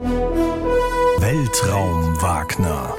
[0.00, 2.96] Weltraum Wagner.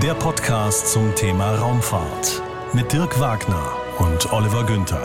[0.00, 2.40] Der Podcast zum Thema Raumfahrt
[2.72, 5.04] mit Dirk Wagner und Oliver Günther.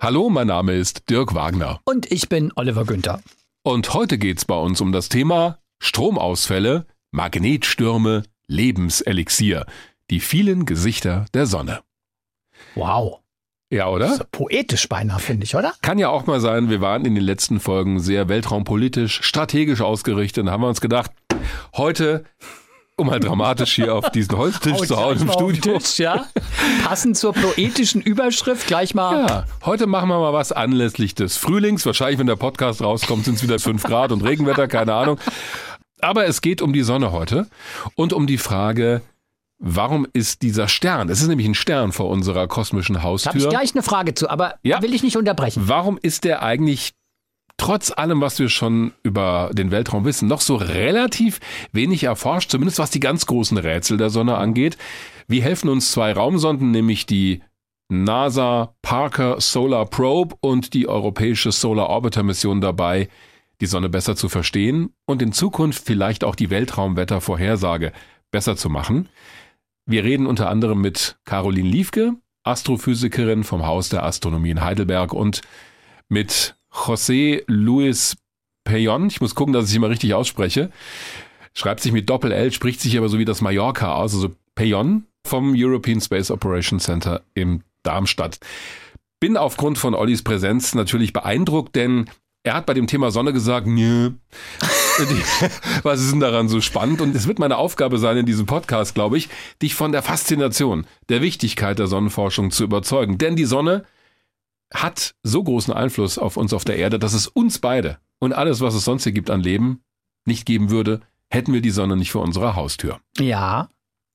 [0.00, 1.80] Hallo, mein Name ist Dirk Wagner.
[1.84, 3.20] Und ich bin Oliver Günther.
[3.62, 9.66] Und heute geht's bei uns um das Thema Stromausfälle, Magnetstürme, Lebenselixier,
[10.08, 11.82] die vielen Gesichter der Sonne.
[12.74, 13.21] Wow.
[13.72, 14.18] Ja, oder?
[14.32, 15.72] Poetisch beinahe, finde ich, oder?
[15.80, 20.44] Kann ja auch mal sein, wir waren in den letzten Folgen sehr weltraumpolitisch, strategisch ausgerichtet
[20.44, 21.10] und haben wir uns gedacht,
[21.74, 22.24] heute,
[22.98, 25.78] um mal dramatisch hier auf diesen Holztisch zu hauen im Studio.
[25.78, 26.26] Tisch, ja?
[26.84, 29.26] Passend zur poetischen Überschrift gleich mal.
[29.26, 31.86] Ja, heute machen wir mal was anlässlich des Frühlings.
[31.86, 35.18] Wahrscheinlich, wenn der Podcast rauskommt, sind es wieder fünf Grad und Regenwetter, keine Ahnung.
[35.98, 37.46] Aber es geht um die Sonne heute
[37.94, 39.00] und um die Frage,
[39.64, 43.26] warum ist dieser Stern, es ist nämlich ein Stern vor unserer kosmischen Da habe ich
[43.26, 44.82] Haustür, gleich eine Frage zu, aber Ja.
[44.82, 45.62] will ich nicht unterbrechen.
[45.66, 46.92] warum ist der eigentlich
[47.58, 51.38] trotz allem, was wir schon über den Weltraum wissen, noch so relativ
[51.72, 54.76] wenig erforscht, zumindest was die ganz großen Rätsel der Sonne angeht?
[55.28, 57.40] Wie helfen uns zwei Raumsonden, nämlich die
[57.88, 63.08] NASA Parker Solar Probe und die europäische Solar Orbiter Mission dabei,
[63.60, 67.92] die Sonne besser zu verstehen und in Zukunft vielleicht auch die Weltraumwettervorhersage
[68.32, 69.08] besser zu machen.
[69.86, 75.42] Wir reden unter anderem mit Caroline Liefke, Astrophysikerin vom Haus der Astronomie in Heidelberg und
[76.08, 78.16] mit José Luis
[78.64, 79.08] Peyon.
[79.08, 80.70] Ich muss gucken, dass ich mal richtig ausspreche.
[81.54, 85.54] Schreibt sich mit Doppel-L, spricht sich aber so wie das Mallorca aus, also Peyon vom
[85.56, 88.38] European Space Operations Center in Darmstadt.
[89.20, 92.08] Bin aufgrund von Ollis Präsenz natürlich beeindruckt, denn
[92.44, 94.12] er hat bei dem Thema Sonne gesagt, nö.
[95.82, 97.00] Was ist denn daran so spannend?
[97.00, 99.28] Und es wird meine Aufgabe sein in diesem Podcast, glaube ich,
[99.60, 103.18] dich von der Faszination, der Wichtigkeit der Sonnenforschung zu überzeugen.
[103.18, 103.84] Denn die Sonne
[104.72, 108.60] hat so großen Einfluss auf uns auf der Erde, dass es uns beide und alles,
[108.60, 109.82] was es sonst hier gibt an Leben,
[110.24, 113.00] nicht geben würde, hätten wir die Sonne nicht vor unserer Haustür.
[113.18, 113.68] Ja,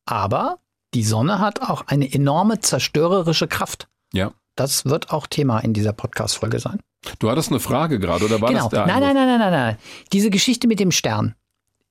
[0.05, 0.59] aber
[0.93, 3.89] die Sonne hat auch eine enorme zerstörerische Kraft.
[4.13, 4.31] Ja.
[4.57, 6.79] Das wird auch Thema in dieser Podcast-Folge sein.
[7.19, 8.63] Du hattest eine Frage gerade, oder war genau.
[8.63, 9.77] das der nein, nein, nein, nein, nein, nein.
[10.11, 11.35] Diese Geschichte mit dem Stern.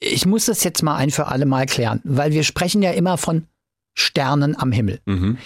[0.01, 3.17] Ich muss das jetzt mal ein für alle Mal klären, weil wir sprechen ja immer
[3.17, 3.47] von
[3.95, 5.01] Sternen am Himmel.
[5.07, 5.39] Mhm.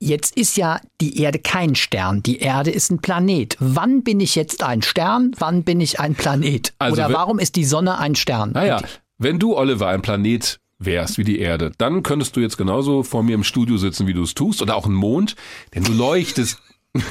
[0.00, 2.22] Jetzt ist ja die Erde kein Stern.
[2.22, 3.56] Die Erde ist ein Planet.
[3.58, 5.32] Wann bin ich jetzt ein Stern?
[5.38, 6.74] Wann bin ich ein Planet?
[6.78, 8.52] Also Oder warum ist die Sonne ein Stern?
[8.52, 12.56] Naja, Und wenn du, Oliver, ein Planet wärst wie die Erde, dann könntest du jetzt
[12.56, 15.34] genauso vor mir im Studio sitzen, wie du es tust, oder auch ein Mond,
[15.74, 16.60] denn du leuchtest.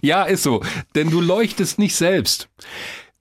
[0.00, 0.62] ja, ist so,
[0.94, 2.48] denn du leuchtest nicht selbst.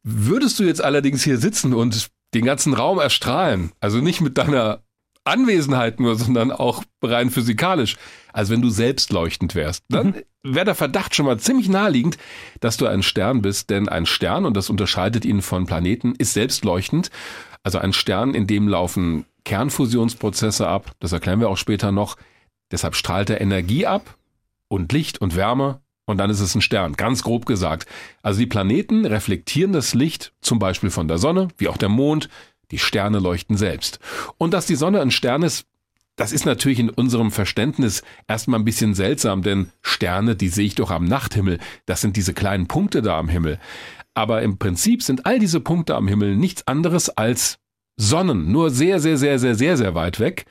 [0.04, 4.84] Würdest du jetzt allerdings hier sitzen und den ganzen Raum erstrahlen, also nicht mit deiner
[5.24, 7.96] Anwesenheit nur, sondern auch rein physikalisch,
[8.32, 12.18] als wenn du selbst leuchtend wärst, dann wäre der Verdacht schon mal ziemlich naheliegend,
[12.60, 16.34] dass du ein Stern bist, denn ein Stern, und das unterscheidet ihn von Planeten, ist
[16.34, 17.10] selbst leuchtend.
[17.64, 22.18] Also ein Stern, in dem laufen Kernfusionsprozesse ab, das erklären wir auch später noch.
[22.72, 24.18] Deshalb strahlt er Energie ab
[24.68, 27.88] und Licht und Wärme und dann ist es ein Stern, ganz grob gesagt.
[28.22, 32.30] Also die Planeten reflektieren das Licht zum Beispiel von der Sonne, wie auch der Mond,
[32.72, 34.00] die Sterne leuchten selbst.
[34.38, 35.66] Und dass die Sonne ein Stern ist,
[36.16, 40.76] das ist natürlich in unserem Verständnis erstmal ein bisschen seltsam, denn Sterne, die sehe ich
[40.76, 41.60] doch am Nachthimmel.
[41.86, 43.60] Das sind diese kleinen Punkte da am Himmel.
[44.14, 47.60] Aber im Prinzip sind all diese Punkte am Himmel nichts anderes als
[47.98, 50.46] Sonnen, nur sehr, sehr, sehr, sehr, sehr, sehr weit weg.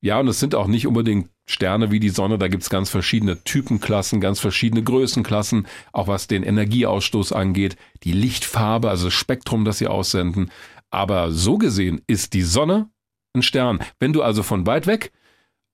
[0.00, 3.42] Ja, und es sind auch nicht unbedingt Sterne wie die Sonne, da gibt's ganz verschiedene
[3.42, 9.78] Typenklassen, ganz verschiedene Größenklassen, auch was den Energieausstoß angeht, die Lichtfarbe, also das Spektrum, das
[9.78, 10.50] sie aussenden.
[10.90, 12.90] Aber so gesehen ist die Sonne
[13.34, 13.80] ein Stern.
[13.98, 15.12] Wenn du also von weit weg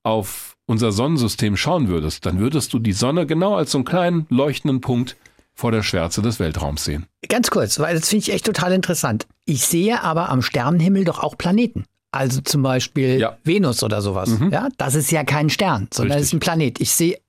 [0.03, 4.27] auf unser Sonnensystem schauen würdest, dann würdest du die Sonne genau als so einen kleinen
[4.29, 5.17] leuchtenden Punkt
[5.55, 7.05] vor der Schwärze des Weltraums sehen.
[7.29, 9.25] Ganz kurz, weil das finde ich echt total interessant.
[9.45, 11.85] Ich sehe aber am Sternenhimmel doch auch Planeten.
[12.11, 13.37] Also zum Beispiel Ja.
[13.43, 14.29] Venus oder sowas.
[14.29, 14.51] Mhm.
[14.51, 16.37] Ja, das ist ja kein Stern, sondern es ist Richtig.
[16.37, 16.81] ein Planet.
[16.81, 17.19] Ich sehe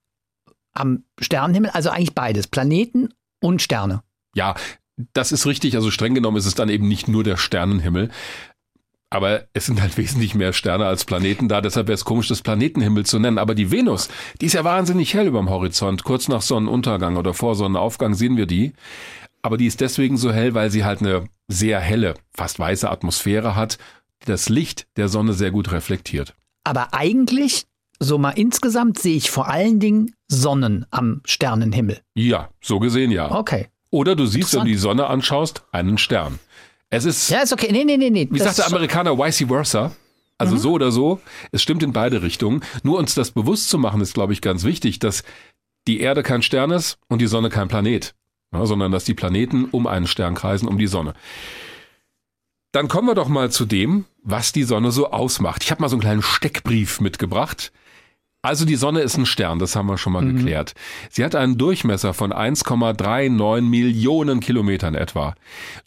[0.74, 3.08] am Sternenhimmel also eigentlich beides, Planeten
[3.40, 4.02] und Sterne.
[4.34, 4.54] Ja,
[5.12, 5.74] das ist richtig.
[5.76, 8.10] Also streng genommen ist es dann eben nicht nur der Sternenhimmel.
[9.16, 12.42] Aber es sind halt wesentlich mehr Sterne als Planeten da, deshalb wäre es komisch, das
[12.42, 13.38] Planetenhimmel zu nennen.
[13.38, 14.10] Aber die Venus,
[14.40, 16.04] die ist ja wahnsinnig hell überm Horizont.
[16.04, 18.74] Kurz nach Sonnenuntergang oder vor Sonnenaufgang sehen wir die.
[19.40, 23.56] Aber die ist deswegen so hell, weil sie halt eine sehr helle, fast weiße Atmosphäre
[23.56, 23.78] hat,
[24.22, 26.34] die das Licht der Sonne sehr gut reflektiert.
[26.64, 27.64] Aber eigentlich,
[27.98, 32.00] so mal insgesamt, sehe ich vor allen Dingen Sonnen am Sternenhimmel.
[32.14, 33.30] Ja, so gesehen ja.
[33.30, 33.68] Okay.
[33.90, 36.38] Oder du siehst, wenn du die Sonne anschaust, einen Stern.
[36.90, 37.68] Es ist Ja, ist okay.
[37.70, 38.28] Nee, nee, nee, nee.
[38.30, 39.92] Wie sagt der Amerikaner, vice versa?
[40.38, 42.62] Also so oder so, es stimmt in beide Richtungen.
[42.82, 45.22] Nur uns das bewusst zu machen, ist, glaube ich, ganz wichtig, dass
[45.86, 48.14] die Erde kein Stern ist und die Sonne kein Planet,
[48.52, 51.14] ja, sondern dass die Planeten um einen Stern kreisen, um die Sonne.
[52.72, 55.64] Dann kommen wir doch mal zu dem, was die Sonne so ausmacht.
[55.64, 57.72] Ich habe mal so einen kleinen Steckbrief mitgebracht.
[58.46, 60.36] Also die Sonne ist ein Stern, das haben wir schon mal mhm.
[60.36, 60.74] geklärt.
[61.10, 65.34] Sie hat einen Durchmesser von 1,39 Millionen Kilometern etwa.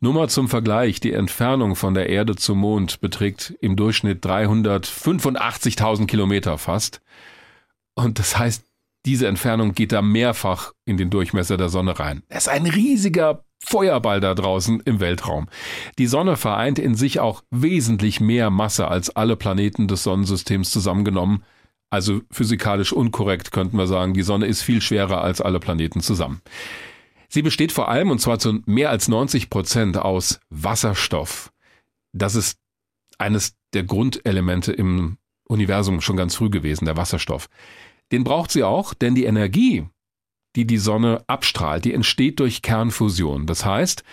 [0.02, 6.08] Nur mal zum Vergleich, die Entfernung von der Erde zum Mond beträgt im Durchschnitt 385.000
[6.08, 7.00] Kilometer fast.
[7.96, 8.66] Und das heißt,
[9.06, 12.24] diese Entfernung geht da mehrfach in den Durchmesser der Sonne rein.
[12.28, 15.48] Es ist ein riesiger Feuerball da draußen im Weltraum.
[15.98, 21.46] Die Sonne vereint in sich auch wesentlich mehr Masse als alle Planeten des Sonnensystems zusammengenommen.
[21.90, 26.42] Also physikalisch unkorrekt könnten wir sagen, die Sonne ist viel schwerer als alle Planeten zusammen.
[27.30, 31.52] Sie besteht vor allem, und zwar zu mehr als 90 Prozent, aus Wasserstoff.
[32.12, 32.58] Das ist
[33.18, 37.50] eines der Grundelemente im Universum schon ganz früh gewesen, der Wasserstoff.
[38.12, 39.88] Den braucht sie auch, denn die Energie,
[40.56, 43.46] die die Sonne abstrahlt, die entsteht durch Kernfusion.
[43.46, 44.04] Das heißt,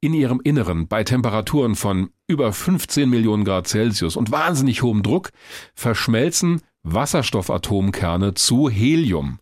[0.00, 5.30] in ihrem Inneren bei Temperaturen von über 15 Millionen Grad Celsius und wahnsinnig hohem Druck
[5.74, 9.38] verschmelzen Wasserstoffatomkerne zu Helium.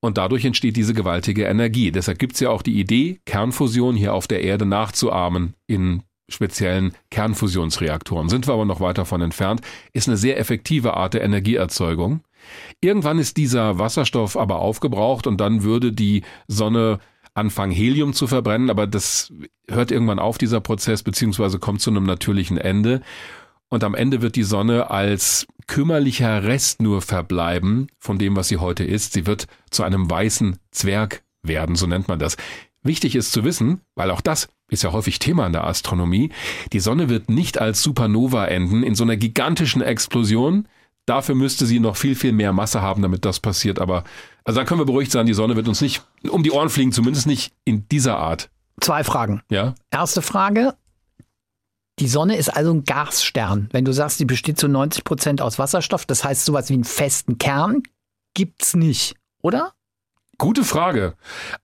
[0.00, 1.92] Und dadurch entsteht diese gewaltige Energie.
[1.92, 6.94] Deshalb gibt es ja auch die Idee, Kernfusion hier auf der Erde nachzuahmen in speziellen
[7.10, 8.28] Kernfusionsreaktoren.
[8.28, 9.60] Sind wir aber noch weit davon entfernt,
[9.92, 12.20] ist eine sehr effektive Art der Energieerzeugung.
[12.80, 17.00] Irgendwann ist dieser Wasserstoff aber aufgebraucht und dann würde die Sonne
[17.34, 19.32] anfangen, Helium zu verbrennen, aber das
[19.68, 23.02] hört irgendwann auf, dieser Prozess, beziehungsweise kommt zu einem natürlichen Ende.
[23.68, 28.56] Und am Ende wird die Sonne als kümmerlicher Rest nur verbleiben von dem, was sie
[28.56, 29.12] heute ist.
[29.12, 32.36] Sie wird zu einem weißen Zwerg werden, so nennt man das.
[32.82, 36.30] Wichtig ist zu wissen, weil auch das ist ja häufig Thema in der Astronomie,
[36.72, 40.66] die Sonne wird nicht als Supernova enden in so einer gigantischen Explosion.
[41.06, 43.78] Dafür müsste sie noch viel, viel mehr Masse haben, damit das passiert.
[43.78, 44.02] Aber
[44.42, 46.90] also da können wir beruhigt sein, die Sonne wird uns nicht um die Ohren fliegen,
[46.90, 48.50] zumindest nicht in dieser Art.
[48.80, 49.42] Zwei Fragen.
[49.50, 49.74] Ja.
[49.92, 50.74] Erste Frage,
[52.00, 53.68] die Sonne ist also ein Gasstern.
[53.72, 56.84] Wenn du sagst, die besteht zu 90 Prozent aus Wasserstoff, das heißt sowas wie einen
[56.84, 57.82] festen Kern
[58.34, 59.72] gibt's nicht, oder?
[60.38, 61.14] Gute Frage.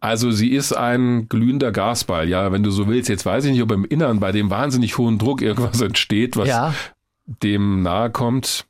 [0.00, 2.28] Also sie ist ein glühender Gasball.
[2.28, 3.08] Ja, wenn du so willst.
[3.08, 6.48] Jetzt weiß ich nicht, ob im Innern bei dem wahnsinnig hohen Druck irgendwas entsteht, was
[6.48, 6.74] ja.
[7.24, 8.66] dem nahe kommt.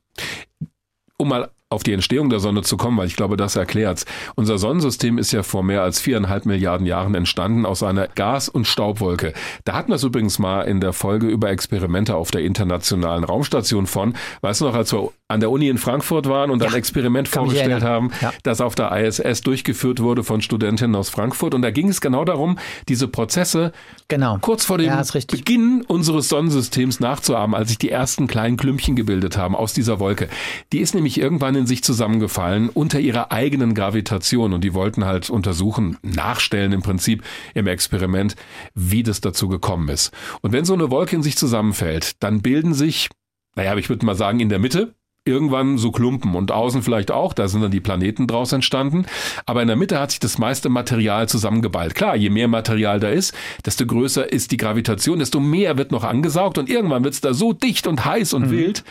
[1.16, 4.04] Um mal auf die Entstehung der Sonne zu kommen, weil ich glaube, das erklärt's.
[4.36, 8.68] Unser Sonnensystem ist ja vor mehr als viereinhalb Milliarden Jahren entstanden aus einer Gas- und
[8.68, 9.32] Staubwolke.
[9.64, 13.88] Da hatten wir es übrigens mal in der Folge über Experimente auf der internationalen Raumstation
[13.88, 14.14] von.
[14.42, 17.26] Weißt du noch, als wir an der Uni in Frankfurt waren und ja, ein Experiment
[17.26, 18.32] vorgestellt haben, ja.
[18.44, 21.52] das auf der ISS durchgeführt wurde von Studentinnen aus Frankfurt.
[21.52, 22.58] Und da ging es genau darum,
[22.88, 23.72] diese Prozesse
[24.06, 24.38] genau.
[24.40, 29.36] kurz vor dem ja, Beginn unseres Sonnensystems nachzuahmen, als sich die ersten kleinen Klümpchen gebildet
[29.36, 30.28] haben aus dieser Wolke.
[30.72, 35.28] Die ist nämlich irgendwann in sich zusammengefallen unter ihrer eigenen Gravitation und die wollten halt
[35.28, 37.24] untersuchen, nachstellen im Prinzip
[37.54, 38.36] im Experiment,
[38.74, 40.12] wie das dazu gekommen ist.
[40.40, 43.08] Und wenn so eine Wolke in sich zusammenfällt, dann bilden sich
[43.56, 44.94] naja, ich würde mal sagen, in der Mitte
[45.26, 49.06] irgendwann so Klumpen und außen vielleicht auch, da sind dann die Planeten draus entstanden.
[49.44, 51.94] Aber in der Mitte hat sich das meiste Material zusammengeballt.
[51.94, 53.34] Klar, je mehr Material da ist,
[53.64, 57.34] desto größer ist die Gravitation, desto mehr wird noch angesaugt und irgendwann wird es da
[57.34, 58.50] so dicht und heiß und mhm.
[58.50, 58.84] wild,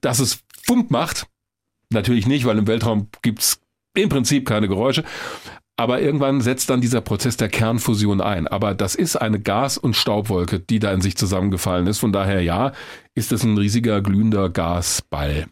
[0.00, 1.26] dass es Fump macht.
[1.92, 3.60] Natürlich nicht, weil im Weltraum gibt's
[3.96, 5.04] im Prinzip keine Geräusche.
[5.76, 8.46] Aber irgendwann setzt dann dieser Prozess der Kernfusion ein.
[8.46, 11.98] Aber das ist eine Gas- und Staubwolke, die da in sich zusammengefallen ist.
[11.98, 12.72] Von daher ja,
[13.14, 15.46] ist es ein riesiger glühender Gasball.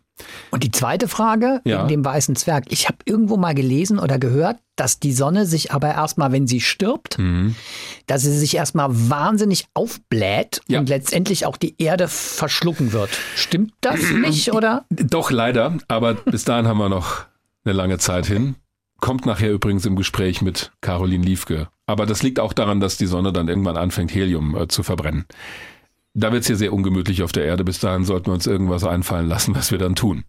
[0.51, 1.79] Und die zweite Frage ja.
[1.79, 2.65] wegen dem weißen Zwerg.
[2.69, 6.61] Ich habe irgendwo mal gelesen oder gehört, dass die Sonne sich aber erstmal, wenn sie
[6.61, 7.55] stirbt, mhm.
[8.07, 10.79] dass sie sich erstmal wahnsinnig aufbläht ja.
[10.81, 13.11] und letztendlich auch die Erde verschlucken wird.
[13.35, 14.85] Stimmt das nicht, oder?
[14.91, 15.77] Doch, leider.
[15.89, 17.25] Aber bis dahin haben wir noch
[17.65, 18.57] eine lange Zeit hin.
[19.01, 21.69] Kommt nachher übrigens im Gespräch mit Caroline Liefke.
[21.87, 25.25] Aber das liegt auch daran, dass die Sonne dann irgendwann anfängt, Helium äh, zu verbrennen.
[26.19, 27.63] Da wird es hier sehr ungemütlich auf der Erde.
[27.63, 30.25] Bis dahin sollten wir uns irgendwas einfallen lassen, was wir dann tun.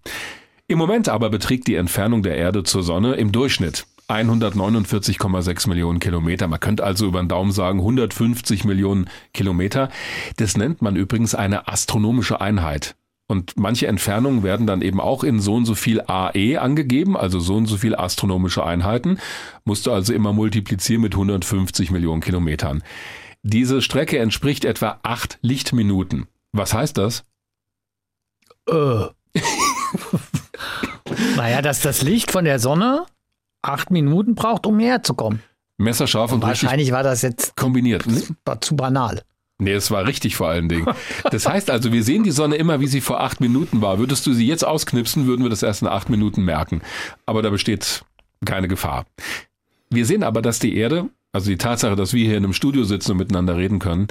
[0.67, 6.47] Im Moment aber beträgt die Entfernung der Erde zur Sonne im Durchschnitt 149,6 Millionen Kilometer.
[6.47, 9.89] Man könnte also über den Daumen sagen 150 Millionen Kilometer.
[10.37, 12.95] Das nennt man übrigens eine astronomische Einheit.
[13.27, 17.39] Und manche Entfernungen werden dann eben auch in so und so viel AE angegeben, also
[17.39, 19.17] so und so viel astronomische Einheiten.
[19.65, 22.83] Musst du also immer multiplizieren mit 150 Millionen Kilometern.
[23.43, 26.27] Diese Strecke entspricht etwa acht Lichtminuten.
[26.51, 27.23] Was heißt das?
[28.67, 28.73] Äh.
[31.35, 33.05] naja, dass das Licht von der Sonne
[33.61, 35.41] acht Minuten braucht, um hierher zu kommen.
[35.77, 38.05] Messerscharf und, und Wahrscheinlich war das jetzt kombiniert.
[38.45, 39.23] War zu banal.
[39.61, 40.87] Nee, es war richtig vor allen Dingen.
[41.31, 43.99] Das heißt also, wir sehen die Sonne immer, wie sie vor acht Minuten war.
[43.99, 46.81] Würdest du sie jetzt ausknipsen, würden wir das erst in acht Minuten merken.
[47.25, 48.03] Aber da besteht
[48.45, 49.05] keine Gefahr.
[49.89, 52.83] Wir sehen aber, dass die Erde also die Tatsache, dass wir hier in einem Studio
[52.83, 54.07] sitzen und miteinander reden können,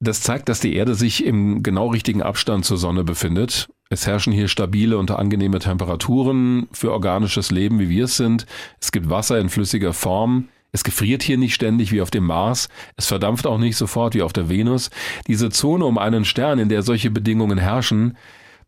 [0.00, 3.68] Das zeigt, dass die Erde sich im genau richtigen Abstand zur Sonne befindet.
[3.90, 8.44] Es herrschen hier stabile und angenehme Temperaturen für organisches Leben, wie wir es sind.
[8.80, 10.48] Es gibt Wasser in flüssiger Form.
[10.72, 12.68] Es gefriert hier nicht ständig wie auf dem Mars.
[12.96, 14.90] Es verdampft auch nicht sofort wie auf der Venus.
[15.28, 18.16] Diese Zone um einen Stern, in der solche Bedingungen herrschen,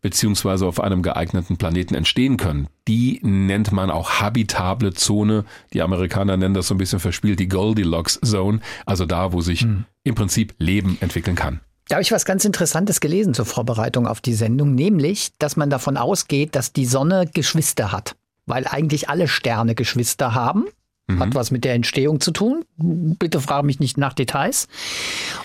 [0.07, 2.69] beziehungsweise auf einem geeigneten Planeten entstehen können.
[2.87, 5.43] Die nennt man auch habitable Zone.
[5.73, 9.63] Die Amerikaner nennen das so ein bisschen verspielt die Goldilocks Zone, also da, wo sich
[9.63, 9.83] hm.
[10.05, 11.59] im Prinzip Leben entwickeln kann.
[11.89, 15.69] Da habe ich was ganz Interessantes gelesen zur Vorbereitung auf die Sendung, nämlich, dass man
[15.69, 18.15] davon ausgeht, dass die Sonne Geschwister hat.
[18.45, 20.67] Weil eigentlich alle Sterne Geschwister haben.
[21.07, 21.19] Mhm.
[21.19, 22.65] Hat was mit der Entstehung zu tun.
[22.77, 24.67] Bitte frage mich nicht nach Details.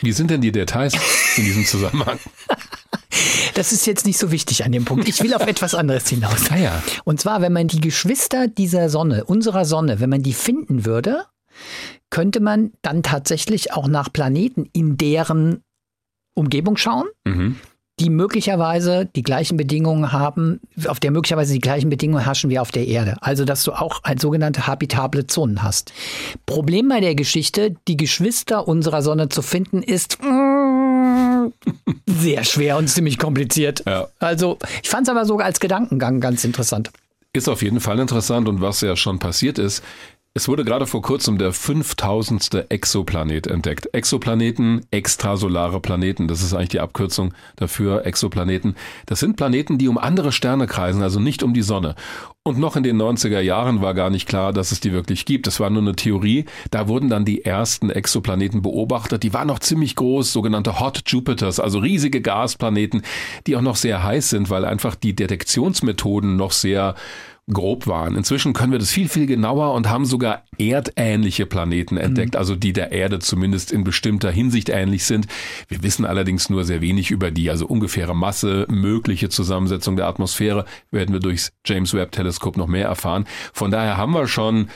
[0.01, 0.95] Wie sind denn die Details
[1.37, 2.19] in diesem Zusammenhang?
[3.55, 5.07] Das ist jetzt nicht so wichtig an dem Punkt.
[5.07, 6.51] Ich will auf etwas anderes hinaus.
[6.51, 6.83] Ah ja.
[7.05, 11.27] Und zwar, wenn man die Geschwister dieser Sonne, unserer Sonne, wenn man die finden würde,
[12.09, 15.63] könnte man dann tatsächlich auch nach Planeten in deren
[16.35, 17.07] Umgebung schauen.
[17.25, 17.57] Mhm
[18.03, 22.73] die möglicherweise die gleichen Bedingungen haben, auf der möglicherweise die gleichen Bedingungen herrschen wie auf
[22.73, 23.17] der Erde.
[23.21, 25.93] Also, dass du auch ein sogenannte habitable Zonen hast.
[26.45, 30.19] Problem bei der Geschichte, die Geschwister unserer Sonne zu finden, ist
[32.07, 33.85] sehr schwer und ziemlich kompliziert.
[33.87, 34.09] Ja.
[34.19, 36.91] Also, ich fand es aber sogar als Gedankengang ganz interessant.
[37.33, 39.83] Ist auf jeden Fall interessant und was ja schon passiert ist,
[40.35, 42.71] es wurde gerade vor kurzem der 5000.
[42.71, 43.93] Exoplanet entdeckt.
[43.93, 48.75] Exoplaneten, extrasolare Planeten, das ist eigentlich die Abkürzung dafür, Exoplaneten.
[49.05, 51.97] Das sind Planeten, die um andere Sterne kreisen, also nicht um die Sonne.
[52.45, 55.47] Und noch in den 90er Jahren war gar nicht klar, dass es die wirklich gibt.
[55.47, 56.47] Das war nur eine Theorie.
[56.71, 59.23] Da wurden dann die ersten Exoplaneten beobachtet.
[59.23, 63.03] Die waren noch ziemlich groß, sogenannte Hot Jupiters, also riesige Gasplaneten,
[63.47, 66.95] die auch noch sehr heiß sind, weil einfach die Detektionsmethoden noch sehr
[67.53, 68.17] grob waren.
[68.17, 72.39] Inzwischen können wir das viel, viel genauer und haben sogar erdähnliche Planeten entdeckt, mhm.
[72.39, 75.27] also die der Erde zumindest in bestimmter Hinsicht ähnlich sind.
[75.69, 80.65] Wir wissen allerdings nur sehr wenig über die, also ungefähre Masse, mögliche Zusammensetzung der Atmosphäre
[80.91, 83.27] werden wir durchs James Webb Teleskop noch mehr erfahren.
[83.53, 84.69] Von daher haben wir schon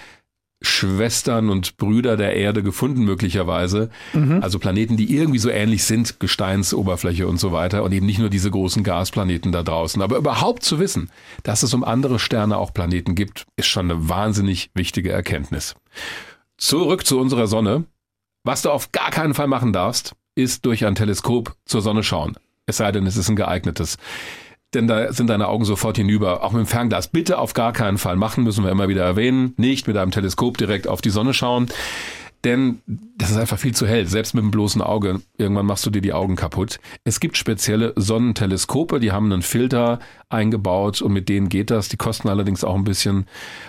[0.62, 3.90] Schwestern und Brüder der Erde gefunden, möglicherweise.
[4.14, 4.42] Mhm.
[4.42, 7.84] Also Planeten, die irgendwie so ähnlich sind, Gesteinsoberfläche und so weiter.
[7.84, 10.00] Und eben nicht nur diese großen Gasplaneten da draußen.
[10.00, 11.10] Aber überhaupt zu wissen,
[11.42, 15.74] dass es um andere Sterne auch Planeten gibt, ist schon eine wahnsinnig wichtige Erkenntnis.
[16.56, 17.84] Zurück zu unserer Sonne.
[18.42, 22.36] Was du auf gar keinen Fall machen darfst, ist durch ein Teleskop zur Sonne schauen.
[22.66, 23.98] Es sei denn, es ist ein geeignetes
[24.74, 26.42] denn da sind deine Augen sofort hinüber.
[26.42, 27.08] Auch mit dem Fernglas.
[27.08, 29.54] Bitte auf gar keinen Fall machen, müssen wir immer wieder erwähnen.
[29.56, 31.68] Nicht mit einem Teleskop direkt auf die Sonne schauen.
[32.44, 32.80] Denn
[33.18, 35.20] das ist einfach viel zu hell, selbst mit dem bloßen Auge.
[35.38, 36.78] Irgendwann machst du dir die Augen kaputt.
[37.04, 41.88] Es gibt spezielle Sonnenteleskope, die haben einen Filter eingebaut und mit denen geht das.
[41.88, 43.26] Die kosten allerdings auch ein bisschen.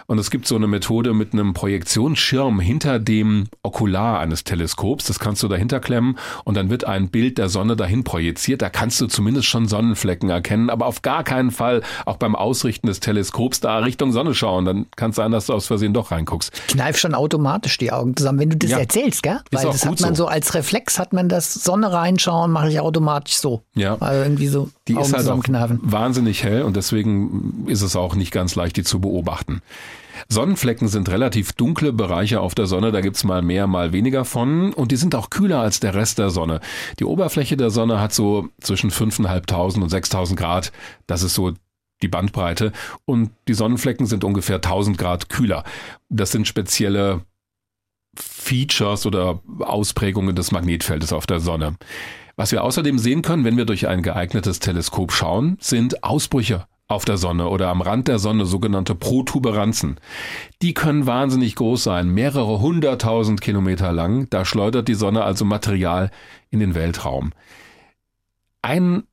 [0.08, 5.06] Und es gibt so eine Methode mit einem Projektionsschirm hinter dem Okular eines Teleskops.
[5.06, 8.62] Das kannst du dahinter klemmen und dann wird ein Bild der Sonne dahin projiziert.
[8.62, 12.88] Da kannst du zumindest schon Sonnenflecken erkennen, aber auf gar keinen Fall auch beim Ausrichten
[12.88, 14.66] des Teleskops da Richtung Sonne schauen.
[14.66, 16.52] Dann kann es sein, dass du aus Versehen doch reinguckst.
[16.68, 18.80] Ich kneif schon automatisch die Augen zusammen, wenn du das ja.
[18.80, 19.40] erzählst, gell?
[19.52, 20.24] Weil das hat man so.
[20.24, 20.28] so.
[20.28, 23.62] als Reflex, hat man das Sonne reinschauen, mache ich automatisch so.
[23.76, 23.98] Ja.
[24.00, 25.44] Also irgendwie so die Augen ist halt auch
[25.82, 29.62] wahnsinnig hell und deswegen ist es auch nicht ganz leicht, die zu beobachten.
[30.30, 34.74] Sonnenflecken sind relativ dunkle Bereiche auf der Sonne, da gibt's mal mehr, mal weniger von
[34.74, 36.60] und die sind auch kühler als der Rest der Sonne.
[37.00, 40.72] Die Oberfläche der Sonne hat so zwischen 5.500 und 6.000 Grad,
[41.06, 41.54] das ist so
[42.02, 42.72] die Bandbreite
[43.06, 45.64] und die Sonnenflecken sind ungefähr 1000 Grad kühler.
[46.10, 47.22] Das sind spezielle
[48.18, 51.76] Features oder Ausprägungen des Magnetfeldes auf der Sonne.
[52.36, 57.04] Was wir außerdem sehen können, wenn wir durch ein geeignetes Teleskop schauen, sind Ausbrüche auf
[57.04, 60.00] der Sonne oder am Rand der Sonne, sogenannte Protuberanzen.
[60.62, 64.30] Die können wahnsinnig groß sein, mehrere hunderttausend Kilometer lang.
[64.30, 66.12] Da schleudert die Sonne also Material
[66.50, 67.34] in den Weltraum.
[68.62, 69.04] Ein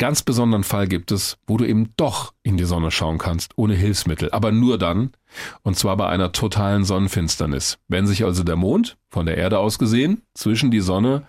[0.00, 3.74] ganz besonderen Fall gibt es, wo du eben doch in die Sonne schauen kannst, ohne
[3.74, 5.12] Hilfsmittel, aber nur dann,
[5.62, 7.78] und zwar bei einer totalen Sonnenfinsternis.
[7.86, 11.26] Wenn sich also der Mond, von der Erde aus gesehen, zwischen die Sonne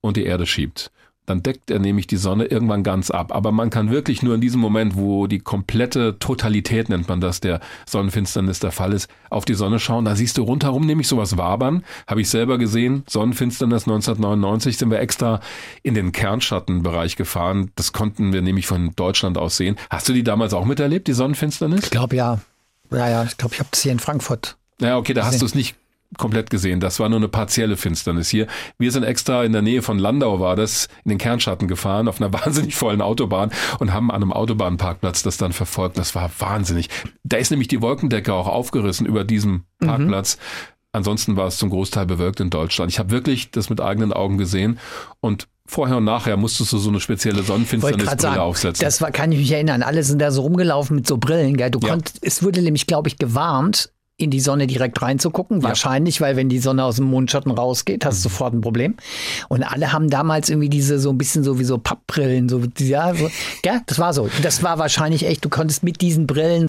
[0.00, 0.90] und die Erde schiebt
[1.28, 3.34] dann deckt er nämlich die Sonne irgendwann ganz ab.
[3.34, 7.40] Aber man kann wirklich nur in diesem Moment, wo die komplette Totalität, nennt man das,
[7.40, 10.06] der Sonnenfinsternis der Fall ist, auf die Sonne schauen.
[10.06, 11.84] Da siehst du rundherum nämlich sowas wabern.
[12.06, 13.02] Habe ich selber gesehen.
[13.06, 15.40] Sonnenfinsternis 1999 sind wir extra
[15.82, 17.72] in den Kernschattenbereich gefahren.
[17.76, 19.76] Das konnten wir nämlich von Deutschland aus sehen.
[19.90, 21.84] Hast du die damals auch miterlebt, die Sonnenfinsternis?
[21.84, 22.40] Ich glaube ja.
[22.90, 24.56] Ja, ja, ich glaube, ich habe das hier in Frankfurt.
[24.80, 25.76] Ja, okay, da hast du es nicht
[26.16, 26.80] komplett gesehen.
[26.80, 28.46] Das war nur eine partielle Finsternis hier.
[28.78, 32.20] Wir sind extra in der Nähe von Landau war das, in den Kernschatten gefahren, auf
[32.20, 35.98] einer wahnsinnig vollen Autobahn und haben an einem Autobahnparkplatz das dann verfolgt.
[35.98, 36.88] Das war wahnsinnig.
[37.24, 39.86] Da ist nämlich die Wolkendecke auch aufgerissen über diesem mhm.
[39.86, 40.36] Parkplatz.
[40.36, 40.74] Mhm.
[40.92, 42.90] Ansonsten war es zum Großteil bewölkt in Deutschland.
[42.90, 44.78] Ich habe wirklich das mit eigenen Augen gesehen
[45.20, 48.82] und vorher und nachher musstest du so eine spezielle Sonnenfinsternisbrille aufsetzen.
[48.82, 49.82] Das war, kann ich mich erinnern.
[49.82, 51.58] Alle sind da so rumgelaufen mit so Brillen.
[51.58, 51.70] Gell?
[51.70, 51.90] Du ja.
[51.90, 55.60] konnt, es wurde nämlich, glaube ich, gewarnt, in die Sonne direkt reinzugucken.
[55.60, 55.68] Ja.
[55.68, 58.32] Wahrscheinlich, weil wenn die Sonne aus dem Mondschatten rausgeht, hast du mhm.
[58.32, 58.96] sofort ein Problem.
[59.48, 63.14] Und alle haben damals irgendwie diese so ein bisschen so wie so Pappbrillen, so, ja,
[63.14, 63.30] so,
[63.62, 63.80] gell?
[63.86, 64.28] das war so.
[64.42, 66.68] Das war wahrscheinlich echt, du konntest mit diesen Brillen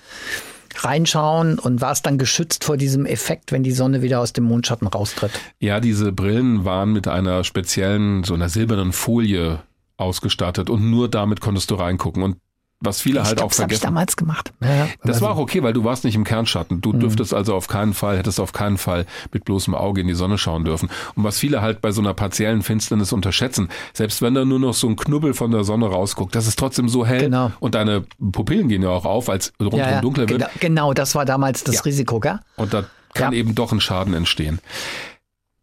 [0.77, 4.87] reinschauen und warst dann geschützt vor diesem Effekt, wenn die Sonne wieder aus dem Mondschatten
[4.87, 5.31] raustritt.
[5.59, 9.59] Ja, diese Brillen waren mit einer speziellen, so einer silbernen Folie
[9.97, 12.21] ausgestattet und nur damit konntest du reingucken.
[12.21, 12.37] Und
[12.81, 13.81] was viele ich halt glaub, auch vergessen.
[13.81, 14.53] Das habe ich damals gemacht.
[14.61, 15.25] Ja, das also.
[15.25, 16.79] war auch okay, weil du warst nicht im Kernschatten.
[16.81, 17.01] Du mhm.
[17.01, 20.37] dürftest also auf keinen Fall, hättest auf keinen Fall mit bloßem Auge in die Sonne
[20.37, 20.89] schauen dürfen.
[21.15, 24.73] Und was viele halt bei so einer partiellen Finsternis unterschätzen, selbst wenn da nur noch
[24.73, 27.51] so ein Knubbel von der Sonne rausguckt, das ist trotzdem so hell genau.
[27.59, 30.01] und deine Pupillen gehen ja auch auf, als rundherum ja, ja.
[30.01, 30.39] dunkler wird.
[30.39, 32.39] Genau, genau, das war damals das Risiko, gell?
[32.55, 34.59] Und da kann eben doch ein Schaden entstehen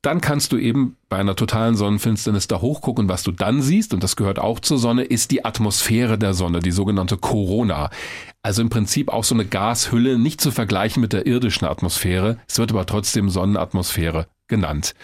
[0.07, 3.09] dann kannst du eben bei einer totalen Sonnenfinsternis da hochgucken.
[3.09, 6.61] Was du dann siehst, und das gehört auch zur Sonne, ist die Atmosphäre der Sonne,
[6.61, 7.91] die sogenannte Corona.
[8.41, 12.39] Also im Prinzip auch so eine Gashülle, nicht zu vergleichen mit der irdischen Atmosphäre.
[12.47, 14.95] Es wird aber trotzdem Sonnenatmosphäre genannt.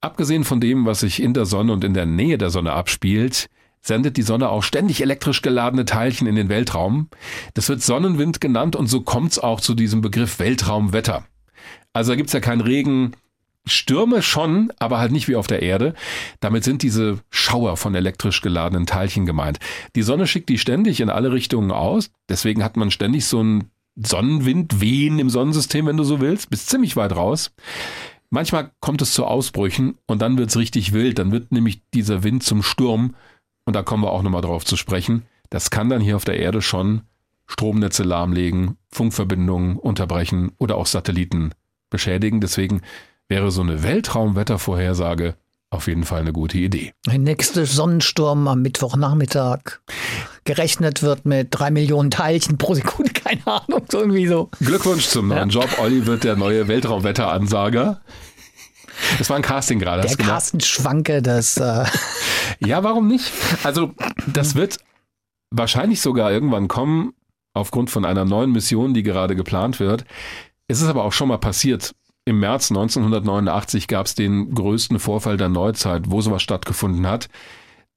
[0.00, 3.50] Abgesehen von dem, was sich in der Sonne und in der Nähe der Sonne abspielt,
[3.82, 7.10] sendet die Sonne auch ständig elektrisch geladene Teilchen in den Weltraum.
[7.52, 11.24] Das wird Sonnenwind genannt und so kommt es auch zu diesem Begriff Weltraumwetter.
[11.92, 13.12] Also da gibt's ja keinen Regen,
[13.66, 15.94] Stürme schon, aber halt nicht wie auf der Erde.
[16.40, 19.58] Damit sind diese Schauer von elektrisch geladenen Teilchen gemeint.
[19.96, 22.10] Die Sonne schickt die ständig in alle Richtungen aus.
[22.28, 26.66] Deswegen hat man ständig so einen Sonnenwind, Wehen im Sonnensystem, wenn du so willst, bis
[26.66, 27.52] ziemlich weit raus.
[28.30, 31.18] Manchmal kommt es zu Ausbrüchen und dann wird's richtig wild.
[31.18, 33.14] Dann wird nämlich dieser Wind zum Sturm.
[33.64, 35.22] Und da kommen wir auch nochmal drauf zu sprechen.
[35.50, 37.02] Das kann dann hier auf der Erde schon
[37.46, 41.52] Stromnetze lahmlegen, Funkverbindungen unterbrechen oder auch Satelliten
[41.90, 42.40] beschädigen.
[42.40, 42.82] Deswegen
[43.28, 45.34] wäre so eine Weltraumwettervorhersage
[45.70, 46.92] auf jeden Fall eine gute Idee.
[47.08, 49.80] Ein nächster Sonnensturm am Mittwochnachmittag.
[50.44, 54.48] Gerechnet wird mit drei Millionen Teilchen pro Sekunde, keine Ahnung, so irgendwie so.
[54.60, 55.60] Glückwunsch zum neuen ja.
[55.60, 55.78] Job.
[55.78, 58.00] Olli wird der neue Weltraumwetteransager.
[59.18, 60.06] Das war ein Casting gerade.
[60.06, 61.56] Der Carsten Schwanke, das.
[61.58, 61.84] Äh
[62.64, 63.30] ja, warum nicht?
[63.64, 63.92] Also,
[64.26, 64.78] das wird
[65.50, 67.12] wahrscheinlich sogar irgendwann kommen,
[67.54, 70.04] aufgrund von einer neuen Mission, die gerade geplant wird.
[70.68, 71.94] Es ist aber auch schon mal passiert,
[72.26, 77.28] im März 1989 gab es den größten Vorfall der Neuzeit, wo sowas stattgefunden hat.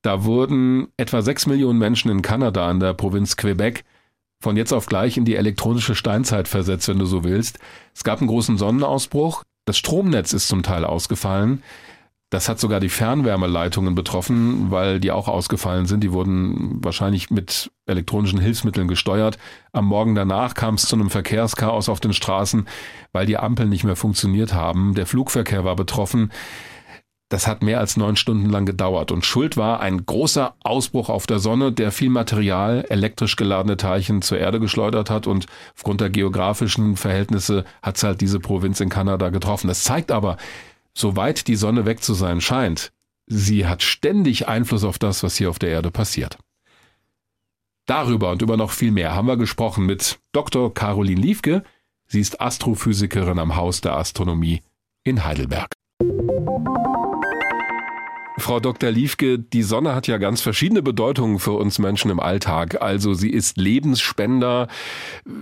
[0.03, 3.83] Da wurden etwa sechs Millionen Menschen in Kanada in der Provinz Quebec
[4.41, 7.59] von jetzt auf gleich in die elektronische Steinzeit versetzt, wenn du so willst.
[7.93, 9.43] Es gab einen großen Sonnenausbruch.
[9.65, 11.61] Das Stromnetz ist zum Teil ausgefallen.
[12.31, 16.03] Das hat sogar die Fernwärmeleitungen betroffen, weil die auch ausgefallen sind.
[16.03, 19.39] Die wurden wahrscheinlich mit elektronischen Hilfsmitteln gesteuert.
[19.71, 22.67] Am Morgen danach kam es zu einem Verkehrschaos auf den Straßen,
[23.13, 24.93] weil die Ampeln nicht mehr funktioniert haben.
[24.93, 26.31] Der Flugverkehr war betroffen.
[27.29, 31.27] Das hat mehr als neun Stunden lang gedauert und Schuld war ein großer Ausbruch auf
[31.27, 36.09] der Sonne, der viel Material, elektrisch geladene Teilchen zur Erde geschleudert hat und aufgrund der
[36.09, 39.67] geografischen Verhältnisse hat es halt diese Provinz in Kanada getroffen.
[39.67, 40.37] Das zeigt aber,
[40.93, 42.91] so weit die Sonne weg zu sein scheint,
[43.25, 46.37] sie hat ständig Einfluss auf das, was hier auf der Erde passiert.
[47.85, 50.71] Darüber und über noch viel mehr haben wir gesprochen mit Dr.
[50.73, 51.63] Caroline Liefke.
[52.05, 54.61] Sie ist Astrophysikerin am Haus der Astronomie
[55.03, 55.73] in Heidelberg.
[58.39, 58.91] Frau Dr.
[58.91, 62.81] Liefke, die Sonne hat ja ganz verschiedene Bedeutungen für uns Menschen im Alltag.
[62.81, 64.67] Also sie ist Lebensspender,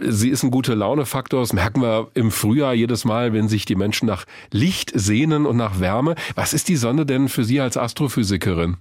[0.01, 1.41] sie ist ein guter Launefaktor.
[1.41, 5.57] Das merken wir im Frühjahr jedes Mal, wenn sich die Menschen nach Licht sehnen und
[5.57, 6.15] nach Wärme.
[6.36, 8.77] Was ist die Sonne denn für Sie als Astrophysikerin?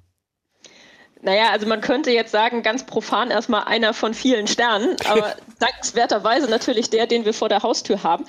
[1.22, 6.48] Naja, also man könnte jetzt sagen, ganz profan erstmal einer von vielen Sternen, aber dankenswerterweise
[6.48, 8.26] natürlich der, den wir vor der Haustür haben.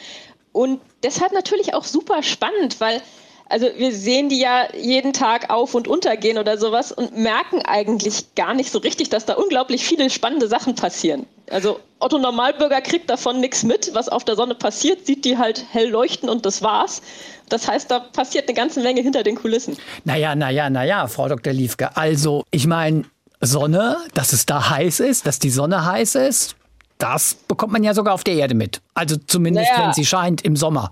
[0.51, 3.01] Und deshalb natürlich auch super spannend, weil
[3.49, 8.35] also wir sehen die ja jeden Tag auf und untergehen oder sowas und merken eigentlich
[8.35, 11.25] gar nicht so richtig, dass da unglaublich viele spannende Sachen passieren.
[11.49, 15.65] Also Otto Normalbürger kriegt davon nichts mit, was auf der Sonne passiert, sieht die halt
[15.71, 17.01] hell leuchten und das war's.
[17.49, 19.77] Das heißt, da passiert eine ganze Menge hinter den Kulissen.
[20.03, 21.53] Naja, naja, naja, Frau Dr.
[21.53, 21.95] Liefke.
[21.95, 23.05] Also, ich meine,
[23.39, 26.55] Sonne, dass es da heiß ist, dass die Sonne heiß ist,
[26.97, 28.81] das bekommt man ja sogar auf der Erde mit.
[28.93, 29.85] Also zumindest, naja.
[29.85, 30.91] wenn sie scheint im Sommer.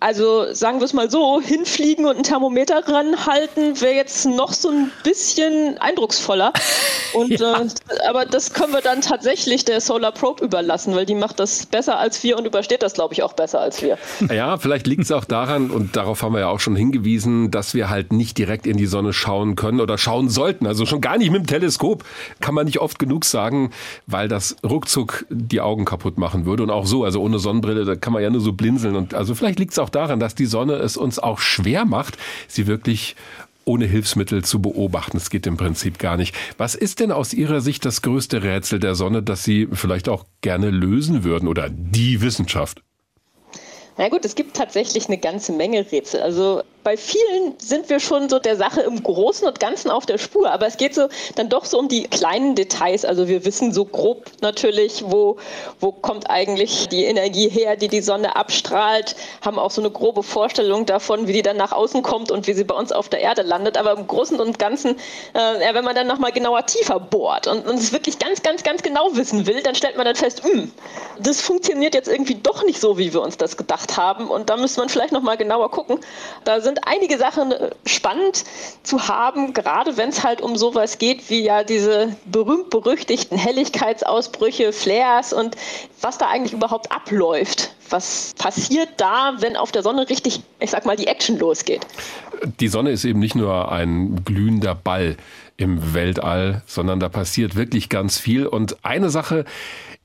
[0.00, 4.68] Also sagen wir es mal so, hinfliegen und ein Thermometer ranhalten wäre jetzt noch so
[4.68, 6.52] ein bisschen eindrucksvoller.
[7.14, 7.62] Und, ja.
[7.62, 7.68] äh,
[8.06, 11.98] aber das können wir dann tatsächlich der Solar Probe überlassen, weil die macht das besser
[11.98, 13.96] als wir und übersteht das, glaube ich, auch besser als wir.
[14.38, 17.72] Ja, vielleicht liegt es auch daran, und darauf haben wir ja auch schon hingewiesen, dass
[17.74, 20.66] wir halt nicht direkt in die Sonne schauen können oder schauen sollten.
[20.66, 22.04] Also schon gar nicht mit dem Teleskop,
[22.40, 23.70] kann man nicht oft genug sagen,
[24.06, 26.62] weil das ruckzuck die Augen kaputt machen würde.
[26.62, 28.94] Und auch so, also ohne Sonnenbrille, da kann man ja nur so blinzeln.
[28.94, 31.84] Und also vielleicht liegt es auch auch daran, dass die Sonne es uns auch schwer
[31.84, 33.16] macht, sie wirklich
[33.64, 35.16] ohne Hilfsmittel zu beobachten.
[35.16, 36.34] Es geht im Prinzip gar nicht.
[36.56, 40.24] Was ist denn aus Ihrer Sicht das größte Rätsel der Sonne, das Sie vielleicht auch
[40.40, 42.82] gerne lösen würden oder die Wissenschaft?
[43.98, 46.22] Na gut, es gibt tatsächlich eine ganze Menge Rätsel.
[46.22, 50.16] Also bei vielen sind wir schon so der Sache im Großen und Ganzen auf der
[50.16, 53.04] Spur, aber es geht so dann doch so um die kleinen Details.
[53.04, 55.36] Also wir wissen so grob natürlich, wo,
[55.80, 60.22] wo kommt eigentlich die Energie her, die die Sonne abstrahlt, haben auch so eine grobe
[60.22, 63.20] Vorstellung davon, wie die dann nach außen kommt und wie sie bei uns auf der
[63.20, 63.76] Erde landet.
[63.76, 64.96] Aber im Großen und Ganzen,
[65.34, 68.82] äh, wenn man dann nochmal genauer tiefer bohrt und, und es wirklich ganz, ganz, ganz
[68.82, 70.72] genau wissen will, dann stellt man dann fest, hm,
[71.18, 74.28] das funktioniert jetzt irgendwie doch nicht so, wie wir uns das gedacht haben.
[74.30, 76.00] Und da müsste man vielleicht nochmal genauer gucken.
[76.44, 78.44] Da sind einige Sachen äh, spannend
[78.82, 85.32] zu haben, gerade wenn es halt um sowas geht wie ja diese berühmt-berüchtigten Helligkeitsausbrüche, Flares
[85.32, 85.56] und
[86.00, 87.74] was da eigentlich überhaupt abläuft.
[87.90, 91.86] Was passiert da, wenn auf der Sonne richtig, ich sag mal, die Action losgeht?
[92.60, 95.16] Die Sonne ist eben nicht nur ein glühender Ball
[95.56, 98.46] im Weltall, sondern da passiert wirklich ganz viel.
[98.46, 99.44] Und eine Sache,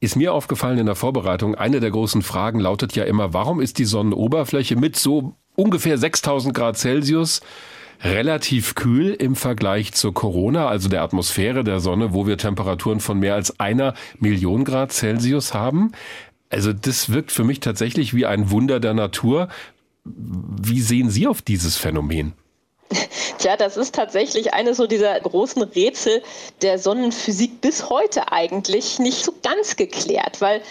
[0.04, 3.78] ist mir aufgefallen in der Vorbereitung, eine der großen Fragen lautet ja immer, warum ist
[3.78, 7.42] die Sonnenoberfläche mit so ungefähr 6000 Grad Celsius
[8.04, 13.20] relativ kühl im Vergleich zur Corona, also der Atmosphäre der Sonne, wo wir Temperaturen von
[13.20, 15.94] mehr als einer Million Grad Celsius haben.
[16.50, 19.48] Also das wirkt für mich tatsächlich wie ein Wunder der Natur.
[20.04, 22.34] Wie sehen Sie auf dieses Phänomen?
[23.38, 26.22] Tja, das ist tatsächlich eine so dieser großen Rätsel
[26.62, 30.62] der Sonnenphysik bis heute eigentlich nicht so ganz geklärt, weil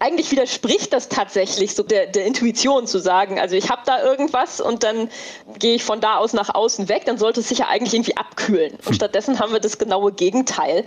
[0.00, 4.60] eigentlich widerspricht das tatsächlich so der, der Intuition zu sagen, also ich habe da irgendwas
[4.60, 5.10] und dann
[5.58, 8.16] gehe ich von da aus nach außen weg, dann sollte es sich ja eigentlich irgendwie
[8.16, 8.72] abkühlen.
[8.72, 8.94] Und hm.
[8.94, 10.84] stattdessen haben wir das genaue Gegenteil.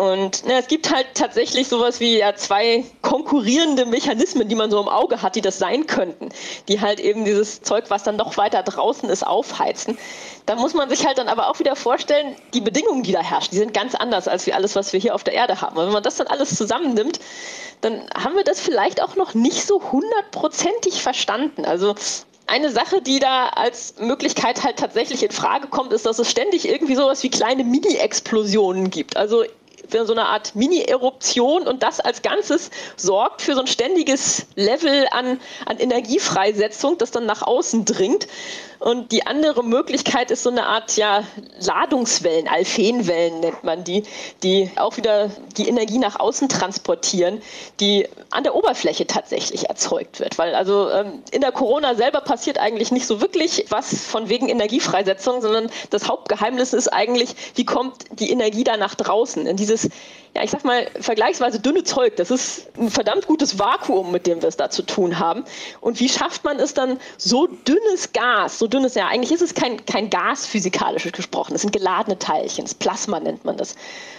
[0.00, 4.80] Und ne, es gibt halt tatsächlich sowas wie ja zwei konkurrierende Mechanismen, die man so
[4.80, 6.30] im Auge hat, die das sein könnten,
[6.68, 9.98] die halt eben dieses Zeug, was dann noch weiter draußen ist, aufheizen.
[10.46, 13.50] Da muss man sich halt dann aber auch wieder vorstellen, die Bedingungen, die da herrschen,
[13.52, 15.76] die sind ganz anders als wie alles, was wir hier auf der Erde haben.
[15.76, 17.20] Und wenn man das dann alles zusammennimmt,
[17.82, 21.66] dann haben wir das vielleicht auch noch nicht so hundertprozentig verstanden.
[21.66, 21.94] Also
[22.46, 26.66] eine Sache, die da als Möglichkeit halt tatsächlich in Frage kommt, ist, dass es ständig
[26.66, 29.18] irgendwie sowas wie kleine Mini-Explosionen gibt.
[29.18, 29.44] Also
[30.06, 35.40] so eine Art Mini-Eruption und das als Ganzes sorgt für so ein ständiges Level an,
[35.66, 38.26] an Energiefreisetzung, das dann nach außen dringt.
[38.80, 41.22] Und die andere Möglichkeit ist so eine Art ja,
[41.60, 44.04] Ladungswellen, Alphenwellen nennt man die,
[44.42, 47.42] die auch wieder die Energie nach außen transportieren,
[47.78, 50.38] die an der Oberfläche tatsächlich erzeugt wird.
[50.38, 54.48] Weil also ähm, in der Corona selber passiert eigentlich nicht so wirklich was von wegen
[54.48, 59.90] Energiefreisetzung, sondern das Hauptgeheimnis ist eigentlich, wie kommt die Energie da nach draußen, in dieses
[60.34, 62.16] ja, ich sag mal, vergleichsweise dünne Zeug.
[62.16, 65.44] Das ist ein verdammt gutes Vakuum, mit dem wir es da zu tun haben.
[65.80, 69.54] Und wie schafft man es dann, so dünnes Gas, so dünnes, ja, eigentlich ist es
[69.54, 73.74] kein, kein Gas physikalisch gesprochen, das sind geladene Teilchen, das Plasma nennt man das.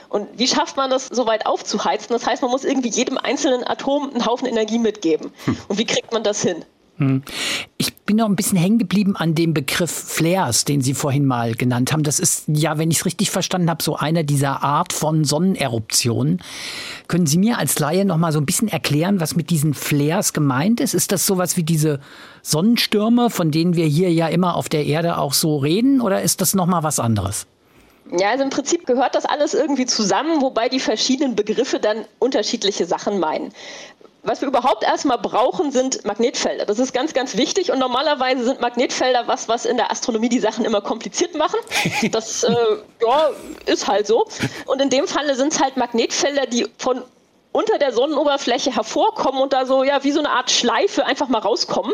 [0.10, 2.10] Und wie schafft man das, so weit aufzuheizen?
[2.10, 5.32] Das heißt, man muss irgendwie jedem einzelnen Atom einen Haufen Energie mitgeben.
[5.46, 5.58] Hm.
[5.70, 6.66] Und wie kriegt man das hin?
[6.98, 7.24] Hm.
[7.78, 11.56] Ich bin noch ein bisschen hängen geblieben an dem Begriff Flares, den Sie vorhin mal
[11.56, 12.04] genannt haben.
[12.04, 16.42] Das ist ja, wenn ich es richtig verstanden habe, so einer dieser Art von Sonneneruptionen.
[17.08, 20.34] Können Sie mir als Laie noch mal so ein bisschen erklären, was mit diesen Flares
[20.34, 20.94] gemeint ist?
[20.94, 22.00] Ist das sowas wie diese
[22.42, 26.42] Sonnenstürme, von denen wir hier ja immer auf der Erde auch so reden, oder ist
[26.42, 27.48] das noch mal was anderes?
[28.18, 32.86] Ja, also im Prinzip gehört das alles irgendwie zusammen, wobei die verschiedenen Begriffe dann unterschiedliche
[32.86, 33.54] Sachen meinen
[34.24, 36.66] was wir überhaupt erstmal brauchen, sind Magnetfelder.
[36.66, 37.72] Das ist ganz, ganz wichtig.
[37.72, 41.60] Und normalerweise sind Magnetfelder was, was in der Astronomie die Sachen immer kompliziert machen.
[42.12, 42.54] Das äh,
[43.06, 43.30] ja,
[43.66, 44.28] ist halt so.
[44.66, 47.04] Und in dem Falle sind es halt Magnetfelder, die von
[47.52, 51.40] unter der Sonnenoberfläche hervorkommen und da so, ja, wie so eine Art Schleife einfach mal
[51.40, 51.94] rauskommen.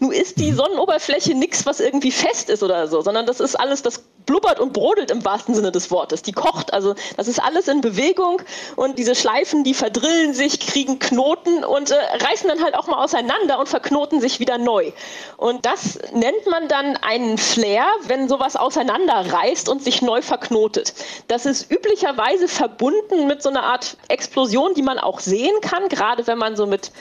[0.00, 0.56] Nun ist die mhm.
[0.56, 4.74] Sonnenoberfläche nichts, was irgendwie fest ist oder so, sondern das ist alles, das blubbert und
[4.74, 6.22] brodelt im wahrsten Sinne des Wortes.
[6.22, 8.42] Die kocht, also das ist alles in Bewegung
[8.76, 13.02] und diese Schleifen, die verdrillen sich, kriegen Knoten und äh, reißen dann halt auch mal
[13.02, 14.92] auseinander und verknoten sich wieder neu.
[15.38, 20.92] Und das nennt man dann einen Flare, wenn sowas auseinanderreißt und sich neu verknotet.
[21.28, 25.88] Das ist üblicherweise verbunden mit so einer Art Explosion, die man auch sehen kann.
[25.88, 26.92] Gerade wenn man so mit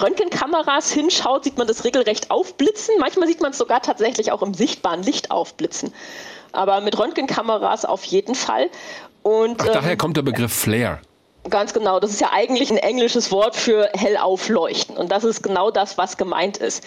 [0.00, 2.94] Röntgenkameras hinschaut, sieht man das regelrecht aufblitzen.
[3.00, 5.92] Manchmal sieht man es sogar tatsächlich auch im sichtbaren Licht aufblitzen.
[6.52, 8.70] Aber mit Röntgenkameras auf jeden Fall.
[9.22, 11.00] Und, Ach, daher ähm, kommt der Begriff Flare.
[11.50, 12.00] Ganz genau.
[12.00, 14.96] Das ist ja eigentlich ein englisches Wort für hell aufleuchten.
[14.96, 16.84] Und das ist genau das, was gemeint ist.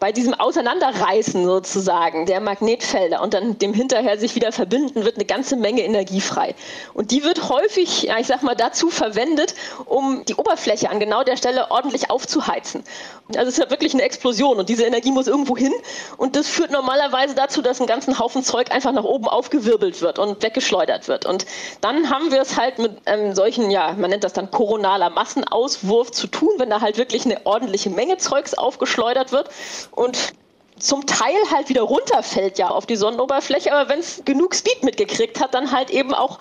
[0.00, 5.24] Bei diesem Auseinanderreißen sozusagen der Magnetfelder und dann dem hinterher sich wieder verbinden, wird eine
[5.24, 6.54] ganze Menge Energie frei.
[6.92, 9.54] Und die wird häufig, ja, ich sag mal, dazu verwendet,
[9.86, 12.84] um die Oberfläche an genau der Stelle ordentlich aufzuheizen.
[13.28, 15.72] Also es ist ja wirklich eine Explosion und diese Energie muss irgendwo hin
[16.18, 20.18] und das führt normalerweise dazu, dass ein ganzen Haufen Zeug einfach nach oben aufgewirbelt wird
[20.18, 21.24] und weggeschleudert wird.
[21.24, 21.46] Und
[21.80, 26.10] dann haben wir es halt mit einem solchen, ja, man nennt das dann koronaler Massenauswurf
[26.10, 29.48] zu tun, wenn da halt wirklich eine ordentliche Menge Zeugs aufgeschleudert wird
[29.94, 30.34] und
[30.78, 35.40] zum Teil halt wieder runterfällt ja auf die Sonnenoberfläche, aber wenn es genug Speed mitgekriegt
[35.40, 36.38] hat, dann halt eben auch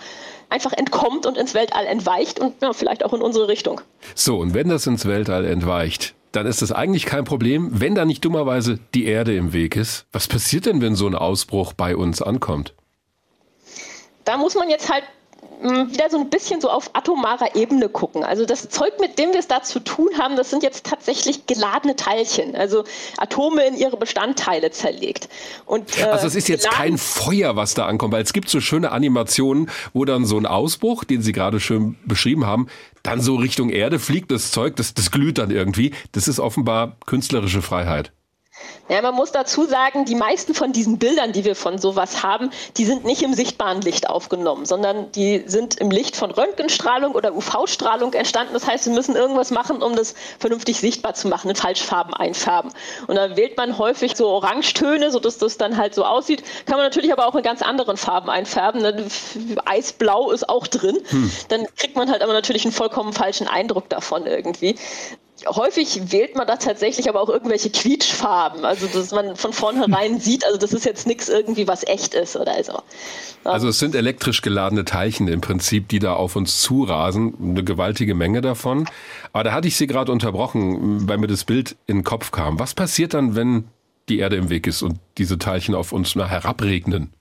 [0.50, 3.82] einfach entkommt und ins Weltall entweicht und ja, vielleicht auch in unsere Richtung.
[4.16, 8.06] So, und wenn das ins Weltall entweicht, dann ist das eigentlich kein Problem, wenn da
[8.06, 10.06] nicht dummerweise die Erde im Weg ist.
[10.12, 12.74] Was passiert denn, wenn so ein Ausbruch bei uns ankommt?
[14.26, 15.04] Da muss man jetzt halt
[15.62, 18.24] wieder so ein bisschen so auf atomarer Ebene gucken.
[18.24, 21.46] Also das Zeug, mit dem wir es da zu tun haben, das sind jetzt tatsächlich
[21.46, 22.84] geladene Teilchen, also
[23.18, 25.30] Atome in ihre Bestandteile zerlegt.
[25.66, 28.60] Und, äh, also es ist jetzt kein Feuer, was da ankommt, weil es gibt so
[28.60, 32.68] schöne Animationen, wo dann so ein Ausbruch, den Sie gerade schön beschrieben haben,
[33.04, 35.94] dann so Richtung Erde fliegt das Zeug, das, das glüht dann irgendwie.
[36.13, 38.12] Das ist offenbar künstlerische Freiheit.
[38.89, 42.52] Ja, man muss dazu sagen, die meisten von diesen Bildern, die wir von sowas haben,
[42.78, 47.34] die sind nicht im sichtbaren Licht aufgenommen, sondern die sind im Licht von Röntgenstrahlung oder
[47.34, 48.54] UV-Strahlung entstanden.
[48.54, 52.71] Das heißt, wir müssen irgendwas machen, um das vernünftig sichtbar zu machen, in Falschfarben einfärben.
[53.08, 56.43] Und da wählt man häufig so Orangetöne, sodass das dann halt so aussieht.
[56.65, 58.82] Kann man natürlich aber auch in ganz anderen Farben einfärben.
[58.82, 59.06] Ne?
[59.65, 60.99] Eisblau ist auch drin.
[61.08, 61.32] Hm.
[61.47, 64.76] Dann kriegt man halt aber natürlich einen vollkommen falschen Eindruck davon irgendwie
[65.48, 70.46] häufig wählt man da tatsächlich aber auch irgendwelche Quietschfarben, also dass man von vornherein sieht,
[70.46, 72.82] also das ist jetzt nichts irgendwie, was echt ist oder so.
[73.43, 78.15] Also es sind elektrisch geladene Teilchen im Prinzip, die da auf uns zurasen, eine gewaltige
[78.15, 78.88] Menge davon.
[79.34, 82.60] Aber da hatte ich Sie gerade unterbrochen, weil mir das Bild in den Kopf kam.
[82.60, 83.65] Was passiert dann, wenn
[84.08, 87.12] die Erde im Weg ist und diese Teilchen auf uns herabregnen?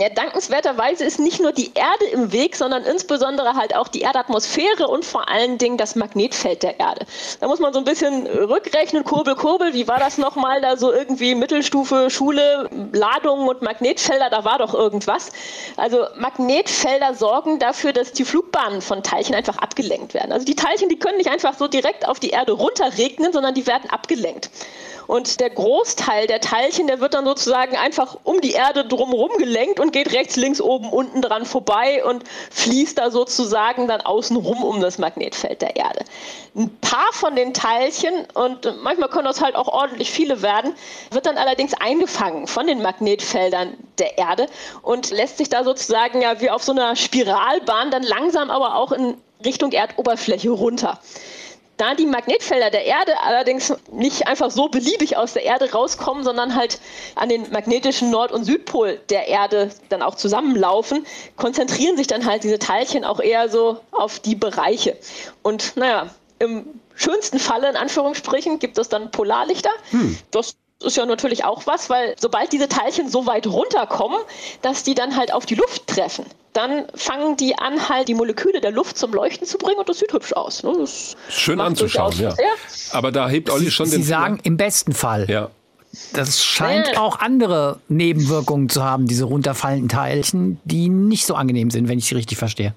[0.00, 4.86] Ja, dankenswerterweise ist nicht nur die Erde im Weg, sondern insbesondere halt auch die Erdatmosphäre
[4.86, 7.04] und vor allen Dingen das Magnetfeld der Erde.
[7.40, 10.92] Da muss man so ein bisschen rückrechnen, Kurbel, Kurbel, wie war das nochmal da so
[10.92, 15.32] irgendwie Mittelstufe, Schule, Ladungen und Magnetfelder, da war doch irgendwas.
[15.76, 20.30] Also Magnetfelder sorgen dafür, dass die Flugbahnen von Teilchen einfach abgelenkt werden.
[20.30, 23.66] Also die Teilchen, die können nicht einfach so direkt auf die Erde runterregnen, sondern die
[23.66, 24.48] werden abgelenkt.
[25.08, 29.80] Und der Großteil der Teilchen, der wird dann sozusagen einfach um die Erde drumherum gelenkt
[29.80, 34.82] und geht rechts, links, oben, unten dran vorbei und fließt da sozusagen dann außenrum um
[34.82, 36.04] das Magnetfeld der Erde.
[36.54, 40.74] Ein paar von den Teilchen, und manchmal können das halt auch ordentlich viele werden,
[41.10, 44.46] wird dann allerdings eingefangen von den Magnetfeldern der Erde
[44.82, 48.92] und lässt sich da sozusagen ja wie auf so einer Spiralbahn dann langsam aber auch
[48.92, 51.00] in Richtung Erdoberfläche runter.
[51.78, 56.54] Da die Magnetfelder der Erde allerdings nicht einfach so beliebig aus der Erde rauskommen, sondern
[56.54, 56.80] halt
[57.14, 62.42] an den magnetischen Nord- und Südpol der Erde dann auch zusammenlaufen, konzentrieren sich dann halt
[62.42, 64.96] diese Teilchen auch eher so auf die Bereiche.
[65.42, 66.10] Und naja,
[66.40, 69.70] im schönsten Falle, in Anführungsstrichen, gibt es dann Polarlichter.
[69.90, 70.18] Hm.
[70.32, 74.18] Das ist ja natürlich auch was, weil sobald diese Teilchen so weit runterkommen,
[74.62, 78.60] dass die dann halt auf die Luft treffen, dann fangen die an, halt die Moleküle
[78.60, 80.62] der Luft zum Leuchten zu bringen und das sieht hübsch aus.
[80.62, 80.72] Ne?
[81.28, 82.30] Schön anzuschauen, ja.
[82.30, 82.50] Sehr.
[82.92, 84.02] Aber da hebt Olli schon Sie den.
[84.02, 85.26] Sie sagen im besten Fall.
[85.28, 85.50] Ja.
[86.12, 87.00] Das scheint ja.
[87.00, 92.06] auch andere Nebenwirkungen zu haben, diese runterfallenden Teilchen, die nicht so angenehm sind, wenn ich
[92.06, 92.74] sie richtig verstehe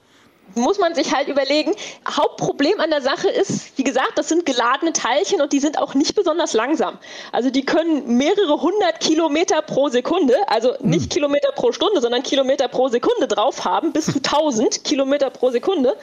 [0.56, 1.74] muss man sich halt überlegen.
[2.08, 5.94] Hauptproblem an der Sache ist, wie gesagt, das sind geladene Teilchen und die sind auch
[5.94, 6.98] nicht besonders langsam.
[7.32, 11.10] Also die können mehrere hundert Kilometer pro Sekunde, also nicht hm.
[11.10, 15.96] Kilometer pro Stunde, sondern Kilometer pro Sekunde drauf haben, bis zu 1000 Kilometer pro Sekunde.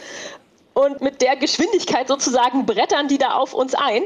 [0.74, 4.04] Und mit der Geschwindigkeit sozusagen brettern die da auf uns ein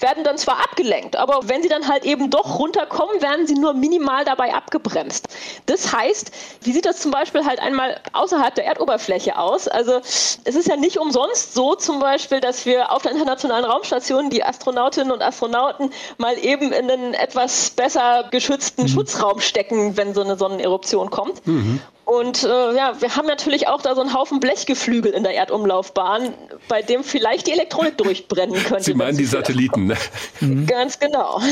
[0.00, 3.74] werden dann zwar abgelenkt, aber wenn sie dann halt eben doch runterkommen, werden sie nur
[3.74, 5.26] minimal dabei abgebremst.
[5.66, 6.30] Das heißt,
[6.62, 9.66] wie sieht das zum Beispiel halt einmal außerhalb der Erdoberfläche aus?
[9.68, 14.30] Also es ist ja nicht umsonst so zum Beispiel, dass wir auf der Internationalen Raumstation
[14.30, 18.88] die Astronautinnen und Astronauten mal eben in einen etwas besser geschützten mhm.
[18.88, 21.46] Schutzraum stecken, wenn so eine Sonneneruption kommt.
[21.46, 21.80] Mhm.
[22.08, 26.32] Und äh, ja, wir haben natürlich auch da so einen Haufen Blechgeflügel in der Erdumlaufbahn,
[26.66, 28.84] bei dem vielleicht die Elektronik durchbrennen könnte.
[28.84, 29.96] Sie meinen die Satelliten, ne?
[30.40, 30.64] Mhm.
[30.64, 31.42] Ganz genau.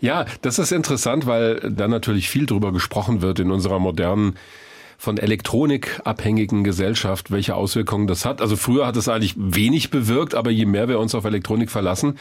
[0.00, 4.36] Ja, das ist interessant, weil da natürlich viel drüber gesprochen wird in unserer modernen
[4.96, 8.40] von Elektronik abhängigen Gesellschaft, welche Auswirkungen das hat.
[8.40, 12.18] Also früher hat es eigentlich wenig bewirkt, aber je mehr wir uns auf Elektronik verlassen,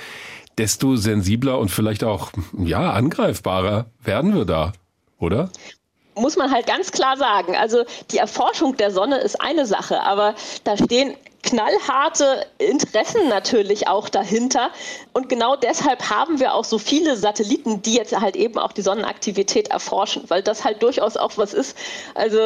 [0.60, 4.74] desto sensibler und vielleicht auch ja angreifbarer werden wir da,
[5.18, 5.50] oder?
[6.18, 7.56] Muss man halt ganz klar sagen.
[7.56, 14.10] Also die Erforschung der Sonne ist eine Sache, aber da stehen knallharte Interessen natürlich auch
[14.10, 14.72] dahinter.
[15.14, 18.82] Und genau deshalb haben wir auch so viele Satelliten, die jetzt halt eben auch die
[18.82, 21.78] Sonnenaktivität erforschen, weil das halt durchaus auch was ist.
[22.16, 22.38] Also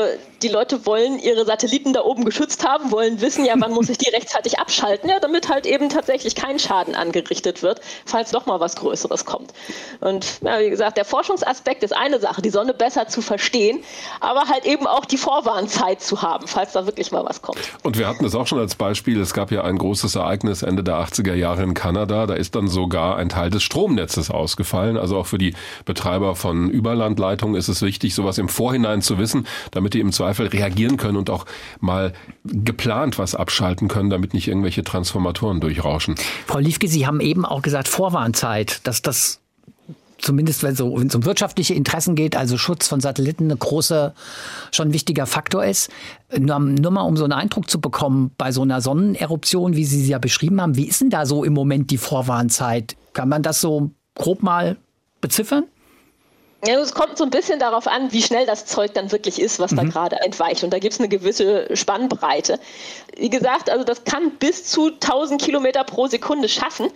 [0.41, 3.97] die Leute wollen ihre Satelliten da oben geschützt haben, wollen wissen, ja, wann muss ich
[3.97, 8.59] die rechtzeitig abschalten, ja, damit halt eben tatsächlich kein Schaden angerichtet wird, falls doch mal
[8.59, 9.51] was Größeres kommt.
[9.99, 13.83] Und ja, wie gesagt, der Forschungsaspekt ist eine Sache, die Sonne besser zu verstehen,
[14.19, 17.59] aber halt eben auch die Vorwarnzeit zu haben, falls da wirklich mal was kommt.
[17.83, 20.83] Und wir hatten es auch schon als Beispiel, es gab ja ein großes Ereignis Ende
[20.83, 24.97] der 80er Jahre in Kanada, da ist dann sogar ein Teil des Stromnetzes ausgefallen.
[24.97, 25.53] Also auch für die
[25.85, 30.47] Betreiber von Überlandleitungen ist es wichtig, sowas im Vorhinein zu wissen, damit die im Zweifel
[30.47, 31.45] reagieren können und auch
[31.79, 32.13] mal
[32.43, 36.15] geplant was abschalten können, damit nicht irgendwelche Transformatoren durchrauschen.
[36.47, 39.40] Frau Liefke, Sie haben eben auch gesagt, Vorwarnzeit, dass das
[40.21, 44.13] zumindest wenn, es um wirtschaftliche Interessen geht, also Schutz von Satelliten, eine große,
[44.71, 45.89] schon ein wichtiger Faktor ist.
[46.37, 50.01] Nur, nur mal um so einen Eindruck zu bekommen, bei so einer Sonneneruption, wie Sie
[50.01, 52.95] sie ja beschrieben haben, wie ist denn da so im Moment die Vorwarnzeit?
[53.13, 54.77] Kann man das so grob mal
[55.19, 55.65] beziffern?
[56.65, 59.59] Ja, es kommt so ein bisschen darauf an, wie schnell das Zeug dann wirklich ist,
[59.59, 59.77] was mhm.
[59.77, 60.63] da gerade entweicht.
[60.63, 62.59] Und da gibt es eine gewisse Spannbreite.
[63.17, 66.91] Wie gesagt, also das kann bis zu 1000 Kilometer pro Sekunde schaffen.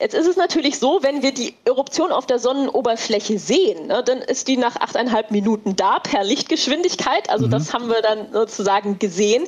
[0.00, 4.18] Jetzt ist es natürlich so, wenn wir die Eruption auf der Sonnenoberfläche sehen, ne, dann
[4.18, 7.28] ist die nach achteinhalb Minuten da per Lichtgeschwindigkeit.
[7.28, 7.50] Also mhm.
[7.50, 9.44] das haben wir dann sozusagen gesehen.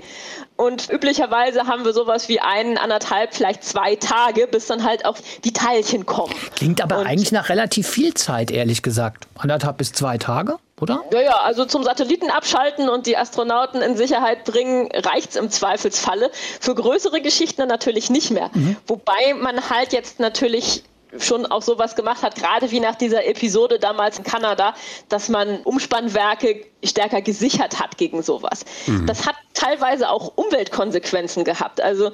[0.61, 5.17] Und üblicherweise haben wir sowas wie einen, anderthalb, vielleicht zwei Tage, bis dann halt auch
[5.43, 6.35] die Teilchen kommen.
[6.55, 9.27] Klingt aber Und eigentlich nach relativ viel Zeit, ehrlich gesagt.
[9.39, 10.59] Anderthalb bis zwei Tage?
[10.79, 11.03] Oder?
[11.15, 15.49] Ja, ja, also zum Satelliten abschalten und die Astronauten in Sicherheit bringen, reicht es im
[15.49, 16.31] Zweifelsfalle.
[16.61, 18.51] Für größere Geschichten natürlich nicht mehr.
[18.53, 18.77] Mhm.
[18.87, 20.85] Wobei man halt jetzt natürlich
[21.19, 24.75] schon auch sowas gemacht hat, gerade wie nach dieser Episode damals in Kanada,
[25.09, 28.65] dass man Umspannwerke stärker gesichert hat gegen sowas.
[28.87, 29.07] Mhm.
[29.07, 31.81] Das hat teilweise auch Umweltkonsequenzen gehabt.
[31.81, 32.11] Also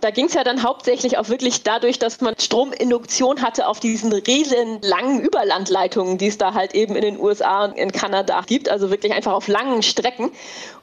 [0.00, 4.12] da ging es ja dann hauptsächlich auch wirklich dadurch, dass man Strominduktion hatte auf diesen
[4.12, 8.68] riesen langen Überlandleitungen, die es da halt eben in den USA und in Kanada gibt,
[8.68, 10.32] also wirklich einfach auf langen Strecken.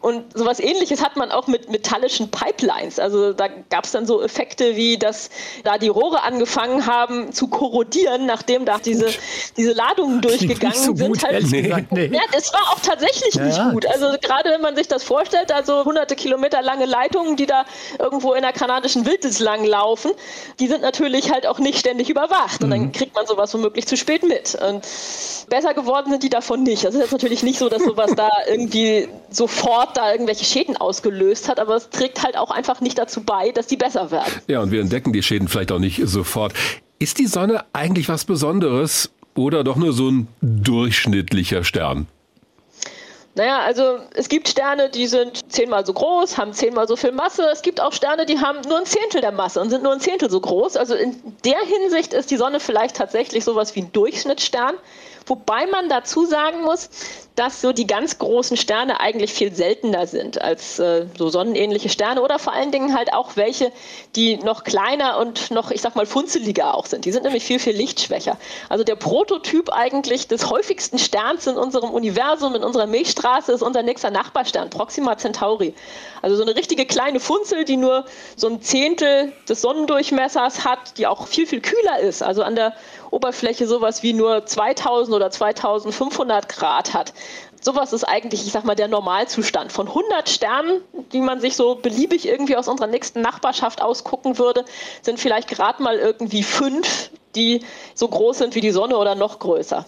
[0.06, 3.00] Und sowas ähnliches hat man auch mit metallischen Pipelines.
[3.00, 5.32] Also da gab es dann so Effekte wie, dass
[5.63, 9.08] da die Rohre angefangen haben zu korrodieren, nachdem da diese,
[9.58, 11.08] diese Ladungen durchgegangen so sind.
[11.08, 11.52] Gut, halt,
[11.91, 12.12] nee.
[12.13, 13.88] Ja, das war auch tatsächlich ja, nicht gut.
[13.88, 17.65] Also gerade wenn man sich das vorstellt, also hunderte Kilometer lange Leitungen, die da
[17.98, 20.12] irgendwo in der kanadischen Wildnis lang laufen,
[20.60, 22.63] die sind natürlich halt auch nicht ständig überwacht.
[22.63, 22.91] Und dann mhm.
[22.91, 24.54] kriegt man sowas womöglich zu spät mit.
[24.54, 24.84] Und
[25.50, 26.86] besser geworden sind die davon nicht.
[26.86, 31.50] Also es ist natürlich nicht so, dass sowas da irgendwie sofort da irgendwelche Schäden ausgelöst
[31.50, 34.32] hat, aber es trägt halt auch einfach nicht dazu bei, dass die besser werden.
[34.48, 36.54] Ja, und wir entdecken die Schäden vielleicht auch nicht sofort.
[37.00, 42.08] Ist die Sonne eigentlich was Besonderes oder doch nur so ein durchschnittlicher Stern?
[43.38, 47.44] Naja, also es gibt Sterne, die sind zehnmal so groß, haben zehnmal so viel Masse.
[47.52, 50.00] Es gibt auch Sterne, die haben nur ein Zehntel der Masse und sind nur ein
[50.00, 50.78] Zehntel so groß.
[50.78, 54.76] Also in der Hinsicht ist die Sonne vielleicht tatsächlich sowas wie ein Durchschnittsstern.
[55.26, 56.90] Wobei man dazu sagen muss,
[57.36, 62.21] dass so die ganz großen Sterne eigentlich viel seltener sind als äh, so sonnenähnliche Sterne
[62.21, 63.71] oder vor allen Dingen halt auch welche,
[64.15, 67.04] die noch kleiner und noch, ich sag mal, funzeliger auch sind.
[67.04, 68.38] Die sind nämlich viel, viel lichtschwächer.
[68.69, 73.84] Also der Prototyp eigentlich des häufigsten Sterns in unserem Universum, in unserer Milchstraße, ist unser
[73.84, 75.74] nächster Nachbarstern, Proxima Centauri.
[76.21, 78.06] Also so eine richtige kleine Funzel, die nur
[78.38, 82.24] so ein Zehntel des Sonnendurchmessers hat, die auch viel, viel kühler ist.
[82.24, 82.74] Also an der
[83.12, 87.13] Oberfläche sowas wie nur 2000 oder 2500 Grad hat.
[87.62, 89.72] Sowas ist eigentlich, ich sag mal, der Normalzustand.
[89.72, 90.82] Von 100 Sternen,
[91.14, 94.66] die man sich so beliebig irgendwie aus unserer nächsten Nachbarschaft ausgucken würde,
[95.02, 97.62] sind vielleicht gerade mal irgendwie fünf, die
[97.96, 99.86] so groß sind wie die Sonne oder noch größer.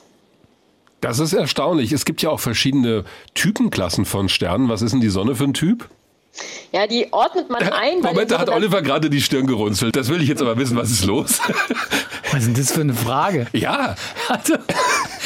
[1.02, 1.92] Das ist erstaunlich.
[1.92, 4.70] Es gibt ja auch verschiedene Typenklassen von Sternen.
[4.70, 5.88] Was ist denn die Sonne für ein Typ?
[6.72, 8.02] Ja, die ordnet man ein.
[8.02, 9.96] Moment, da hat Oliver gerade die Stirn gerunzelt.
[9.96, 11.40] Das will ich jetzt aber wissen, was ist los?
[12.32, 13.48] Was ist denn das für eine Frage?
[13.54, 13.96] Ja.
[14.28, 14.56] Also,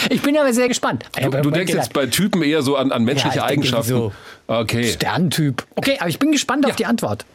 [0.09, 1.05] ich bin aber sehr gespannt.
[1.21, 3.89] Du, du denkst jetzt bei Typen eher so an, an menschliche ja, Eigenschaften.
[3.89, 4.11] So
[4.47, 4.83] okay.
[4.83, 5.65] Sterntyp.
[5.75, 6.69] Okay, aber ich bin gespannt ja.
[6.69, 7.25] auf die Antwort.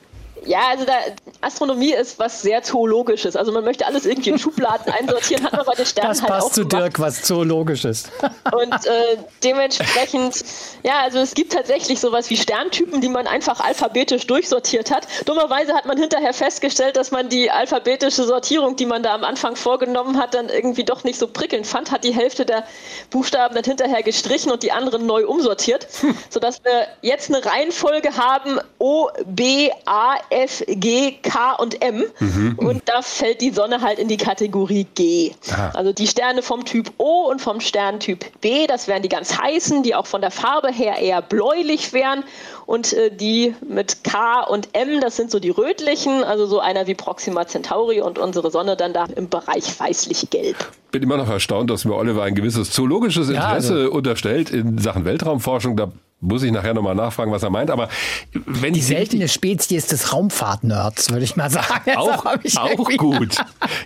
[0.45, 0.93] Ja, also da,
[1.41, 3.37] Astronomie ist was sehr Zoologisches.
[3.37, 6.31] Also man möchte alles irgendwie in Schubladen einsortieren, hat man bei den Sternen das halt
[6.31, 6.65] passt auch zu.
[6.65, 8.05] Dirk, was Zoologisches.
[8.53, 10.45] Und äh, dementsprechend,
[10.83, 15.07] ja, also es gibt tatsächlich sowas wie Sterntypen, die man einfach alphabetisch durchsortiert hat.
[15.25, 19.57] Dummerweise hat man hinterher festgestellt, dass man die alphabetische Sortierung, die man da am Anfang
[19.57, 22.65] vorgenommen hat, dann irgendwie doch nicht so prickelnd fand, hat die Hälfte der
[23.11, 26.17] Buchstaben dann hinterher gestrichen und die anderen neu umsortiert, hm.
[26.31, 32.05] sodass wir jetzt eine Reihenfolge haben O, B, A, F, G, K und M.
[32.19, 32.55] Mhm.
[32.57, 35.33] Und da fällt die Sonne halt in die Kategorie G.
[35.51, 35.71] Aha.
[35.75, 39.83] Also die Sterne vom Typ O und vom Sterntyp B, das wären die ganz heißen,
[39.83, 42.25] die auch von der Farbe her eher bläulich wären.
[42.67, 46.89] Und äh, die mit K und M, das sind so die rötlichen, also so einer
[46.89, 50.57] wie Proxima Centauri und unsere Sonne dann da im Bereich weißlich-gelb.
[50.91, 53.93] Bin immer noch erstaunt, dass mir Oliver ein gewisses zoologisches Interesse ja, also.
[53.93, 55.77] unterstellt in Sachen Weltraumforschung.
[55.77, 55.93] Da
[56.27, 57.71] muss ich nachher nochmal nachfragen, was er meint.
[57.71, 57.89] Aber
[58.33, 61.67] wenn die seltene Spezies des Raumfahrt-Nerds, würde ich mal sagen.
[61.97, 63.37] Auch, auch gut.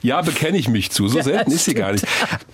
[0.03, 1.09] Ja, bekenne ich mich zu.
[1.09, 2.07] So ja, selten ist sie gar nicht.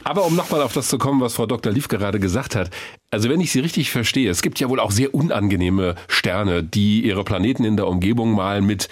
[0.05, 1.73] Aber um nochmal auf das zu kommen, was Frau Dr.
[1.73, 2.71] Lief gerade gesagt hat.
[3.11, 7.05] Also wenn ich sie richtig verstehe, es gibt ja wohl auch sehr unangenehme Sterne, die
[7.05, 8.89] ihre Planeten in der Umgebung mal mit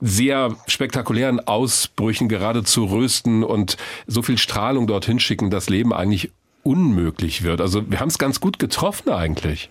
[0.00, 3.76] sehr spektakulären Ausbrüchen geradezu rösten und
[4.06, 6.30] so viel Strahlung dorthin schicken, dass Leben eigentlich
[6.62, 7.60] unmöglich wird.
[7.60, 9.70] Also wir haben es ganz gut getroffen eigentlich.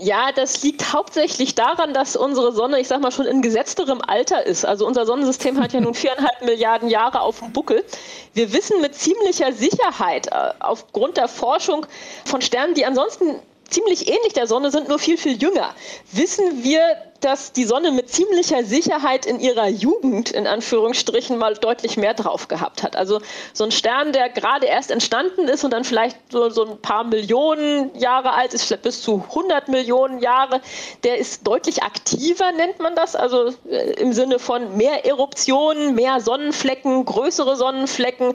[0.00, 4.46] Ja, das liegt hauptsächlich daran, dass unsere Sonne, ich sag mal, schon in gesetzterem Alter
[4.46, 4.64] ist.
[4.64, 7.84] Also unser Sonnensystem hat ja nun viereinhalb Milliarden Jahre auf dem Buckel.
[8.32, 11.84] Wir wissen mit ziemlicher Sicherheit äh, aufgrund der Forschung
[12.24, 15.74] von Sternen, die ansonsten ziemlich ähnlich der Sonne sind, nur viel, viel jünger,
[16.12, 16.80] wissen wir,
[17.20, 22.48] dass die Sonne mit ziemlicher Sicherheit in ihrer Jugend, in Anführungsstrichen, mal deutlich mehr drauf
[22.48, 22.96] gehabt hat.
[22.96, 23.20] Also
[23.52, 27.04] so ein Stern, der gerade erst entstanden ist und dann vielleicht so, so ein paar
[27.04, 30.60] Millionen Jahre alt ist, vielleicht bis zu 100 Millionen Jahre,
[31.04, 33.16] der ist deutlich aktiver, nennt man das.
[33.16, 38.34] Also äh, im Sinne von mehr Eruptionen, mehr Sonnenflecken, größere Sonnenflecken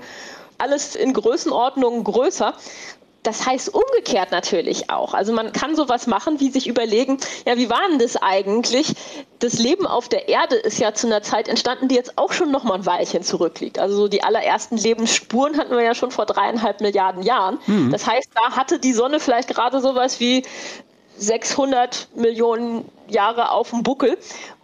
[0.58, 2.54] alles in Größenordnungen größer.
[3.24, 5.14] Das heißt umgekehrt natürlich auch.
[5.14, 8.94] Also man kann sowas machen, wie sich überlegen, ja, wie war denn das eigentlich?
[9.40, 12.52] Das Leben auf der Erde ist ja zu einer Zeit entstanden, die jetzt auch schon
[12.52, 13.80] noch mal ein Weilchen zurückliegt.
[13.80, 17.60] Also so die allerersten Lebensspuren hatten wir ja schon vor dreieinhalb Milliarden Jahren.
[17.66, 17.92] Mhm.
[17.92, 20.44] Das heißt, da hatte die Sonne vielleicht gerade sowas wie
[21.18, 24.18] 600 Millionen Jahre auf dem Buckel.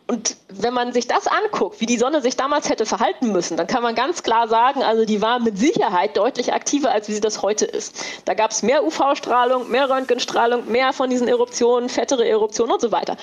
[0.09, 3.67] Und wenn man sich das anguckt, wie die Sonne sich damals hätte verhalten müssen, dann
[3.67, 7.21] kann man ganz klar sagen, also die war mit Sicherheit deutlich aktiver, als wie sie
[7.21, 8.03] das heute ist.
[8.25, 12.91] Da gab es mehr UV-Strahlung, mehr Röntgenstrahlung, mehr von diesen Eruptionen, fettere Eruptionen und so
[12.91, 13.17] weiter.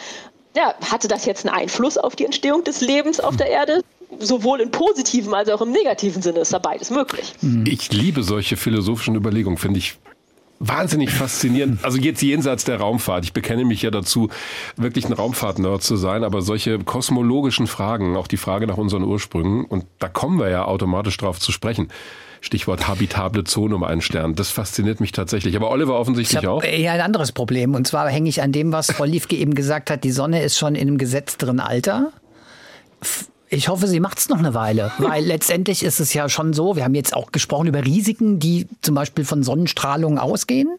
[0.54, 3.82] Ja, hatte das jetzt einen Einfluss auf die Entstehung des Lebens auf der Erde?
[4.20, 7.34] sowohl in positiven als auch im negativen Sinne ist da beides möglich.
[7.66, 9.98] Ich liebe solche philosophischen Überlegungen, finde ich
[10.58, 11.80] wahnsinnig faszinierend.
[11.86, 13.24] Also jetzt jenseits der Raumfahrt.
[13.24, 14.28] Ich bekenne mich ja dazu,
[14.76, 19.64] wirklich ein Raumfahrt-Nerd zu sein, aber solche kosmologischen Fragen, auch die Frage nach unseren Ursprüngen,
[19.64, 21.88] und da kommen wir ja automatisch drauf zu sprechen.
[22.40, 24.34] Stichwort habitable Zone um einen Stern.
[24.34, 25.56] Das fasziniert mich tatsächlich.
[25.56, 26.62] Aber Oliver offensichtlich ich auch.
[26.62, 27.74] Ja, ein anderes Problem.
[27.74, 30.04] Und zwar hänge ich an dem, was Frau Liefke eben gesagt hat.
[30.04, 32.12] Die Sonne ist schon in einem gesetzteren Alter.
[33.48, 36.76] Ich hoffe, sie macht es noch eine Weile, weil letztendlich ist es ja schon so,
[36.76, 40.76] wir haben jetzt auch gesprochen über Risiken, die zum Beispiel von Sonnenstrahlung ausgehen.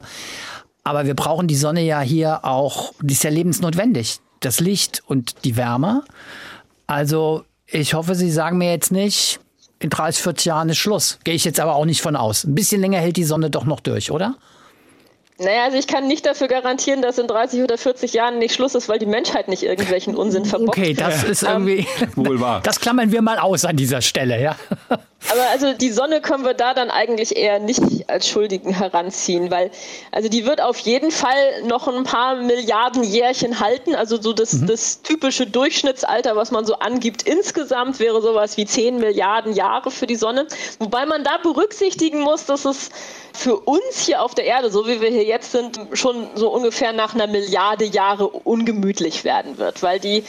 [0.83, 4.19] Aber wir brauchen die Sonne ja hier auch, die ist ja lebensnotwendig.
[4.39, 6.03] Das Licht und die Wärme.
[6.85, 9.39] Also ich hoffe, Sie sagen mir jetzt nicht,
[9.79, 11.19] in 30, 40 Jahren ist Schluss.
[11.23, 12.45] Gehe ich jetzt aber auch nicht von aus.
[12.45, 14.35] Ein bisschen länger hält die Sonne doch noch durch, oder?
[15.39, 18.73] Naja, also ich kann nicht dafür garantieren, dass in 30 oder 40 Jahren nicht Schluss
[18.73, 20.77] ist, weil die Menschheit nicht irgendwelchen Unsinn verbockt.
[20.77, 21.85] Okay, das ist irgendwie.
[22.15, 22.61] Wohl wahr.
[22.63, 24.55] Das klammern wir mal aus an dieser Stelle, ja.
[24.89, 29.71] Aber also die Sonne können wir da dann eigentlich eher nicht als Schuldigen heranziehen, weil
[30.11, 33.93] also die wird auf jeden Fall noch ein paar Milliarden Jährchen halten.
[33.93, 34.67] Also so das, mhm.
[34.67, 40.07] das typische Durchschnittsalter, was man so angibt, insgesamt wäre sowas wie 10 Milliarden Jahre für
[40.07, 40.47] die Sonne.
[40.79, 42.89] Wobei man da berücksichtigen muss, dass es
[43.33, 46.93] für uns hier auf der Erde, so wie wir hier jetzt sind, schon so ungefähr
[46.93, 50.23] nach einer Milliarde Jahre ungemütlich werden wird, weil die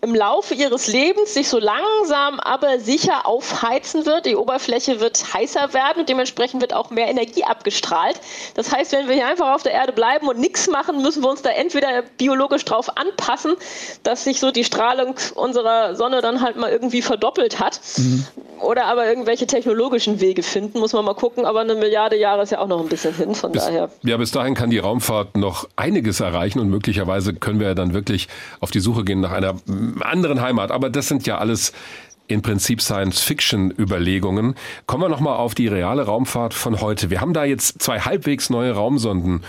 [0.00, 4.26] im Laufe ihres Lebens sich so langsam aber sicher aufheizen wird.
[4.26, 8.20] Die Oberfläche wird heißer werden und dementsprechend wird auch mehr Energie abgestrahlt.
[8.54, 11.30] Das heißt, wenn wir hier einfach auf der Erde bleiben und nichts machen, müssen wir
[11.30, 13.56] uns da entweder biologisch drauf anpassen,
[14.04, 17.80] dass sich so die Strahlung unserer Sonne dann halt mal irgendwie verdoppelt hat.
[17.96, 18.26] Mhm.
[18.60, 21.44] Oder aber irgendwelche technologischen Wege finden, muss man mal gucken.
[21.44, 23.90] Aber eine Milliarde Jahre ist ja auch noch ein bisschen hin, von bis, daher.
[24.02, 27.94] Ja, bis dahin kann die Raumfahrt noch einiges erreichen und möglicherweise können wir ja dann
[27.94, 28.28] wirklich
[28.60, 29.54] auf die Suche gehen nach einer
[30.00, 30.70] anderen Heimat.
[30.70, 31.72] Aber das sind ja alles
[32.28, 34.54] im Prinzip Science-Fiction-Überlegungen.
[34.86, 37.10] Kommen wir nochmal auf die reale Raumfahrt von heute.
[37.10, 39.42] Wir haben da jetzt zwei halbwegs neue Raumsonden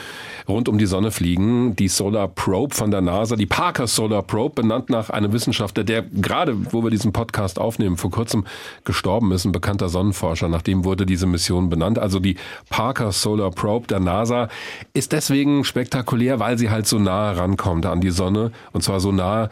[0.47, 1.75] rund um die Sonne fliegen.
[1.75, 6.03] Die Solar Probe von der NASA, die Parker Solar Probe, benannt nach einem Wissenschaftler, der
[6.03, 8.45] gerade, wo wir diesen Podcast aufnehmen, vor kurzem
[8.85, 10.47] gestorben ist, ein bekannter Sonnenforscher.
[10.47, 11.99] Nach dem wurde diese Mission benannt.
[11.99, 12.37] Also die
[12.69, 14.47] Parker Solar Probe der NASA
[14.93, 18.53] ist deswegen spektakulär, weil sie halt so nah rankommt an die Sonne.
[18.71, 19.49] Und zwar so nah,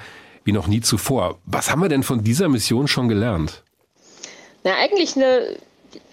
[0.47, 1.37] wie noch nie zuvor.
[1.45, 3.63] Was haben wir denn von dieser Mission schon gelernt?
[4.63, 5.57] Na, eigentlich eine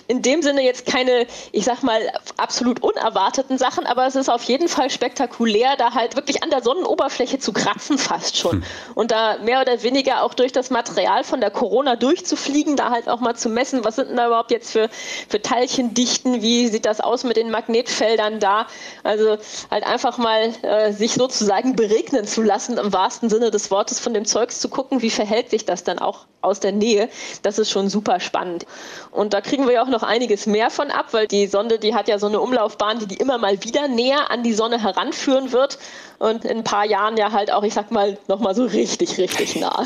[0.06, 2.00] in dem Sinne jetzt keine, ich sag mal,
[2.36, 6.62] absolut unerwarteten Sachen, aber es ist auf jeden Fall spektakulär, da halt wirklich an der
[6.62, 8.56] Sonnenoberfläche zu kratzen fast schon.
[8.56, 8.64] Hm.
[8.94, 13.08] Und da mehr oder weniger auch durch das Material von der Corona durchzufliegen, da halt
[13.08, 14.88] auch mal zu messen, was sind denn da überhaupt jetzt für,
[15.28, 18.66] für Teilchendichten, wie sieht das aus mit den Magnetfeldern da.
[19.02, 19.36] Also
[19.70, 24.14] halt einfach mal äh, sich sozusagen beregnen zu lassen, im wahrsten Sinne des Wortes von
[24.14, 27.08] dem Zeugs zu gucken, wie verhält sich das dann auch aus der Nähe.
[27.42, 28.66] Das ist schon super spannend.
[29.10, 31.94] Und da kriegen wir ja auch noch einiges mehr von ab, weil die Sonde, die
[31.94, 35.52] hat ja so eine Umlaufbahn, die die immer mal wieder näher an die Sonne heranführen
[35.52, 35.78] wird
[36.18, 39.56] und in ein paar Jahren ja halt auch, ich sag mal, nochmal so richtig, richtig
[39.56, 39.84] nah.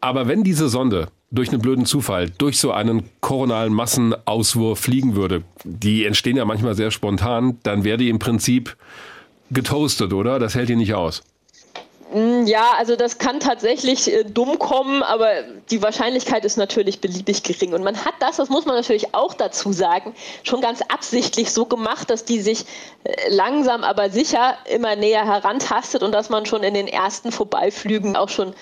[0.00, 5.42] Aber wenn diese Sonde durch einen blöden Zufall, durch so einen koronalen Massenauswurf fliegen würde,
[5.64, 8.76] die entstehen ja manchmal sehr spontan, dann wäre die im Prinzip
[9.50, 10.38] getoastet, oder?
[10.38, 11.22] Das hält die nicht aus.
[12.12, 15.28] Mm, ja, also das kann tatsächlich äh, dumm kommen, aber
[15.70, 17.72] die Wahrscheinlichkeit ist natürlich beliebig gering.
[17.72, 21.66] Und man hat das, das muss man natürlich auch dazu sagen, schon ganz absichtlich so
[21.66, 22.64] gemacht, dass die sich
[23.04, 28.16] äh, langsam aber sicher immer näher herantastet und dass man schon in den ersten Vorbeiflügen
[28.16, 28.54] auch schon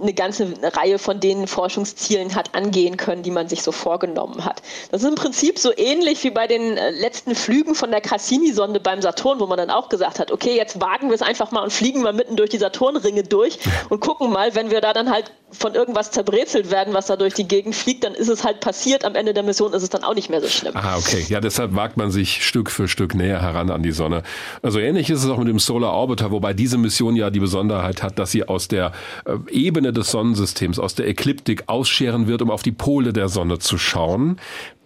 [0.00, 4.62] eine ganze Reihe von den Forschungszielen hat angehen können, die man sich so vorgenommen hat.
[4.90, 8.80] Das ist im Prinzip so ähnlich wie bei den äh, letzten Flügen von der Cassini-Sonde
[8.80, 11.62] beim Saturn, wo man dann auch gesagt hat, okay, jetzt wagen wir es einfach mal
[11.62, 15.10] und fliegen mal mitten durch die Saturnringe durch und gucken mal, wenn wir da dann
[15.10, 18.60] halt von irgendwas zerbrezelt werden, was da durch die Gegend fliegt, dann ist es halt
[18.60, 19.04] passiert.
[19.04, 20.72] Am Ende der Mission ist es dann auch nicht mehr so schlimm.
[20.74, 21.24] Ah, okay.
[21.28, 24.22] Ja, deshalb wagt man sich Stück für Stück näher heran an die Sonne.
[24.62, 28.02] Also ähnlich ist es auch mit dem Solar Orbiter, wobei diese Mission ja die Besonderheit
[28.02, 28.92] hat, dass sie aus der
[29.24, 33.58] äh, Ebene des Sonnensystems, aus der Ekliptik ausscheren wird, um auf die Pole der Sonne
[33.58, 34.38] zu schauen.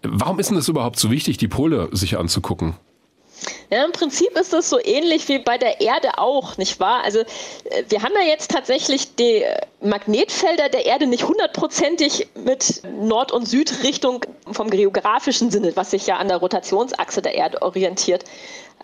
[0.03, 2.75] Warum ist denn es überhaupt so wichtig, die Pole sich anzugucken?
[3.75, 7.03] Ja, im Prinzip ist das so ähnlich wie bei der Erde auch, nicht wahr?
[7.03, 9.45] Also äh, wir haben ja jetzt tatsächlich die
[9.81, 16.19] Magnetfelder der Erde nicht hundertprozentig mit Nord- und Südrichtung vom geografischen Sinne, was sich ja
[16.19, 18.25] an der Rotationsachse der Erde orientiert,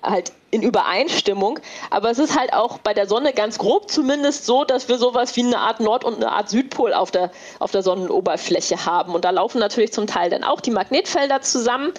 [0.02, 1.60] halt in Übereinstimmung.
[1.90, 5.36] Aber es ist halt auch bei der Sonne ganz grob zumindest so, dass wir sowas
[5.36, 9.14] wie eine Art Nord- und eine Art Südpol auf der, auf der Sonnenoberfläche haben.
[9.14, 11.92] Und da laufen natürlich zum Teil dann auch die Magnetfelder zusammen.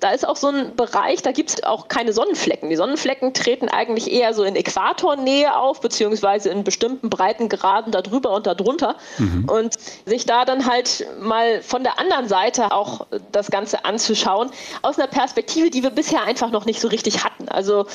[0.00, 2.70] Da ist auch so ein Bereich, da gibt es auch keine Sonnenflecken.
[2.70, 8.46] Die Sonnenflecken treten eigentlich eher so in Äquatornähe auf, beziehungsweise in bestimmten Breitengraden darüber und
[8.46, 8.96] darunter.
[9.18, 9.44] Mhm.
[9.48, 9.74] Und
[10.06, 14.50] sich da dann halt mal von der anderen Seite auch das Ganze anzuschauen,
[14.82, 17.48] aus einer Perspektive, die wir bisher einfach noch nicht so richtig hatten.
[17.48, 17.86] Also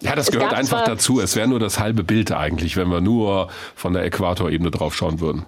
[0.00, 1.20] ja, das gehört einfach dazu.
[1.20, 5.20] Es wäre nur das halbe Bild eigentlich, wenn wir nur von der Äquatorebene drauf schauen
[5.20, 5.46] würden.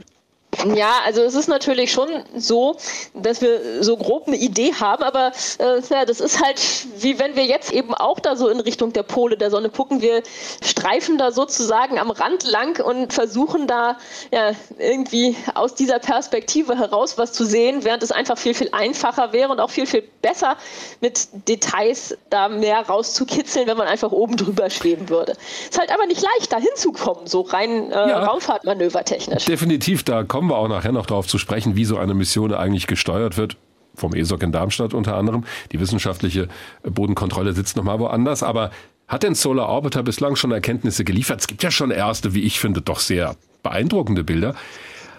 [0.75, 2.77] Ja, also es ist natürlich schon so,
[3.15, 6.61] dass wir so grob eine Idee haben, aber äh, ja, das ist halt
[6.99, 10.03] wie wenn wir jetzt eben auch da so in Richtung der Pole der Sonne gucken.
[10.03, 10.23] Wir
[10.63, 13.97] streifen da sozusagen am Rand lang und versuchen da
[14.33, 19.33] ja, irgendwie aus dieser Perspektive heraus was zu sehen, während es einfach viel, viel einfacher
[19.33, 20.57] wäre und auch viel, viel besser
[21.01, 25.33] mit Details da mehr rauszukitzeln, wenn man einfach oben drüber schweben würde.
[25.69, 29.45] Ist halt aber nicht leicht, da hinzukommen, so rein äh, ja, Raumfahrtmanövertechnisch.
[29.45, 32.55] Definitiv, da kommen kommen wir auch nachher noch darauf zu sprechen, wie so eine Mission
[32.55, 33.59] eigentlich gesteuert wird.
[33.95, 35.45] Vom ESOC in Darmstadt unter anderem.
[35.73, 36.49] Die wissenschaftliche
[36.83, 38.43] Bodenkontrolle sitzt nochmal woanders.
[38.43, 38.71] Aber
[39.09, 41.41] hat denn Solar Orbiter bislang schon Erkenntnisse geliefert?
[41.41, 44.55] Es gibt ja schon erste, wie ich finde, doch sehr beeindruckende Bilder.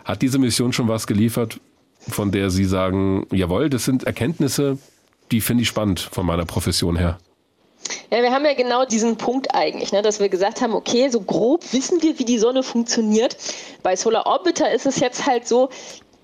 [0.03, 1.59] Hat diese Mission schon was geliefert,
[2.07, 4.79] von der Sie sagen, jawohl, das sind Erkenntnisse,
[5.31, 7.19] die finde ich spannend von meiner Profession her?
[8.11, 11.21] Ja, wir haben ja genau diesen Punkt eigentlich, ne, dass wir gesagt haben, okay, so
[11.21, 13.37] grob wissen wir, wie die Sonne funktioniert.
[13.83, 15.69] Bei Solar Orbiter ist es jetzt halt so,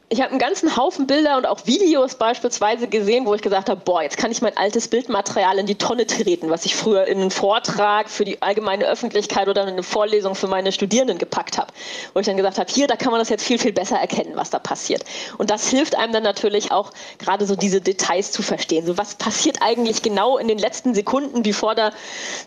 [0.10, 3.82] ich habe einen ganzen Haufen Bilder und auch Videos beispielsweise gesehen, wo ich gesagt habe,
[3.84, 7.20] boah, jetzt kann ich mein altes Bildmaterial in die Tonne treten, was ich früher in
[7.20, 11.74] einen Vortrag für die allgemeine Öffentlichkeit oder in eine Vorlesung für meine Studierenden gepackt habe.
[12.14, 14.34] Wo ich dann gesagt habe, hier, da kann man das jetzt viel, viel besser erkennen,
[14.36, 15.04] was da passiert.
[15.40, 18.86] Und das hilft einem dann natürlich auch, gerade so diese Details zu verstehen.
[18.86, 21.92] So, was passiert eigentlich genau in den letzten Sekunden, bevor da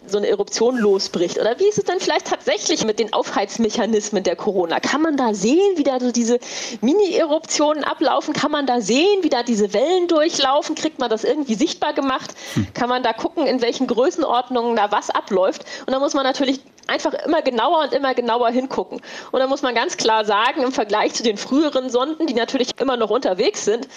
[0.06, 1.38] so eine Eruption losbricht?
[1.40, 4.78] Oder wie ist es denn vielleicht tatsächlich mit den Aufheizmechanismen der Corona?
[4.78, 6.38] Kann man da sehen, wie da so diese
[6.82, 8.34] Mini-Eruption Eruptionen ablaufen?
[8.34, 10.74] Kann man da sehen, wie da diese Wellen durchlaufen?
[10.74, 12.34] Kriegt man das irgendwie sichtbar gemacht?
[12.52, 12.66] Hm.
[12.74, 15.64] Kann man da gucken, in welchen Größenordnungen da was abläuft?
[15.86, 19.00] Und da muss man natürlich einfach immer genauer und immer genauer hingucken.
[19.32, 22.78] Und da muss man ganz klar sagen, im Vergleich zu den früheren Sonden, die natürlich
[22.78, 23.88] immer noch unterwegs sind,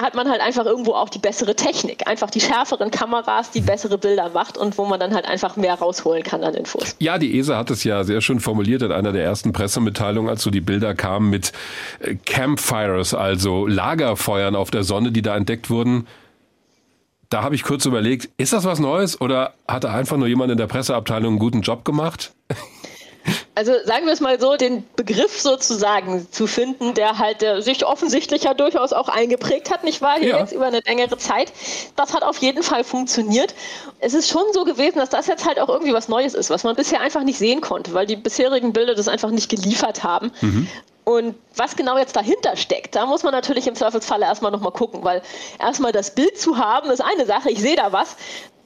[0.00, 2.06] hat man halt einfach irgendwo auch die bessere Technik.
[2.06, 5.74] Einfach die schärferen Kameras, die bessere Bilder macht und wo man dann halt einfach mehr
[5.74, 6.96] rausholen kann an Infos.
[6.98, 10.42] Ja, die ESA hat es ja sehr schön formuliert in einer der ersten Pressemitteilungen, als
[10.42, 11.52] so die Bilder kamen mit
[12.00, 16.06] äh, Campfires, also Lagerfeuern auf der Sonne, die da entdeckt wurden.
[17.28, 20.50] Da habe ich kurz überlegt, ist das was Neues oder hat da einfach nur jemand
[20.50, 22.32] in der Presseabteilung einen guten Job gemacht?
[23.60, 27.84] Also sagen wir es mal so, den Begriff sozusagen zu finden, der halt der sich
[27.84, 30.16] offensichtlich ja durchaus auch eingeprägt hat, nicht wahr?
[30.18, 30.38] Hier ja.
[30.38, 31.52] jetzt über eine längere Zeit.
[31.94, 33.54] Das hat auf jeden Fall funktioniert.
[33.98, 36.64] Es ist schon so gewesen, dass das jetzt halt auch irgendwie was Neues ist, was
[36.64, 40.32] man bisher einfach nicht sehen konnte, weil die bisherigen Bilder das einfach nicht geliefert haben.
[40.40, 40.66] Mhm.
[41.04, 45.04] Und was genau jetzt dahinter steckt, da muss man natürlich im Zweifelsfalle erstmal nochmal gucken,
[45.04, 45.20] weil
[45.58, 48.16] erstmal das Bild zu haben, ist eine Sache, ich sehe da was,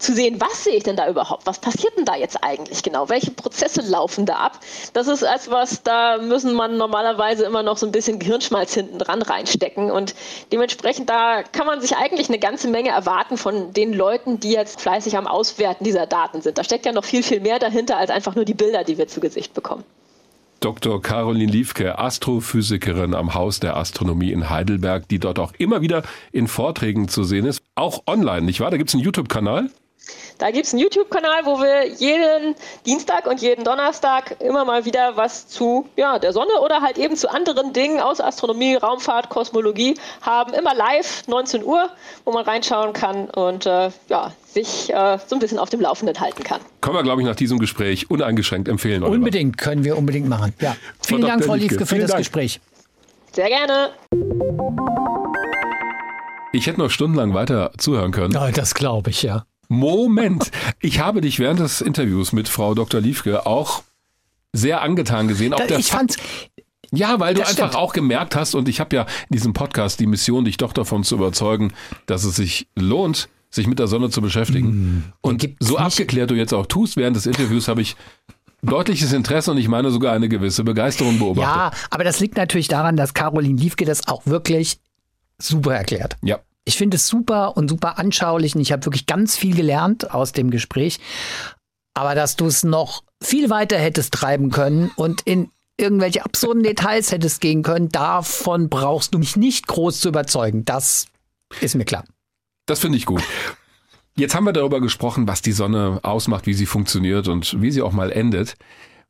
[0.05, 1.47] zu sehen, was sehe ich denn da überhaupt?
[1.47, 3.09] Was passiert denn da jetzt eigentlich genau?
[3.09, 4.61] Welche Prozesse laufen da ab?
[4.93, 9.23] Das ist etwas, da müssen man normalerweise immer noch so ein bisschen Gehirnschmalz hinten dran
[9.23, 9.91] reinstecken.
[9.91, 10.15] Und
[10.53, 14.81] dementsprechend, da kann man sich eigentlich eine ganze Menge erwarten von den Leuten, die jetzt
[14.81, 16.59] fleißig am Auswerten dieser Daten sind.
[16.59, 19.09] Da steckt ja noch viel, viel mehr dahinter als einfach nur die Bilder, die wir
[19.09, 19.85] zu Gesicht bekommen.
[20.61, 21.03] Dr.
[21.03, 26.03] Caroline Liefke, Astrophysikerin am Haus der Astronomie in Heidelberg, die dort auch immer wieder
[26.33, 27.63] in Vorträgen zu sehen ist.
[27.75, 28.71] Auch online, nicht wahr?
[28.71, 29.69] Da gibt es einen YouTube-Kanal.
[30.39, 32.55] Da gibt es einen YouTube-Kanal, wo wir jeden
[32.87, 37.17] Dienstag und jeden Donnerstag immer mal wieder was zu ja, der Sonne oder halt eben
[37.17, 40.53] zu anderen Dingen aus Astronomie, Raumfahrt, Kosmologie haben.
[40.53, 41.89] Immer live, 19 Uhr,
[42.25, 46.19] wo man reinschauen kann und äh, ja, sich äh, so ein bisschen auf dem Laufenden
[46.19, 46.61] halten kann.
[46.81, 49.03] Können wir, glaube ich, nach diesem Gespräch uneingeschränkt empfehlen.
[49.03, 49.17] Oliver.
[49.17, 50.53] Unbedingt, können wir unbedingt machen.
[50.61, 50.77] Ja.
[51.01, 51.45] Vielen Dank.
[51.45, 52.19] Frau Liefke, für das Dank.
[52.19, 52.61] Gespräch.
[53.33, 53.91] Sehr gerne.
[56.53, 58.33] Ich hätte noch stundenlang weiter zuhören können.
[58.33, 59.45] Ja, das glaube ich, ja.
[59.69, 60.51] Moment,
[60.81, 63.01] ich habe dich während des Interviews mit Frau Dr.
[63.01, 63.83] Liefke auch
[64.53, 65.53] sehr angetan gesehen.
[65.55, 66.17] Auch ich fand's
[66.97, 67.83] ja, weil du das einfach stimmt.
[67.83, 71.03] auch gemerkt hast, und ich habe ja in diesem Podcast die Mission, dich doch davon
[71.03, 71.73] zu überzeugen,
[72.07, 74.69] dass es sich lohnt, sich mit der Sonne zu beschäftigen.
[74.69, 77.97] Mm, und so abgeklärt du jetzt auch tust während des Interviews, habe ich
[78.63, 81.55] deutliches Interesse und ich meine sogar eine gewisse Begeisterung beobachtet.
[81.55, 84.79] Ja, aber das liegt natürlich daran, dass Caroline Liefke das auch wirklich
[85.39, 86.17] super erklärt.
[86.23, 86.41] Ja.
[86.65, 90.33] Ich finde es super und super anschaulich und ich habe wirklich ganz viel gelernt aus
[90.33, 90.99] dem Gespräch.
[91.95, 97.13] Aber dass du es noch viel weiter hättest treiben können und in irgendwelche absurden Details
[97.13, 100.65] hättest gehen können, davon brauchst du mich nicht groß zu überzeugen.
[100.65, 101.07] Das
[101.61, 102.05] ist mir klar.
[102.67, 103.23] Das finde ich gut.
[104.17, 107.83] Jetzt haben wir darüber gesprochen, was die Sonne ausmacht, wie sie funktioniert und wie sie
[107.83, 108.55] auch mal endet.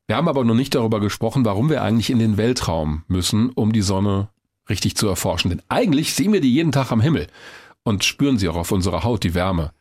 [0.06, 3.72] Wir haben aber noch nicht darüber gesprochen, warum wir eigentlich in den Weltraum müssen, um
[3.72, 4.28] die Sonne
[4.68, 5.50] richtig zu erforschen.
[5.50, 7.26] Denn eigentlich sehen wir die jeden Tag am Himmel
[7.82, 9.72] und spüren sie auch auf unserer Haut, die Wärme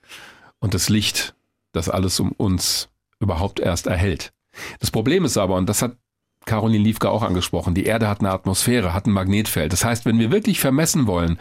[0.60, 1.36] und das Licht,
[1.72, 4.34] das alles um uns überhaupt erst erhält.
[4.80, 5.98] Das Problem ist aber, und das hat
[6.46, 9.72] Caroline Liefke auch angesprochen, die Erde hat eine Atmosphäre, hat ein Magnetfeld.
[9.72, 11.40] Das heißt, wenn wir wirklich vermessen wollen,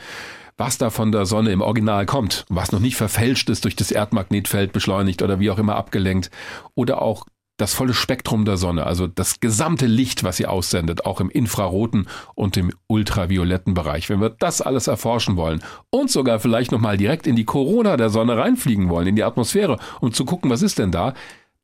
[0.57, 3.91] was da von der Sonne im Original kommt, was noch nicht verfälscht ist durch das
[3.91, 6.31] Erdmagnetfeld beschleunigt oder wie auch immer abgelenkt,
[6.75, 7.27] oder auch
[7.57, 12.09] das volle Spektrum der Sonne, also das gesamte Licht, was sie aussendet, auch im infraroten
[12.35, 14.09] und im ultravioletten Bereich.
[14.09, 18.11] Wenn wir das alles erforschen wollen und sogar vielleicht nochmal direkt in die Corona der
[18.11, 21.15] Sonne reinfliegen wollen, in die Atmosphäre, um zu gucken, was ist denn da,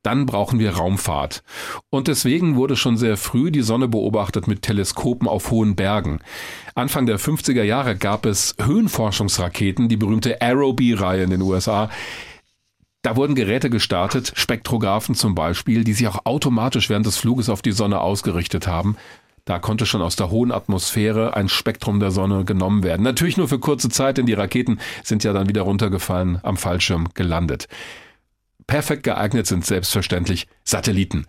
[0.03, 1.43] dann brauchen wir Raumfahrt.
[1.91, 6.21] Und deswegen wurde schon sehr früh die Sonne beobachtet mit Teleskopen auf hohen Bergen.
[6.75, 11.91] Anfang der 50er Jahre gab es Höhenforschungsraketen, die berühmte Aerobee-Reihe in den USA,
[13.03, 17.63] da wurden Geräte gestartet, Spektrographen zum Beispiel, die sich auch automatisch während des Fluges auf
[17.63, 18.97] die Sonne ausgerichtet haben.
[19.45, 23.03] Da konnte schon aus der hohen Atmosphäre ein Spektrum der Sonne genommen werden.
[23.03, 27.09] Natürlich nur für kurze Zeit, denn die Raketen sind ja dann wieder runtergefallen, am Fallschirm
[27.15, 27.67] gelandet.
[28.67, 31.27] Perfekt geeignet sind selbstverständlich Satelliten.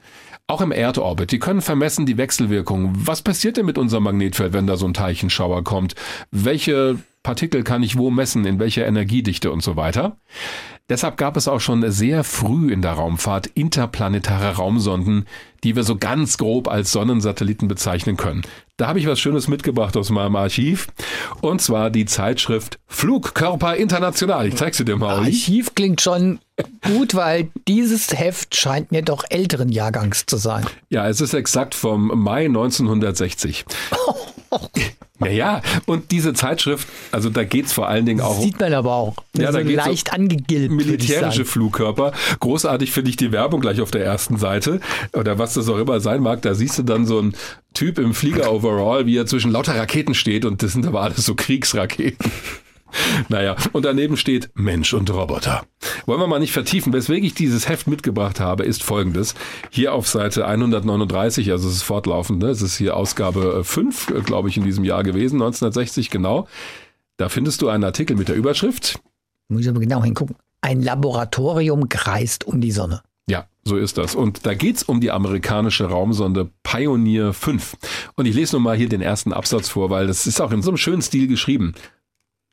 [0.49, 1.31] Auch im Erdorbit.
[1.31, 2.93] Die können vermessen die Wechselwirkung.
[2.95, 5.93] Was passiert denn mit unserem Magnetfeld, wenn da so ein Teilchenschauer kommt?
[6.31, 10.17] Welche Partikel kann ich wo messen, in welcher Energiedichte und so weiter.
[10.89, 15.27] Deshalb gab es auch schon sehr früh in der Raumfahrt interplanetare Raumsonden,
[15.63, 18.41] die wir so ganz grob als Sonnensatelliten bezeichnen können.
[18.77, 20.87] Da habe ich was Schönes mitgebracht aus meinem Archiv.
[21.41, 24.47] Und zwar die Zeitschrift Flugkörper International.
[24.47, 25.17] Ich zeige sie dir mal.
[25.17, 26.39] Archiv klingt schon
[26.83, 30.65] gut, weil dieses Heft scheint mir doch älteren Jahrgangs zu sein.
[30.89, 33.65] Ja, es ist exakt vom Mai 1960.
[35.19, 38.41] Naja, und diese Zeitschrift, also da geht's vor allen Dingen auch.
[38.41, 39.15] Sieht man aber auch.
[39.37, 40.73] Ja, da so geht's leicht angegilbt.
[40.73, 42.13] Militärische Flugkörper.
[42.39, 44.79] Großartig finde ich die Werbung gleich auf der ersten Seite.
[45.13, 46.41] Oder was das auch immer sein mag.
[46.41, 47.33] Da siehst du dann so einen
[47.73, 51.35] Typ im Flieger-Overall, wie er zwischen lauter Raketen steht und das sind aber alles so
[51.35, 52.31] Kriegsraketen.
[53.29, 55.63] Naja, und daneben steht Mensch und Roboter.
[56.05, 56.93] Wollen wir mal nicht vertiefen.
[56.93, 59.35] Weswegen ich dieses Heft mitgebracht habe, ist folgendes.
[59.69, 62.49] Hier auf Seite 139, also es ist fortlaufend, ne?
[62.49, 66.47] es ist hier Ausgabe 5, äh, glaube ich, in diesem Jahr gewesen, 1960 genau.
[67.17, 68.99] Da findest du einen Artikel mit der Überschrift.
[69.49, 70.35] Muss ich aber genau hingucken.
[70.61, 73.01] Ein Laboratorium kreist um die Sonne.
[73.29, 74.15] Ja, so ist das.
[74.15, 77.75] Und da geht's um die amerikanische Raumsonde Pioneer 5.
[78.15, 80.61] Und ich lese nun mal hier den ersten Absatz vor, weil das ist auch in
[80.61, 81.73] so einem schönen Stil geschrieben.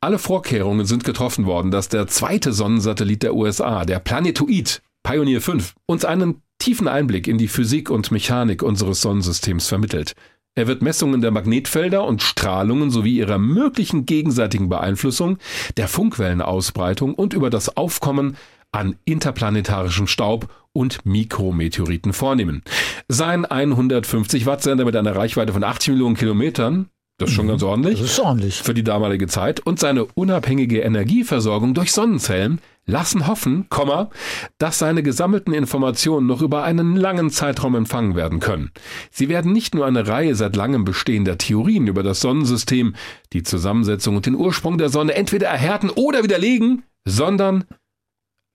[0.07, 5.75] Alle Vorkehrungen sind getroffen worden, dass der zweite Sonnensatellit der USA, der Planetoid Pioneer 5,
[5.85, 10.13] uns einen tiefen Einblick in die Physik und Mechanik unseres Sonnensystems vermittelt.
[10.55, 15.39] Er wird Messungen der Magnetfelder und Strahlungen sowie ihrer möglichen gegenseitigen Beeinflussung,
[15.75, 18.37] der Funkwellenausbreitung und über das Aufkommen
[18.71, 22.63] an interplanetarischem Staub und Mikrometeoriten vornehmen.
[23.09, 26.87] Sein 150 Watt Sender mit einer Reichweite von 80 Millionen Kilometern
[27.17, 27.99] das ist schon ganz ordentlich.
[27.99, 28.61] Das ist ordentlich.
[28.61, 29.59] Für die damalige Zeit.
[29.59, 34.11] Und seine unabhängige Energieversorgung durch Sonnenzellen lassen hoffen, Komma,
[34.59, 38.71] dass seine gesammelten Informationen noch über einen langen Zeitraum empfangen werden können.
[39.11, 42.95] Sie werden nicht nur eine Reihe seit langem bestehender Theorien über das Sonnensystem,
[43.33, 47.65] die Zusammensetzung und den Ursprung der Sonne entweder erhärten oder widerlegen, sondern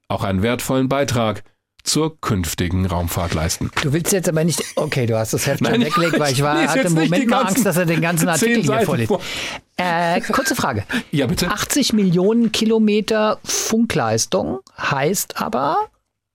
[0.09, 1.43] auch einen wertvollen Beitrag
[1.85, 3.70] zur künftigen Raumfahrt leisten.
[3.83, 6.66] Du willst jetzt aber nicht, okay, du hast das Heft schon weggelegt, weil ich war,
[6.66, 9.12] hatte im Moment mal Angst, dass er den ganzen Artikel hier vorliest.
[9.76, 10.85] Äh, kurze Frage.
[11.11, 11.49] Ja, bitte.
[11.49, 15.89] 80 Millionen Kilometer Funkleistung heißt aber,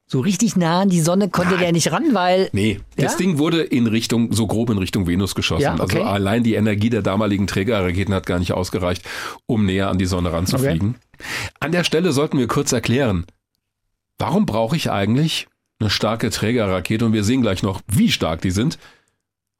[0.09, 1.63] so richtig nah an die Sonne konnte Nein.
[1.63, 2.49] der nicht ran, weil.
[2.53, 3.03] Nee, ja?
[3.03, 5.63] das Ding wurde in Richtung, so grob in Richtung Venus geschossen.
[5.63, 5.97] Ja, okay.
[5.97, 9.03] Also allein die Energie der damaligen Trägerraketen hat gar nicht ausgereicht,
[9.47, 10.95] um näher an die Sonne ranzufliegen.
[10.95, 11.25] Okay.
[11.59, 13.25] An der Stelle sollten wir kurz erklären,
[14.17, 15.47] Warum brauche ich eigentlich
[15.79, 18.79] eine starke Trägerrakete und wir sehen gleich noch, wie stark die sind,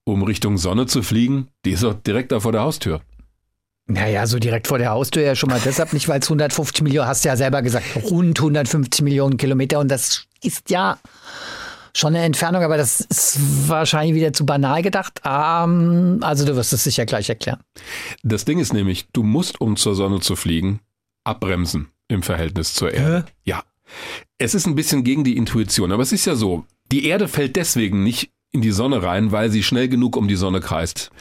[0.03, 1.47] um Richtung Sonne zu fliegen?
[1.65, 3.01] Die ist doch direkt da vor der Haustür.
[3.85, 7.07] Naja, so direkt vor der Haustür ja schon mal deshalb nicht, weil es 150 Millionen,
[7.07, 10.99] hast du ja selber gesagt, rund 150 Millionen Kilometer und das ist ja
[11.93, 13.39] schon eine Entfernung, aber das ist
[13.69, 15.21] wahrscheinlich wieder zu banal gedacht.
[15.23, 17.59] Ähm, also du wirst es sicher gleich erklären.
[18.23, 20.81] Das Ding ist nämlich, du musst, um zur Sonne zu fliegen,
[21.23, 23.25] abbremsen im Verhältnis zur Erde.
[23.25, 23.31] Hä?
[23.45, 23.63] Ja.
[24.38, 27.55] Es ist ein bisschen gegen die Intuition, aber es ist ja so, die Erde fällt
[27.55, 31.11] deswegen nicht in die Sonne rein, weil sie schnell genug um die Sonne kreist.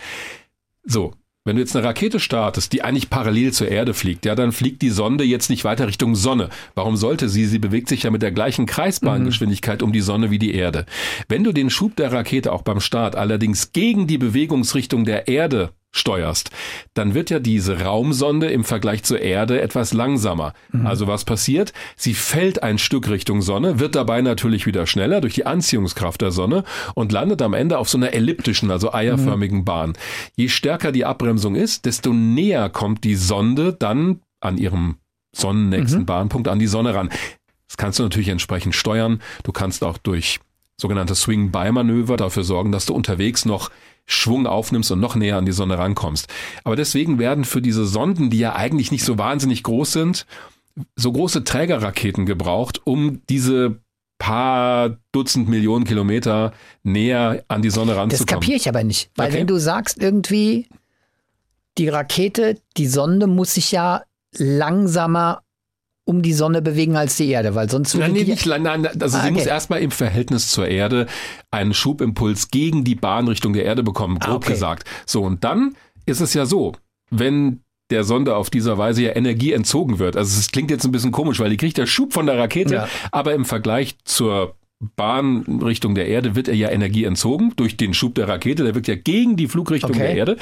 [0.84, 1.14] So,
[1.46, 4.82] wenn du jetzt eine Rakete startest, die eigentlich parallel zur Erde fliegt, ja, dann fliegt
[4.82, 6.50] die Sonde jetzt nicht weiter Richtung Sonne.
[6.74, 7.46] Warum sollte sie?
[7.46, 9.86] Sie bewegt sich ja mit der gleichen Kreisbahngeschwindigkeit mhm.
[9.86, 10.86] um die Sonne wie die Erde.
[11.28, 15.70] Wenn du den Schub der Rakete auch beim Start allerdings gegen die Bewegungsrichtung der Erde
[15.96, 16.50] steuerst,
[16.94, 20.52] dann wird ja diese Raumsonde im Vergleich zur Erde etwas langsamer.
[20.72, 20.86] Mhm.
[20.86, 21.72] Also was passiert?
[21.96, 26.30] Sie fällt ein Stück Richtung Sonne, wird dabei natürlich wieder schneller durch die Anziehungskraft der
[26.30, 29.64] Sonne und landet am Ende auf so einer elliptischen, also eierförmigen mhm.
[29.64, 29.92] Bahn.
[30.36, 34.96] Je stärker die Abbremsung ist, desto näher kommt die Sonde dann an ihrem
[35.34, 36.06] sonnennächsten mhm.
[36.06, 37.10] Bahnpunkt an die Sonne ran.
[37.68, 39.20] Das kannst du natürlich entsprechend steuern.
[39.42, 40.40] Du kannst auch durch
[40.80, 43.70] sogenannte Swing-By-Manöver dafür sorgen, dass du unterwegs noch
[44.06, 46.28] Schwung aufnimmst und noch näher an die Sonne rankommst.
[46.64, 50.26] Aber deswegen werden für diese Sonden, die ja eigentlich nicht so wahnsinnig groß sind,
[50.94, 53.80] so große Trägerraketen gebraucht, um diese
[54.18, 56.52] paar Dutzend Millionen Kilometer
[56.82, 58.26] näher an die Sonne ranzukommen.
[58.26, 59.10] Das kapiere ich aber nicht.
[59.16, 59.38] Weil okay.
[59.38, 60.68] wenn du sagst irgendwie,
[61.78, 64.02] die Rakete, die Sonde muss sich ja
[64.32, 65.42] langsamer
[66.06, 69.08] um die Sonne bewegen als die Erde, weil sonst nein, nee, nicht, nein, also ah,
[69.08, 69.30] sie okay.
[69.32, 71.06] muss erstmal im Verhältnis zur Erde
[71.50, 74.52] einen Schubimpuls gegen die Bahnrichtung der Erde bekommen, grob okay.
[74.52, 74.88] gesagt.
[75.04, 75.74] So und dann
[76.06, 76.72] ist es ja so,
[77.10, 80.16] wenn der Sonde auf dieser Weise ja Energie entzogen wird.
[80.16, 82.74] Also es klingt jetzt ein bisschen komisch, weil die kriegt der Schub von der Rakete,
[82.74, 82.88] ja.
[83.10, 88.14] aber im Vergleich zur Bahnrichtung der Erde wird er ja Energie entzogen durch den Schub
[88.14, 88.62] der Rakete.
[88.62, 90.00] Der wirkt ja gegen die Flugrichtung okay.
[90.00, 90.36] der Erde.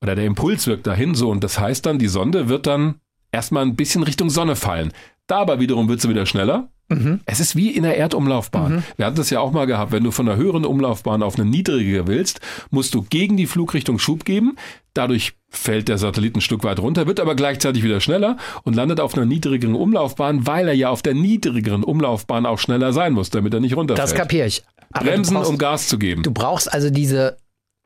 [0.00, 1.30] Oder der Impuls wirkt dahin so.
[1.30, 2.96] Und das heißt dann, die Sonde wird dann
[3.34, 4.92] erstmal ein bisschen Richtung Sonne fallen.
[5.26, 6.68] Dabei wiederum wird sie wieder schneller.
[6.88, 7.20] Mhm.
[7.24, 8.76] Es ist wie in der Erdumlaufbahn.
[8.76, 8.82] Mhm.
[8.96, 9.90] Wir hatten das ja auch mal gehabt.
[9.90, 13.98] Wenn du von einer höheren Umlaufbahn auf eine niedrigere willst, musst du gegen die Flugrichtung
[13.98, 14.56] Schub geben.
[14.92, 19.00] Dadurch fällt der Satellit ein Stück weit runter, wird aber gleichzeitig wieder schneller und landet
[19.00, 23.30] auf einer niedrigeren Umlaufbahn, weil er ja auf der niedrigeren Umlaufbahn auch schneller sein muss,
[23.30, 24.04] damit er nicht runterfällt.
[24.04, 24.62] Das kapiere ich.
[24.92, 26.22] Aber Bremsen, brauchst, um Gas zu geben.
[26.22, 27.38] Du brauchst also diese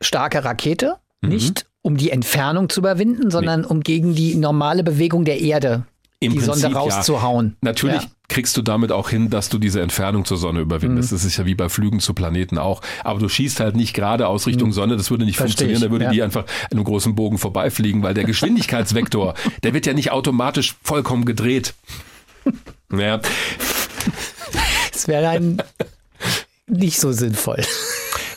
[0.03, 1.29] starke Rakete, mhm.
[1.31, 3.67] nicht um die Entfernung zu überwinden, sondern nee.
[3.67, 5.85] um gegen die normale Bewegung der Erde
[6.21, 7.47] Im die Prinzip, Sonde rauszuhauen.
[7.47, 7.57] Ja.
[7.63, 8.11] Natürlich ja.
[8.29, 11.11] kriegst du damit auch hin, dass du diese Entfernung zur Sonne überwindest.
[11.11, 11.17] Mhm.
[11.17, 12.83] Das ist ja wie bei Flügen zu Planeten auch.
[13.05, 14.73] Aber du schießt halt nicht gerade aus Richtung mhm.
[14.75, 15.81] Sonne, das würde nicht Versteh funktionieren.
[15.81, 16.11] Da würde ja.
[16.11, 19.33] die einfach in einem großen Bogen vorbeifliegen, weil der Geschwindigkeitsvektor,
[19.63, 21.75] der wird ja nicht automatisch vollkommen gedreht.
[22.91, 23.21] Naja.
[24.95, 25.63] Es wäre ein
[26.67, 27.63] nicht so sinnvoll.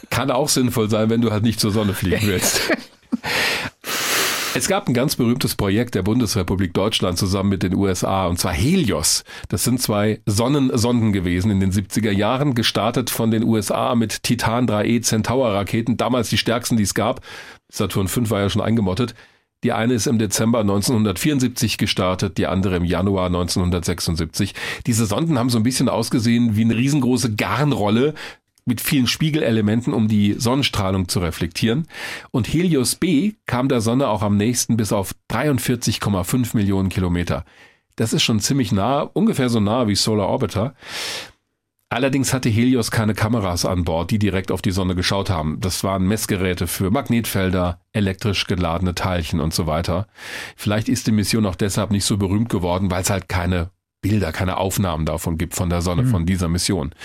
[0.10, 2.60] Kann auch sinnvoll sein, wenn du halt nicht zur Sonne fliegen willst.
[4.54, 8.52] Es gab ein ganz berühmtes Projekt der Bundesrepublik Deutschland zusammen mit den USA, und zwar
[8.52, 9.24] Helios.
[9.48, 14.68] Das sind zwei Sonnensonden gewesen in den 70er Jahren, gestartet von den USA mit Titan
[14.68, 17.22] 3E Centaur Raketen, damals die stärksten, die es gab.
[17.72, 19.16] Saturn V war ja schon eingemottet.
[19.64, 24.56] Die eine ist im Dezember 1974 gestartet, die andere im Januar 1976.
[24.88, 28.16] Diese Sonden haben so ein bisschen ausgesehen wie eine riesengroße Garnrolle,
[28.66, 31.88] mit vielen Spiegelelementen, um die Sonnenstrahlung zu reflektieren.
[32.32, 37.45] Und Helios B kam der Sonne auch am nächsten bis auf 43,5 Millionen Kilometer.
[37.95, 40.76] Das ist schon ziemlich nah, ungefähr so nah wie Solar Orbiter.
[41.89, 45.59] Allerdings hatte Helios keine Kameras an Bord, die direkt auf die Sonne geschaut haben.
[45.59, 50.07] Das waren Messgeräte für Magnetfelder, elektrisch geladene Teilchen und so weiter.
[50.55, 54.32] Vielleicht ist die Mission auch deshalb nicht so berühmt geworden, weil es halt keine Bilder,
[54.32, 56.07] keine Aufnahmen davon gibt von der Sonne, mhm.
[56.07, 56.95] von dieser Mission.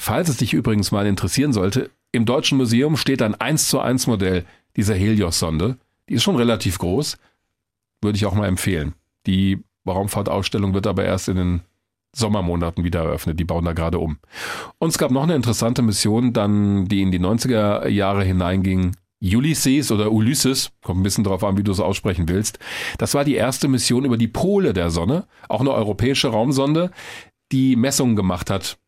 [0.00, 4.06] Falls es dich übrigens mal interessieren sollte, im Deutschen Museum steht ein 1 zu 1
[4.06, 4.44] Modell
[4.76, 5.76] dieser Helios-Sonde.
[6.08, 7.18] Die ist schon relativ groß.
[8.00, 8.94] Würde ich auch mal empfehlen.
[9.26, 11.60] Die Raumfahrtausstellung wird aber erst in den
[12.16, 13.38] Sommermonaten wieder eröffnet.
[13.38, 14.18] Die bauen da gerade um.
[14.78, 18.96] Und es gab noch eine interessante Mission, dann, die in die 90er Jahre hineinging.
[19.20, 22.60] Ulysses oder Ulysses, kommt ein bisschen drauf an, wie du es aussprechen willst.
[22.98, 26.92] Das war die erste Mission über die Pole der Sonne, auch eine europäische Raumsonde,
[27.50, 28.78] die Messungen gemacht hat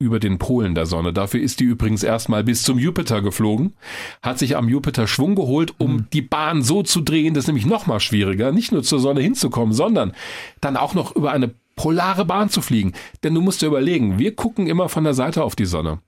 [0.00, 1.12] über den Polen der Sonne.
[1.12, 3.74] Dafür ist die übrigens erstmal bis zum Jupiter geflogen,
[4.22, 6.06] hat sich am Jupiter Schwung geholt, um mhm.
[6.12, 9.20] die Bahn so zu drehen, das ist nämlich noch mal schwieriger, nicht nur zur Sonne
[9.20, 10.12] hinzukommen, sondern
[10.60, 12.92] dann auch noch über eine polare Bahn zu fliegen.
[13.24, 16.00] Denn du musst dir überlegen, wir gucken immer von der Seite auf die Sonne.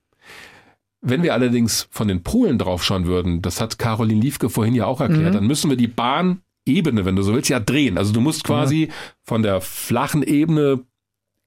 [1.01, 5.01] Wenn wir allerdings von den Polen draufschauen würden, das hat Caroline Liefke vorhin ja auch
[5.01, 5.37] erklärt, mhm.
[5.37, 7.97] dann müssen wir die Bahnebene, wenn du so willst, ja drehen.
[7.97, 8.89] Also du musst quasi
[9.23, 10.81] von der flachen Ebene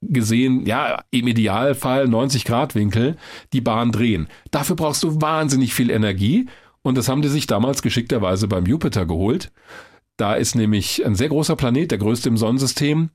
[0.08, 3.16] gesehen, ja, im Idealfall 90 Grad Winkel
[3.52, 4.28] die Bahn drehen.
[4.50, 6.46] Dafür brauchst du wahnsinnig viel Energie
[6.82, 9.52] und das haben die sich damals geschickterweise beim Jupiter geholt.
[10.16, 13.10] Da ist nämlich ein sehr großer Planet, der größte im Sonnensystem.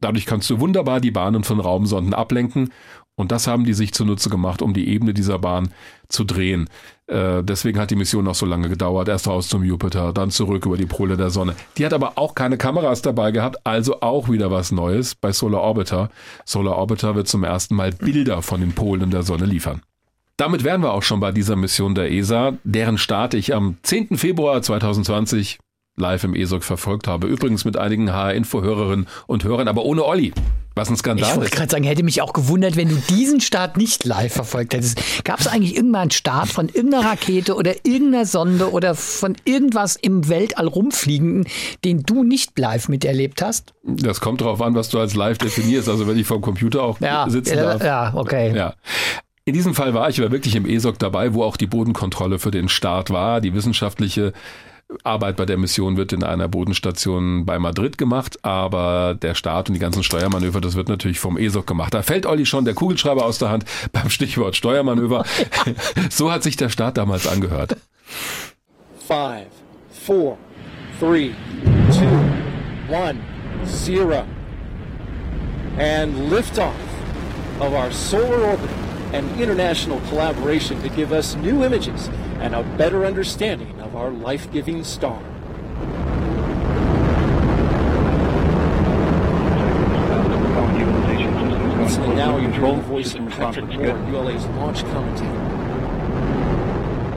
[0.00, 2.72] Dadurch kannst du wunderbar die Bahnen von Raumsonden ablenken.
[3.16, 5.68] Und das haben die sich zunutze gemacht, um die Ebene dieser Bahn
[6.08, 6.68] zu drehen.
[7.06, 9.08] Äh, deswegen hat die Mission noch so lange gedauert.
[9.08, 11.54] Erst raus zum Jupiter, dann zurück über die Pole der Sonne.
[11.78, 15.62] Die hat aber auch keine Kameras dabei gehabt, also auch wieder was Neues bei Solar
[15.62, 16.10] Orbiter.
[16.44, 19.82] Solar Orbiter wird zum ersten Mal Bilder von den Polen der Sonne liefern.
[20.36, 24.18] Damit wären wir auch schon bei dieser Mission der ESA, deren Start ich am 10.
[24.18, 25.58] Februar 2020
[25.96, 27.26] live im ESOC verfolgt habe.
[27.26, 30.32] Übrigens mit einigen HR-Info-Hörerinnen und Hörern, aber ohne Olli.
[30.76, 33.76] Was ein Skandal Ich wollte gerade sagen, hätte mich auch gewundert, wenn du diesen Start
[33.76, 35.00] nicht live verfolgt hättest.
[35.24, 39.94] Gab es eigentlich irgendwann einen Start von irgendeiner Rakete oder irgendeiner Sonde oder von irgendwas
[39.94, 41.46] im Weltall rumfliegenden,
[41.84, 43.72] den du nicht live miterlebt hast?
[43.84, 45.88] Das kommt darauf an, was du als live definierst.
[45.88, 47.84] Also wenn ich vom Computer auch ja, sitzen darf.
[47.84, 48.52] Ja, okay.
[48.56, 48.74] Ja.
[49.44, 52.50] In diesem Fall war ich aber wirklich im ESOC dabei, wo auch die Bodenkontrolle für
[52.50, 54.32] den Start war, die wissenschaftliche
[55.02, 59.74] Arbeit bei der Mission wird in einer Bodenstation bei Madrid gemacht, aber der Start und
[59.74, 61.94] die ganzen Steuermanöver, das wird natürlich vom ESOC gemacht.
[61.94, 65.24] Da fällt Olli schon der Kugelschreiber aus der Hand beim Stichwort Steuermanöver.
[66.10, 67.76] so hat sich der Start damals angehört.
[69.08, 69.48] Five,
[69.90, 70.38] four,
[70.98, 71.34] three,
[71.90, 73.18] two, one,
[73.66, 74.24] zero.
[75.78, 76.72] And liftoff
[77.60, 78.70] of our solar orbit
[79.12, 82.08] and international collaboration to give us new images
[82.40, 85.18] and a better understanding of our life giving star.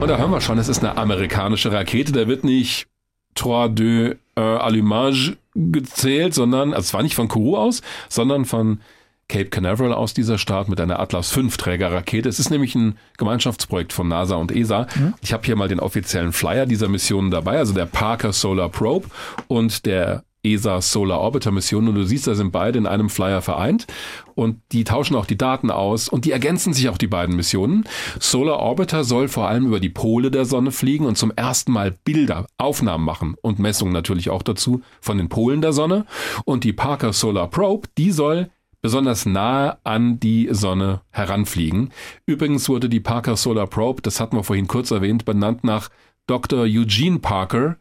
[0.00, 2.12] Und da hören wir schon, es ist eine amerikanische Rakete.
[2.12, 2.86] Da wird nicht
[3.34, 8.80] Trois de äh, Allumage gezählt, sondern, also es war nicht von Kourou aus, sondern von
[9.28, 12.28] Cape Canaveral aus dieser Start mit einer Atlas V Trägerrakete.
[12.28, 14.86] Es ist nämlich ein Gemeinschaftsprojekt von NASA und ESA.
[14.96, 15.14] Mhm.
[15.20, 19.08] Ich habe hier mal den offiziellen Flyer dieser Missionen dabei, also der Parker Solar Probe
[19.46, 23.42] und der ESA Solar Orbiter Mission und du siehst, da sind beide in einem Flyer
[23.42, 23.86] vereint
[24.34, 27.84] und die tauschen auch die Daten aus und die ergänzen sich auch die beiden Missionen.
[28.20, 31.90] Solar Orbiter soll vor allem über die Pole der Sonne fliegen und zum ersten Mal
[32.04, 36.06] Bilder, Aufnahmen machen und Messungen natürlich auch dazu von den Polen der Sonne
[36.44, 38.48] und die Parker Solar Probe, die soll
[38.80, 41.90] besonders nahe an die Sonne heranfliegen.
[42.26, 45.90] Übrigens wurde die Parker Solar Probe, das hatten wir vorhin kurz erwähnt, benannt nach
[46.26, 46.60] Dr.
[46.60, 47.76] Eugene Parker,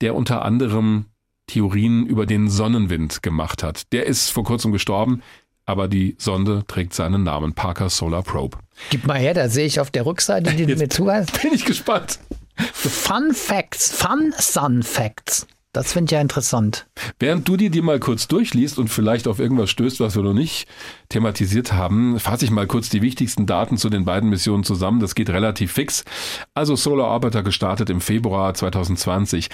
[0.00, 1.06] der unter anderem
[1.46, 3.92] Theorien über den Sonnenwind gemacht hat.
[3.92, 5.22] Der ist vor kurzem gestorben,
[5.66, 8.58] aber die Sonde trägt seinen Namen, Parker Solar Probe.
[8.90, 11.40] Gib mal her, da sehe ich auf der Rückseite, die du mir zuhast.
[11.42, 12.18] Bin ich gespannt.
[12.72, 15.46] Fun Facts, Fun Sun Facts.
[15.74, 16.86] Das finde ich ja interessant.
[17.18, 20.32] Während du die, die mal kurz durchliest und vielleicht auf irgendwas stößt, was wir noch
[20.32, 20.68] nicht
[21.08, 25.00] thematisiert haben, fasse ich mal kurz die wichtigsten Daten zu den beiden Missionen zusammen.
[25.00, 26.04] Das geht relativ fix.
[26.54, 29.48] Also Solar Orbiter gestartet im Februar 2020.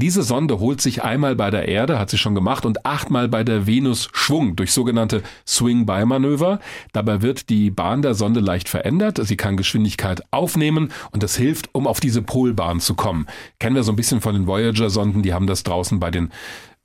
[0.00, 3.42] Diese Sonde holt sich einmal bei der Erde, hat sie schon gemacht, und achtmal bei
[3.42, 6.60] der Venus Schwung durch sogenannte Swing-by-Manöver.
[6.92, 9.18] Dabei wird die Bahn der Sonde leicht verändert.
[9.20, 13.26] Sie kann Geschwindigkeit aufnehmen und das hilft, um auf diese Polbahn zu kommen.
[13.58, 16.30] Kennen wir so ein bisschen von den Voyager-Sonden, die haben das draußen bei den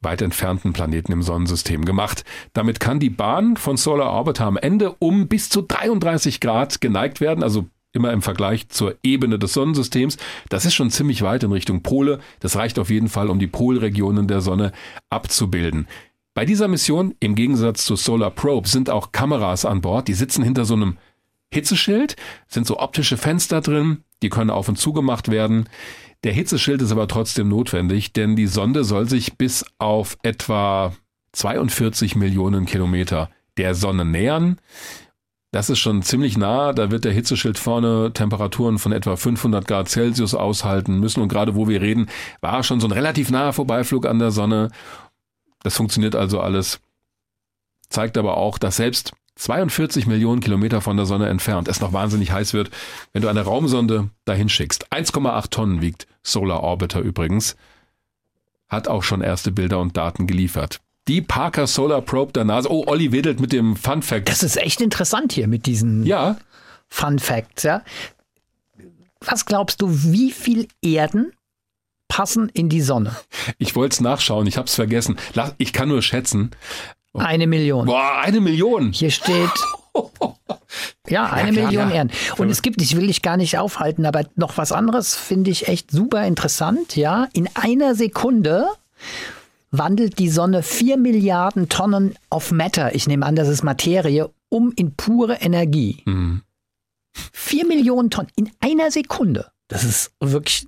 [0.01, 2.24] weit entfernten Planeten im Sonnensystem gemacht.
[2.53, 7.22] Damit kann die Bahn von Solar Orbiter am Ende um bis zu 33 Grad geneigt
[7.22, 10.18] werden, also immer im Vergleich zur Ebene des Sonnensystems.
[10.50, 12.20] Das ist schon ziemlich weit in Richtung Pole.
[12.39, 14.72] Das reicht auf jeden Fall, um die Polregionen der Sonne
[15.10, 15.88] abzubilden.
[16.34, 20.08] Bei dieser Mission, im Gegensatz zu Solar Probe, sind auch Kameras an Bord.
[20.08, 20.98] Die sitzen hinter so einem
[21.54, 22.16] Hitzeschild,
[22.48, 25.70] sind so optische Fenster drin, die können auf und zu gemacht werden.
[26.24, 30.94] Der Hitzeschild ist aber trotzdem notwendig, denn die Sonde soll sich bis auf etwa
[31.34, 34.58] 42 Millionen Kilometer der Sonne nähern.
[35.54, 36.74] Das ist schon ziemlich nah.
[36.74, 41.22] Da wird der Hitzeschild vorne Temperaturen von etwa 500 Grad Celsius aushalten müssen.
[41.22, 42.10] Und gerade wo wir reden,
[42.41, 44.72] war schon so ein relativ naher Vorbeiflug an der Sonne.
[45.62, 46.82] Das funktioniert also alles.
[47.88, 52.32] Zeigt aber auch, dass selbst 42 Millionen Kilometer von der Sonne entfernt es noch wahnsinnig
[52.32, 52.72] heiß wird,
[53.12, 54.91] wenn du eine Raumsonde dahin schickst.
[54.91, 57.56] 1,8 Tonnen wiegt Solar Orbiter übrigens.
[58.70, 60.83] Hat auch schon erste Bilder und Daten geliefert.
[61.08, 62.70] Die Parker Solar Probe der NASA.
[62.70, 64.30] Oh, Olli wedelt mit dem Fun Fact.
[64.30, 66.38] Das ist echt interessant hier mit diesen ja.
[66.88, 67.84] Fun Facts, ja.
[69.20, 71.34] Was glaubst du, wie viel Erden
[72.08, 73.16] passen in die Sonne?
[73.58, 75.18] Ich wollte es nachschauen, ich habe es vergessen.
[75.58, 76.51] Ich kann nur schätzen.
[77.14, 77.86] Eine Million.
[77.86, 78.91] Boah, eine Million.
[78.91, 79.51] Hier steht.
[81.08, 81.95] Ja, eine ja, klar, Million ja.
[81.95, 82.12] Ehren.
[82.38, 85.68] Und es gibt, ich will dich gar nicht aufhalten, aber noch was anderes finde ich
[85.68, 86.95] echt super interessant.
[86.95, 88.68] Ja, in einer Sekunde
[89.74, 94.71] wandelt die Sonne vier Milliarden Tonnen of Matter, ich nehme an, das ist Materie, um
[94.76, 96.03] in pure Energie.
[96.05, 96.43] Mhm.
[97.11, 99.51] Vier Millionen Tonnen in einer Sekunde.
[99.67, 100.67] Das ist wirklich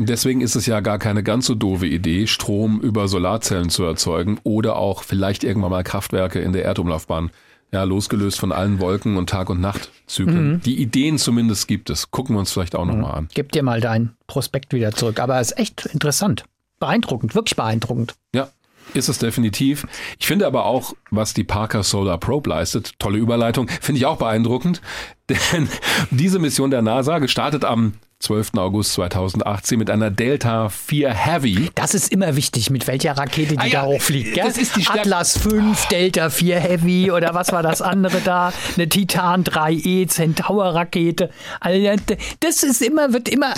[0.00, 4.38] Deswegen ist es ja gar keine ganz so doofe Idee, Strom über Solarzellen zu erzeugen
[4.44, 7.30] oder auch vielleicht irgendwann mal Kraftwerke in der Erdumlaufbahn.
[7.72, 10.52] Ja, losgelöst von allen Wolken und Tag- und Nachtzyklen.
[10.52, 10.60] Mhm.
[10.62, 12.12] Die Ideen zumindest gibt es.
[12.12, 13.18] Gucken wir uns vielleicht auch nochmal mhm.
[13.18, 13.28] an.
[13.34, 15.18] Gib dir mal dein Prospekt wieder zurück.
[15.18, 16.44] Aber es ist echt interessant.
[16.78, 18.14] Beeindruckend, wirklich beeindruckend.
[18.34, 18.48] Ja,
[18.94, 19.86] ist es definitiv.
[20.18, 24.18] Ich finde aber auch, was die Parker Solar Probe leistet, tolle Überleitung, finde ich auch
[24.18, 24.80] beeindruckend.
[25.28, 25.68] Denn
[26.10, 28.54] diese Mission der NASA, gestartet am 12.
[28.56, 31.70] August 2018 mit einer Delta 4 Heavy.
[31.74, 34.34] Das ist immer wichtig, mit welcher Rakete die ah, ja, da hochfliegt.
[34.34, 34.44] Gell?
[34.44, 38.52] Das ist die Atlas 5, Delta 4 Heavy oder was war das andere da?
[38.74, 41.30] Eine Titan 3E Centaur Rakete.
[41.60, 42.02] Also,
[42.40, 43.54] das ist immer, wird immer.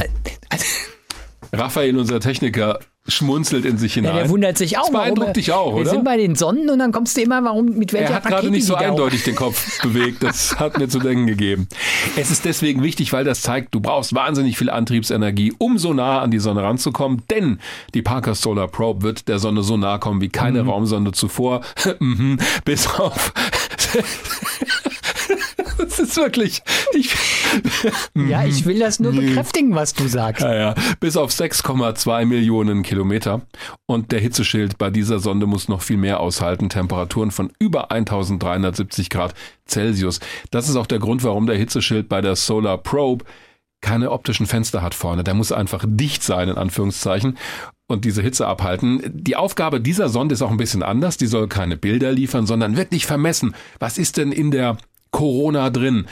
[0.51, 0.65] Also
[1.53, 4.15] Raphael, unser Techniker, schmunzelt in sich hinein.
[4.15, 4.83] Ja, der wundert sich auch.
[4.83, 5.85] Das beeindruckt warum, dich auch, oder?
[5.85, 8.25] Wir sind bei den Sonnen und dann kommst du immer, warum, mit welcher Er hat
[8.25, 10.23] gerade nicht so eindeutig den Kopf bewegt.
[10.23, 11.69] Das hat mir zu denken gegeben.
[12.17, 16.21] Es ist deswegen wichtig, weil das zeigt, du brauchst wahnsinnig viel Antriebsenergie, um so nah
[16.21, 17.23] an die Sonne ranzukommen.
[17.31, 17.59] Denn
[17.95, 20.71] die Parker Solar Probe wird der Sonne so nah kommen wie keine mhm.
[20.71, 21.61] Raumsonde zuvor.
[21.99, 22.39] Mhm.
[22.65, 23.33] Bis auf
[25.81, 26.63] das ist wirklich.
[26.93, 27.15] Ich,
[28.15, 30.43] ja, ich will das nur bekräftigen, was du sagst.
[30.43, 30.75] Ja, ja.
[31.01, 33.43] Bis auf 6,2 Millionen Kilometer.
[33.87, 36.69] Und der Hitzeschild bei dieser Sonde muss noch viel mehr aushalten.
[36.69, 39.35] Temperaturen von über 1370 Grad
[39.67, 40.21] Celsius.
[40.51, 43.25] Das ist auch der Grund, warum der Hitzeschild bei der Solar Probe
[43.81, 45.25] keine optischen Fenster hat vorne.
[45.25, 47.39] Der muss einfach dicht sein, in Anführungszeichen
[47.87, 49.03] und diese Hitze abhalten.
[49.13, 51.17] Die Aufgabe dieser Sonde ist auch ein bisschen anders.
[51.17, 53.55] Die soll keine Bilder liefern, sondern wirklich vermessen.
[53.79, 54.77] Was ist denn in der
[55.11, 56.07] Corona drin?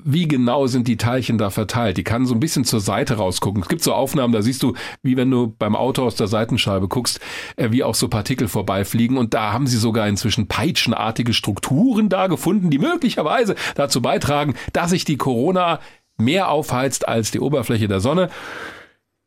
[0.00, 1.96] Wie genau sind die Teilchen da verteilt?
[1.96, 3.62] Die kann so ein bisschen zur Seite rausgucken.
[3.62, 6.86] Es gibt so Aufnahmen, da siehst du, wie wenn du beim Auto aus der Seitenscheibe
[6.86, 7.18] guckst,
[7.56, 9.16] äh, wie auch so Partikel vorbeifliegen.
[9.16, 14.90] Und da haben sie sogar inzwischen peitschenartige Strukturen da gefunden, die möglicherweise dazu beitragen, dass
[14.90, 15.80] sich die Corona
[16.16, 18.30] mehr aufheizt als die Oberfläche der Sonne.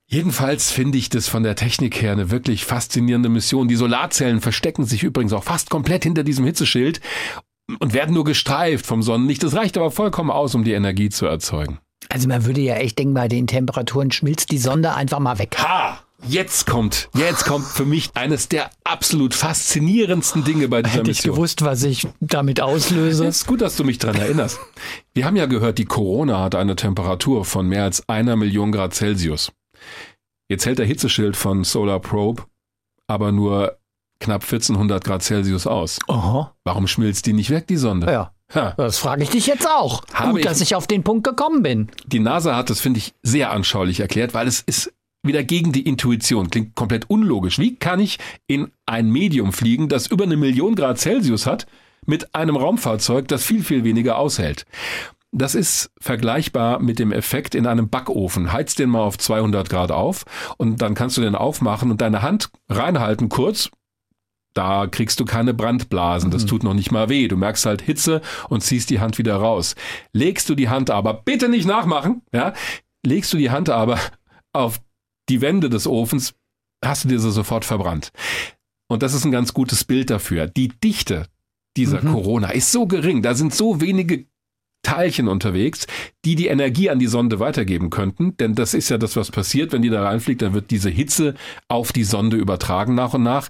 [0.08, 3.70] Jedenfalls finde ich das von der Technik her eine wirklich faszinierende Mission.
[3.70, 7.00] Die Solarzellen verstecken sich übrigens auch fast komplett hinter diesem Hitzeschild
[7.80, 9.44] und werden nur gestreift vom Sonnenlicht.
[9.44, 11.80] Das reicht aber vollkommen aus, um die Energie zu erzeugen.
[12.10, 15.56] Also man würde ja echt denken, bei den Temperaturen schmilzt die Sonde einfach mal weg.
[15.60, 16.00] Ha!
[16.28, 21.16] Jetzt kommt, jetzt kommt für mich eines der absolut faszinierendsten Dinge bei dieser Hätte Mission.
[21.16, 23.26] Hätte ich gewusst, was ich damit auslöse.
[23.26, 24.60] Es ist gut, dass du mich daran erinnerst.
[25.16, 28.94] Wir haben ja gehört, die Corona hat eine Temperatur von mehr als einer Million Grad
[28.94, 29.52] Celsius.
[30.48, 32.44] Jetzt hält der Hitzeschild von Solar Probe
[33.12, 33.78] aber nur
[34.22, 36.00] knapp 1400 Grad Celsius aus.
[36.08, 36.54] Aha.
[36.64, 38.12] Warum schmilzt die nicht weg, die Sonde?
[38.12, 38.32] Ja.
[38.54, 38.74] Ha.
[38.78, 40.04] Das frage ich dich jetzt auch.
[40.14, 41.90] Habe Gut, ich, dass ich auf den Punkt gekommen bin.
[42.06, 44.94] Die NASA hat das, finde ich, sehr anschaulich erklärt, weil es ist
[45.24, 46.50] wieder gegen die Intuition.
[46.50, 47.60] Klingt komplett unlogisch.
[47.60, 48.18] Wie kann ich
[48.48, 51.66] in ein Medium fliegen, das über eine Million Grad Celsius hat,
[52.06, 54.66] mit einem Raumfahrzeug, das viel, viel weniger aushält?
[55.34, 58.52] Das ist vergleichbar mit dem Effekt in einem Backofen.
[58.52, 60.26] Heiz den mal auf 200 Grad auf
[60.58, 63.70] und dann kannst du den aufmachen und deine Hand reinhalten kurz.
[64.54, 66.48] Da kriegst du keine Brandblasen, das mhm.
[66.48, 67.28] tut noch nicht mal weh.
[67.28, 69.76] Du merkst halt Hitze und ziehst die Hand wieder raus.
[70.14, 72.54] Legst du die Hand aber, bitte nicht nachmachen, ja,
[73.06, 74.00] legst du die Hand aber
[74.54, 74.82] auf
[75.30, 76.34] die Wände des Ofens,
[76.84, 78.12] hast du dir sie sofort verbrannt.
[78.90, 80.48] Und das ist ein ganz gutes Bild dafür.
[80.48, 81.28] Die Dichte
[81.78, 82.12] dieser mhm.
[82.12, 84.26] Corona ist so gering, da sind so wenige
[84.84, 85.88] Teilchen unterwegs,
[86.26, 88.36] die die Energie an die Sonde weitergeben könnten.
[88.38, 91.36] Denn das ist ja das, was passiert, wenn die da reinfliegt, dann wird diese Hitze
[91.68, 93.48] auf die Sonde übertragen nach und nach.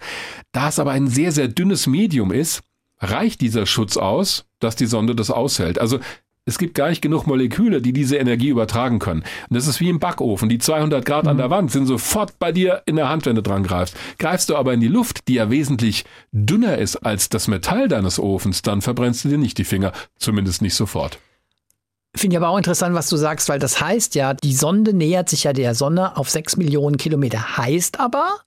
[0.51, 2.61] Da es aber ein sehr, sehr dünnes Medium ist,
[2.99, 5.79] reicht dieser Schutz aus, dass die Sonde das aushält.
[5.79, 5.99] Also
[6.45, 9.21] es gibt gar nicht genug Moleküle, die diese Energie übertragen können.
[9.49, 10.49] Und das ist wie im Backofen.
[10.49, 11.51] Die 200 Grad an der mhm.
[11.51, 13.95] Wand sind sofort bei dir in der Hand, wenn du dran greifst.
[14.17, 18.19] Greifst du aber in die Luft, die ja wesentlich dünner ist als das Metall deines
[18.19, 19.91] Ofens, dann verbrennst du dir nicht die Finger.
[20.17, 21.19] Zumindest nicht sofort.
[22.15, 25.29] Finde ich aber auch interessant, was du sagst, weil das heißt ja, die Sonde nähert
[25.29, 27.57] sich ja der Sonne auf 6 Millionen Kilometer.
[27.57, 28.39] Heißt aber,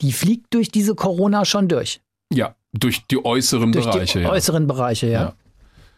[0.00, 2.00] die fliegt durch diese Corona schon durch.
[2.32, 4.20] Ja, durch die äußeren durch Bereiche.
[4.20, 4.30] Die ja.
[4.30, 5.22] äußeren Bereiche, ja.
[5.22, 5.34] ja.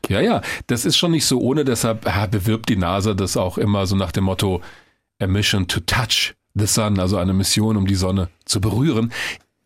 [0.08, 3.58] Ja, ja, das ist schon nicht so ohne, deshalb ja, bewirbt die NASA das auch
[3.58, 4.60] immer so nach dem Motto
[5.20, 9.12] A Mission to Touch the Sun, also eine Mission, um die Sonne zu berühren.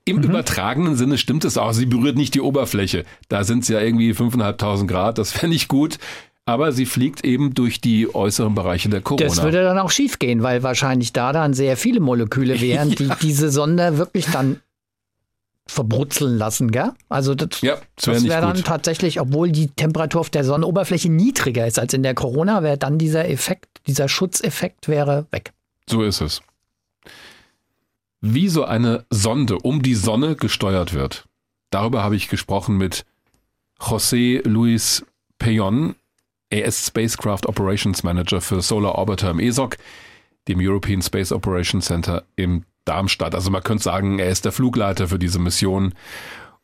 [0.05, 0.25] Im mhm.
[0.25, 3.05] übertragenen Sinne stimmt es auch, sie berührt nicht die Oberfläche.
[3.29, 5.99] Da sind es ja irgendwie 5.500 Grad, das fände ich gut.
[6.49, 9.27] Aber sie fliegt eben durch die äußeren Bereiche der Corona.
[9.27, 12.95] Das würde dann auch schief gehen, weil wahrscheinlich da dann sehr viele Moleküle wären, ja.
[12.95, 14.61] die diese Sonde wirklich dann
[15.67, 16.93] verbrutzeln lassen, gell?
[17.09, 18.67] Also das, ja, das wäre wär dann gut.
[18.67, 22.99] tatsächlich, obwohl die Temperatur auf der Sonnenoberfläche niedriger ist als in der Corona, wäre dann
[22.99, 25.53] dieser Effekt, dieser Schutzeffekt wäre weg.
[25.89, 26.41] So ist es.
[28.21, 31.27] Wie so eine Sonde um die Sonne gesteuert wird.
[31.71, 33.05] Darüber habe ich gesprochen mit
[33.81, 35.05] José Luis
[35.39, 35.97] Peyon.
[36.49, 39.77] Er ist Spacecraft Operations Manager für Solar Orbiter im ESOC,
[40.49, 43.35] dem European Space Operations Center im Darmstadt.
[43.35, 45.95] Also man könnte sagen, er ist der Flugleiter für diese Mission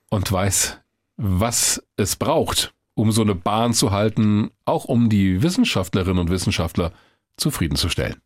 [0.09, 0.81] und weiß,
[1.17, 6.93] was es braucht, um so eine Bahn zu halten, auch um die Wissenschaftlerinnen und Wissenschaftler
[7.37, 8.21] zufriedenzustellen.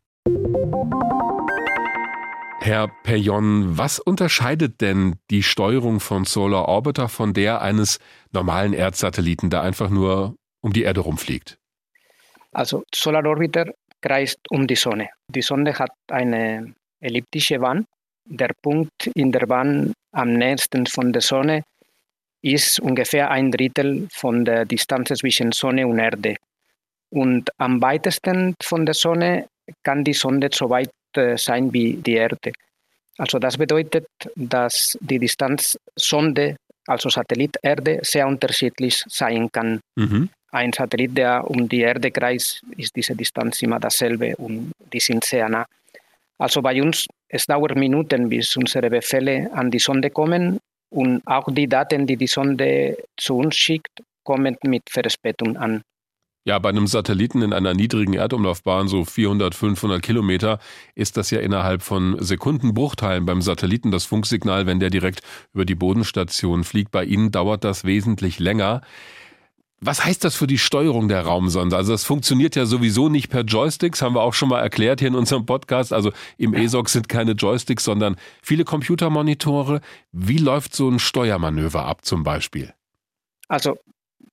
[2.61, 8.01] Herr Peyon, was unterscheidet denn die Steuerung von Solar Orbiter von der eines
[8.33, 11.59] normalen Erdsatelliten, der einfach nur um die Erde rumfliegt?
[12.51, 13.67] Also Solar Orbiter
[14.03, 15.11] kreist um die Sonne.
[15.29, 17.87] Die Sonne hat eine elliptische Bahn.
[18.25, 21.63] Der Punkt in der Bahn am nächsten von der Sonne
[22.43, 26.37] ist ungefähr ein Drittel von der Distanz zwischen Sonne und Erde.
[27.11, 29.49] Und am weitesten von der Sonne
[29.83, 32.53] kann die Sonde so weit äh, sein wie die Erde.
[33.19, 39.81] Also das bedeutet, dass die Distanz Sonde, also Satellit Erde, sehr unterschiedlich sein kann.
[39.97, 40.29] Mhm.
[40.51, 45.25] Ein Satellit, der um die Erde kreist, ist diese Distanz immer dasselbe und die sind
[45.25, 45.67] sehr nah.
[46.39, 50.59] Also bei uns, es dauert Minuten, bis unsere Befehle an die Sonde kommen
[50.91, 55.83] und auch die Daten, die die Sonde zu uns schickt, kommen mit Verspätung an.
[56.47, 60.61] Ja, bei einem Satelliten in einer niedrigen Erdumlaufbahn, so 400, 500 Kilometer,
[60.95, 65.23] ist das ja innerhalb von Sekundenbruchteilen beim Satelliten das Funksignal, wenn der direkt
[65.53, 66.93] über die Bodenstation fliegt.
[66.93, 68.83] Bei Ihnen dauert das wesentlich länger.
[69.81, 71.77] Was heißt das für die Steuerung der Raumsonde?
[71.77, 75.09] Also das funktioniert ja sowieso nicht per Joysticks, haben wir auch schon mal erklärt hier
[75.09, 75.93] in unserem Podcast.
[75.93, 79.83] Also im ESOC sind keine Joysticks, sondern viele Computermonitore.
[80.13, 82.73] Wie läuft so ein Steuermanöver ab zum Beispiel?
[83.49, 83.77] Also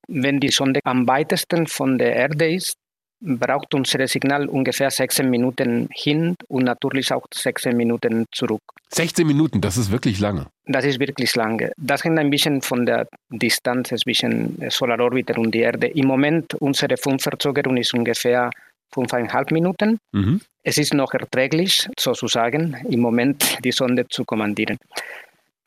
[0.07, 2.77] wenn die Sonde am weitesten von der Erde ist,
[3.23, 8.61] braucht unser Signal ungefähr 16 Minuten hin und natürlich auch 16 Minuten zurück.
[8.93, 10.47] 16 Minuten, das ist wirklich lange.
[10.65, 11.71] Das ist wirklich lange.
[11.77, 15.87] Das hängt ein bisschen von der Distanz zwischen Solarorbiter und der Erde.
[15.87, 18.49] Im Moment, unsere Funkverzögerung ist ungefähr
[18.93, 19.97] fünfeinhalb Minuten.
[20.11, 20.41] Mhm.
[20.63, 24.77] Es ist noch erträglich, sozusagen, im Moment die Sonde zu kommandieren.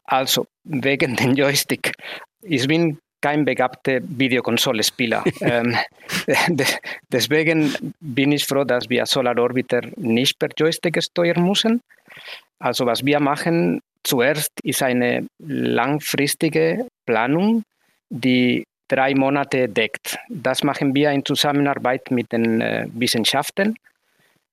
[0.05, 1.93] Also, wegen dem Joystick.
[2.43, 5.25] Ich bin kein begabter Videokonsolespieler.
[5.41, 5.77] ähm,
[7.11, 11.81] deswegen bin ich froh, dass wir Solar Orbiter nicht per Joystick steuern müssen.
[12.61, 17.65] Also was wir machen zuerst ist eine langfristige Planung,
[18.11, 20.19] die drei Monate deckt.
[20.29, 23.75] Das machen wir in Zusammenarbeit mit den äh, Wissenschaftlern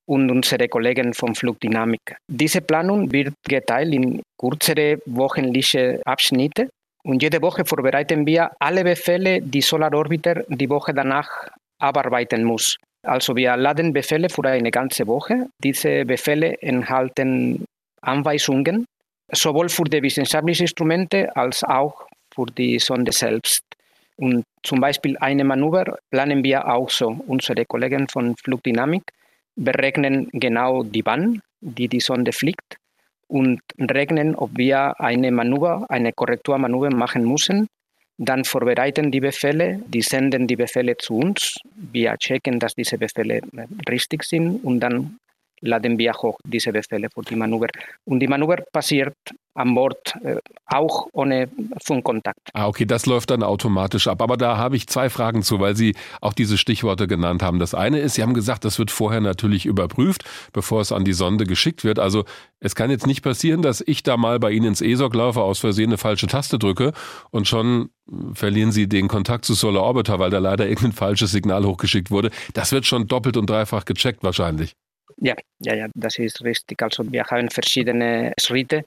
[0.08, 2.16] und unsere Kollegen von Flugdynamik.
[2.28, 6.70] Diese Planung wird geteilt in kürzere wöchentliche Abschnitte
[7.06, 11.50] und jede Woche vorbereiten wir alle Befehle, die Solar Orbiter die Woche danach
[11.80, 12.78] abarbeiten muss.
[13.06, 15.48] Also wir laden Befehle für eine ganze Woche.
[15.62, 17.66] Diese Befehle enthalten
[18.02, 18.86] Anweisungen,
[19.32, 23.64] sowohl für die wissenschaftlichen Instrumente als auch für die Sonde selbst.
[24.16, 27.20] Und zum Beispiel eine Manöver planen wir auch so.
[27.28, 29.04] Unsere Kollegen von Flugdynamik
[29.58, 32.78] berechnen genau die Bahn, die die Sonde fliegt
[33.28, 37.68] und rechnen, ob wir eine Manöver, eine Korrekturmanöver machen müssen.
[38.18, 41.58] Dann vorbereiten die Befehle, die senden die Befehle zu uns.
[41.76, 43.42] Wir checken, dass diese Befehle
[43.90, 45.18] richtig sind und dann
[45.64, 47.68] laden wir hoch diese Befehle für die Manöver.
[48.06, 49.16] Und die Manöver passiert
[49.56, 51.48] an Bord äh, auch ohne
[51.84, 52.40] Funkkontakt.
[52.54, 54.22] Ah, okay, das läuft dann automatisch ab.
[54.22, 57.60] Aber da habe ich zwei Fragen zu, weil Sie auch diese Stichworte genannt haben.
[57.60, 60.24] Das eine ist, Sie haben gesagt, das wird vorher natürlich überprüft,
[60.54, 62.00] bevor es an die Sonde geschickt wird.
[62.00, 62.26] Also
[62.60, 65.60] es kann jetzt nicht passieren, dass ich da mal bei Ihnen ins ESOC laufe, aus
[65.60, 66.94] Versehen eine falsche Taste drücke
[67.30, 67.90] und schon
[68.34, 72.32] verlieren Sie den Kontakt zu Solar Orbiter, weil da leider irgendein falsches Signal hochgeschickt wurde.
[72.54, 74.76] Das wird schon doppelt und dreifach gecheckt wahrscheinlich.
[75.18, 76.82] Ja, ja, ja, das ist richtig.
[76.82, 78.86] Also wir haben verschiedene Schritte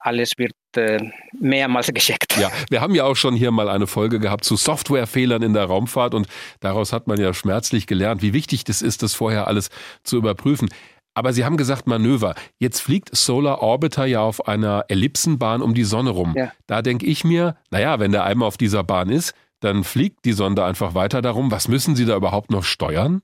[0.00, 2.36] alles wird äh, mehrmals gecheckt.
[2.38, 5.64] Ja, wir haben ja auch schon hier mal eine Folge gehabt zu Softwarefehlern in der
[5.64, 6.28] Raumfahrt und
[6.60, 9.70] daraus hat man ja schmerzlich gelernt, wie wichtig das ist, das vorher alles
[10.04, 10.68] zu überprüfen.
[11.14, 12.36] Aber Sie haben gesagt Manöver.
[12.58, 16.34] Jetzt fliegt Solar Orbiter ja auf einer Ellipsenbahn um die Sonne rum.
[16.36, 16.52] Ja.
[16.68, 20.32] Da denke ich mir, naja, wenn der einmal auf dieser Bahn ist, dann fliegt die
[20.32, 21.50] Sonde einfach weiter darum.
[21.50, 23.22] Was müssen Sie da überhaupt noch steuern?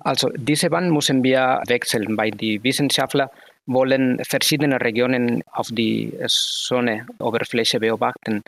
[0.00, 3.30] Also diese Bahn müssen wir wechseln, weil die Wissenschaftler
[3.66, 8.42] wollen verschiedene Regionen auf die Sonneoberfläche beobachten.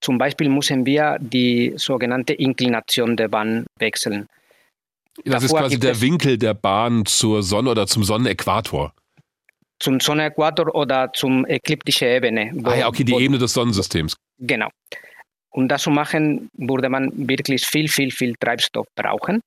[0.00, 4.26] Zum Beispiel müssen wir die sogenannte Inklination der Bahn wechseln.
[5.24, 8.92] Das Davor ist quasi der Winkel der Bahn zur Sonne oder zum Sonnenäquator.
[9.78, 12.50] Zum Sonnenäquator oder zum ekliptische Ebene.
[12.54, 14.16] Wo, ah ja, okay, die Ebene des Sonnensystems.
[14.38, 14.68] Genau.
[15.50, 19.40] Um das zu machen, würde man wirklich viel, viel, viel Treibstoff brauchen.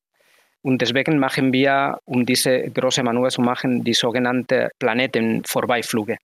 [0.62, 6.18] Und deswegen machen wir, um diese große Manöver zu machen, die sogenannte Planetenvorbeiflüge.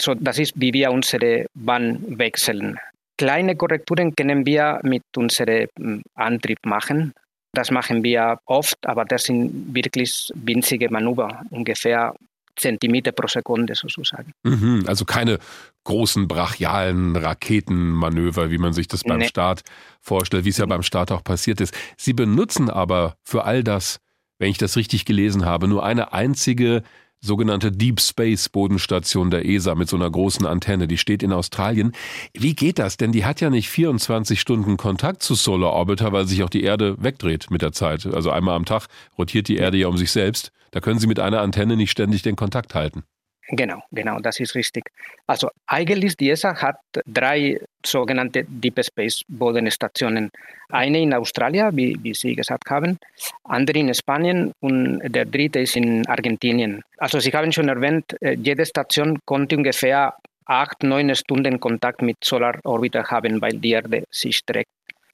[0.00, 2.78] So, das ist, wie wir unsere Bahn wechseln.
[3.16, 7.12] Kleine Korrekturen können wir mit unserem hm, Antrieb machen.
[7.52, 12.14] Das machen wir oft, aber das sind wirklich winzige Manöver, ungefähr
[12.58, 14.32] Zentimeter pro Sekunde sozusagen.
[14.42, 15.38] Mhm, also keine
[15.84, 19.28] großen brachialen Raketenmanöver, wie man sich das beim nee.
[19.28, 19.62] Start
[20.00, 21.74] vorstellt, wie es ja beim Start auch passiert ist.
[21.96, 23.98] Sie benutzen aber für all das,
[24.38, 26.82] wenn ich das richtig gelesen habe, nur eine einzige
[27.20, 30.88] sogenannte Deep Space Bodenstation der ESA mit so einer großen Antenne.
[30.88, 31.92] Die steht in Australien.
[32.34, 32.96] Wie geht das?
[32.96, 36.62] Denn die hat ja nicht 24 Stunden Kontakt zu Solar Orbiter, weil sich auch die
[36.62, 38.06] Erde wegdreht mit der Zeit.
[38.06, 38.86] Also einmal am Tag
[39.16, 40.52] rotiert die Erde ja um sich selbst.
[40.70, 43.04] Da können Sie mit einer Antenne nicht ständig den Kontakt halten.
[43.50, 44.84] Genau, genau, das ist richtig.
[45.26, 50.30] Also eigentlich die ESA hat drei sogenannte Deep Space Bodenstationen.
[50.68, 52.98] Eine in Australien, wie, wie Sie gesagt haben,
[53.44, 56.82] andere in Spanien und der dritte ist in Argentinien.
[56.98, 60.14] Also Sie haben schon erwähnt, äh, jede Station konnte ungefähr
[60.44, 64.70] acht, neun Stunden Kontakt mit Solarorbiter haben, weil die Erde sich streckt.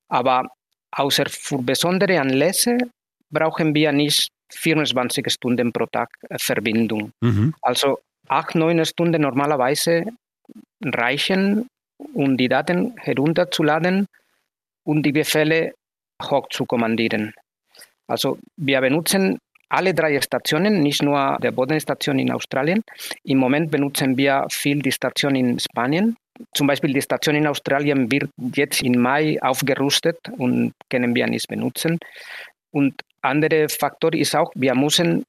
[0.09, 0.49] Aber
[0.91, 2.79] außer für besondere Anlässe
[3.31, 7.13] brauchen wir nicht 24 Stunden pro Tag äh, Verbindung.
[7.21, 7.55] Mhm.
[7.63, 7.99] Also
[8.29, 10.05] acht, neun Stunden normalerweise
[10.83, 11.69] reichen,
[12.13, 14.07] um die Daten herunterzuladen
[14.85, 15.75] und die Befehle
[16.23, 17.35] hoch zu kommandieren.
[18.07, 19.39] Also wir benutzen
[19.69, 22.83] alle drei Stationen, nicht nur die Bodenstation in Australien.
[23.25, 26.17] Im Moment benutzen wir viel die Station in Spanien.
[26.53, 31.49] Zum Beispiel die Station in Australien wird jetzt im Mai aufgerüstet und können wir nicht
[31.49, 31.99] benutzen.
[32.71, 35.25] Und anderer Faktor ist auch, wir müssen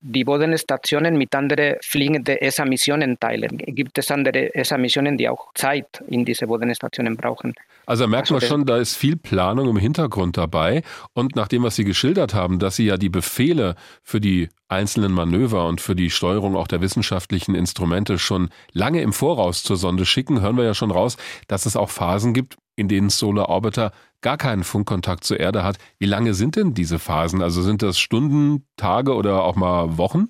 [0.00, 3.58] die Bodenstationen mit anderen fliegenden ESA-Missionen teilen.
[3.58, 7.54] Gibt es andere ESA-Missionen, die auch Zeit in diese Bodenstationen brauchen?
[7.86, 10.82] Also da merkt man schon, da ist viel Planung im Hintergrund dabei.
[11.14, 15.12] Und nach dem, was Sie geschildert haben, dass Sie ja die Befehle für die einzelnen
[15.12, 20.04] Manöver und für die Steuerung auch der wissenschaftlichen Instrumente schon lange im Voraus zur Sonde
[20.04, 21.16] schicken, hören wir ja schon raus,
[21.48, 25.78] dass es auch Phasen gibt, in denen Solar Orbiter gar keinen Funkkontakt zur Erde hat.
[25.98, 27.42] Wie lange sind denn diese Phasen?
[27.42, 30.28] Also sind das Stunden, Tage oder auch mal Wochen?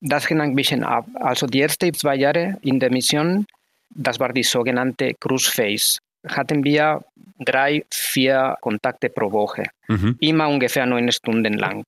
[0.00, 1.06] Das hängt ein bisschen ab.
[1.14, 3.46] Also die ersten zwei Jahre in der Mission,
[3.90, 7.04] das war die sogenannte Cruise Phase, hatten wir
[7.38, 10.16] drei, vier Kontakte pro Woche, mhm.
[10.20, 11.84] immer ungefähr neun Stunden lang.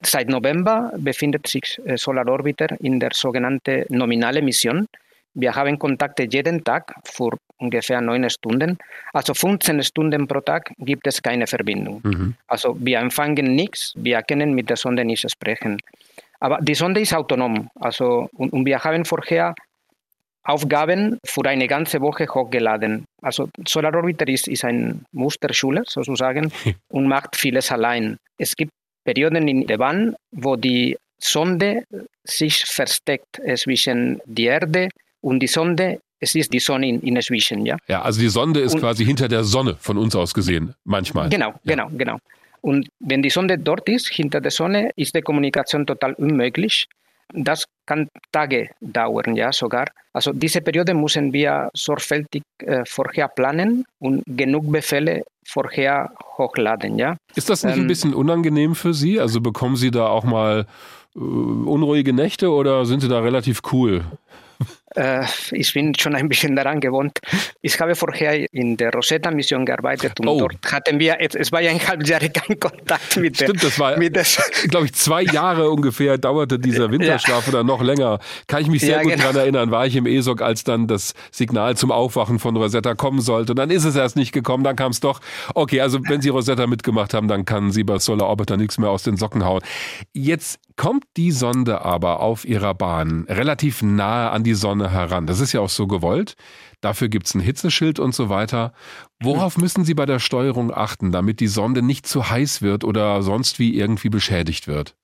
[0.00, 4.86] Seit November befindet sich äh, Solar Orbiter in der sogenannten nominale Mission.
[5.34, 8.78] Wir haben Kontakte jeden Tag für ungefähr neun Stunden.
[9.12, 12.00] Also 15 Stunden pro Tag gibt es keine Verbindung.
[12.02, 12.34] Mhm.
[12.46, 15.78] Also wir empfangen nichts, wir können mit der Sonde nicht sprechen.
[16.40, 17.68] Aber die Sonde ist autonom.
[17.74, 19.54] Also, und, und wir haben vorher
[20.44, 23.04] Aufgaben für eine ganze Woche hochgeladen.
[23.20, 26.50] Also Solar Orbiter ist, ist ein Musterschüler sozusagen
[26.88, 28.18] und macht vieles allein.
[28.38, 28.72] Es gibt
[29.04, 31.84] Perioden in der Bahn, wo die Sonde
[32.24, 34.88] sich versteckt zwischen der Erde
[35.20, 37.76] und die Sonde es ist die Sonne in, in Zwischen, ja.
[37.86, 41.28] Ja, also die Sonde ist und, quasi hinter der Sonne von uns aus gesehen, manchmal.
[41.28, 41.58] Genau, ja.
[41.64, 42.18] genau, genau.
[42.60, 46.88] Und wenn die Sonde dort ist, hinter der Sonne, ist die Kommunikation total unmöglich.
[47.32, 49.86] Das kann Tage dauern, ja, sogar.
[50.12, 57.16] Also diese Periode müssen wir sorgfältig äh, vorher planen und genug Befehle vorher hochladen, ja.
[57.36, 59.20] Ist das nicht ähm, ein bisschen unangenehm für Sie?
[59.20, 60.66] Also bekommen Sie da auch mal
[61.14, 64.04] unruhige Nächte oder sind Sie da relativ cool?
[64.94, 67.18] Äh, ich bin schon ein bisschen daran gewohnt.
[67.60, 70.38] Ich habe vorher in der Rosetta-Mission gearbeitet und oh.
[70.40, 73.94] dort hatten wir, es war ja ein halbes Jahr kein Kontakt mit Stimmt, das war,
[74.68, 77.52] glaube ich, zwei Jahre ungefähr dauerte dieser Winterschlaf ja.
[77.52, 78.18] oder noch länger.
[78.46, 79.24] Kann ich mich sehr ja, gut genau.
[79.24, 83.20] daran erinnern, war ich im ESOC, als dann das Signal zum Aufwachen von Rosetta kommen
[83.20, 83.52] sollte.
[83.52, 85.20] Und dann ist es erst nicht gekommen, dann kam es doch.
[85.54, 88.90] Okay, also wenn Sie Rosetta mitgemacht haben, dann kann Sie bei Solar Orbiter nichts mehr
[88.90, 89.62] aus den Socken hauen.
[90.12, 95.26] Jetzt kommt die Sonde aber auf ihrer Bahn relativ nahe an die Sonne heran.
[95.26, 96.34] Das ist ja auch so gewollt.
[96.80, 98.72] Dafür gibt es ein Hitzeschild und so weiter.
[99.20, 103.22] Worauf müssen Sie bei der Steuerung achten, damit die Sonde nicht zu heiß wird oder
[103.22, 104.94] sonst wie irgendwie beschädigt wird?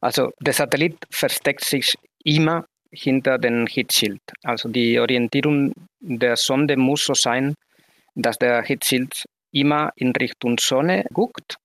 [0.00, 1.94] Also der Satellit versteckt sich
[2.24, 4.20] immer hinter dem Hitzschild.
[4.42, 7.54] Also die Orientierung der Sonde muss so sein,
[8.14, 11.56] dass der Hitzschild immer in Richtung Sonne guckt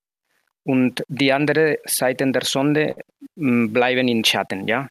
[0.63, 2.95] und die andere Seiten der Sonde
[3.35, 4.67] mm, bleiben in Schatten.
[4.67, 4.87] Ja?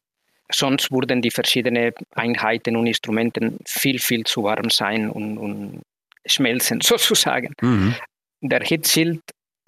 [0.51, 5.81] Sonst würden die verschiedenen Einheiten und Instrumenten viel, viel zu warm sein und, und
[6.25, 7.53] schmelzen sozusagen.
[7.61, 7.95] Mhm.
[8.41, 9.21] Der Hitzschild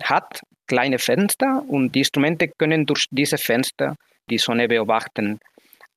[0.04, 3.96] hat kleine Fenster und die Instrumente können durch diese Fenster
[4.30, 5.40] die Sonne beobachten.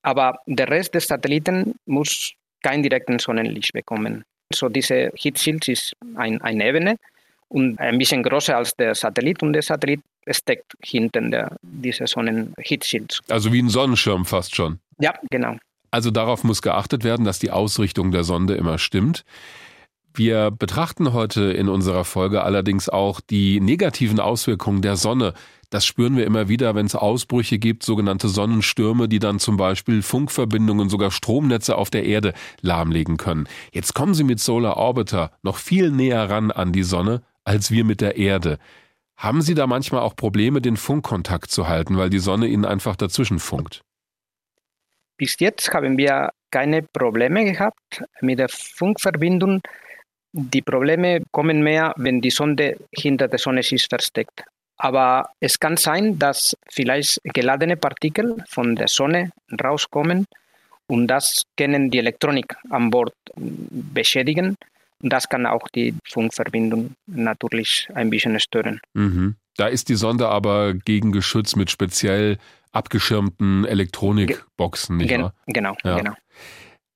[0.02, 2.32] Aber der Rest des Satelliten muss
[2.62, 4.24] kein direkten Sonnenlicht bekommen.
[4.52, 6.96] So diese Hitzschild ist ein, eine Ebene
[7.48, 13.20] und ein bisschen größer als der Satellit und der Satellit steckt hinten der, diese Sonnenhitzschild.
[13.28, 14.78] Also wie ein Sonnenschirm fast schon.
[14.98, 15.56] Ja, genau.
[15.90, 19.24] Also darauf muss geachtet werden, dass die Ausrichtung der Sonde immer stimmt.
[20.14, 25.34] Wir betrachten heute in unserer Folge allerdings auch die negativen Auswirkungen der Sonne.
[25.70, 30.02] Das spüren wir immer wieder, wenn es Ausbrüche gibt, sogenannte Sonnenstürme, die dann zum Beispiel
[30.02, 33.48] Funkverbindungen, sogar Stromnetze auf der Erde lahmlegen können.
[33.72, 37.84] Jetzt kommen Sie mit Solar Orbiter noch viel näher ran an die Sonne als wir
[37.84, 38.58] mit der Erde.
[39.20, 42.96] Haben Sie da manchmal auch Probleme, den Funkkontakt zu halten, weil die Sonne Ihnen einfach
[42.96, 43.82] dazwischen funkt?
[45.18, 49.60] Bis jetzt haben wir keine Probleme gehabt mit der Funkverbindung.
[50.32, 54.42] Die Probleme kommen mehr, wenn die Sonde hinter der Sonne sich versteckt.
[54.78, 59.32] Aber es kann sein, dass vielleicht geladene Partikel von der Sonne
[59.62, 60.24] rauskommen
[60.86, 64.56] und das können die Elektronik an Bord beschädigen
[65.00, 68.80] das kann auch die Funkverbindung natürlich ein bisschen stören.
[68.94, 69.36] Mhm.
[69.56, 72.38] Da ist die Sonde aber gegen geschützt mit speziell
[72.72, 75.34] abgeschirmten Elektronikboxen, nicht Gen wahr?
[75.46, 75.96] Genau, ja.
[75.96, 76.14] genau.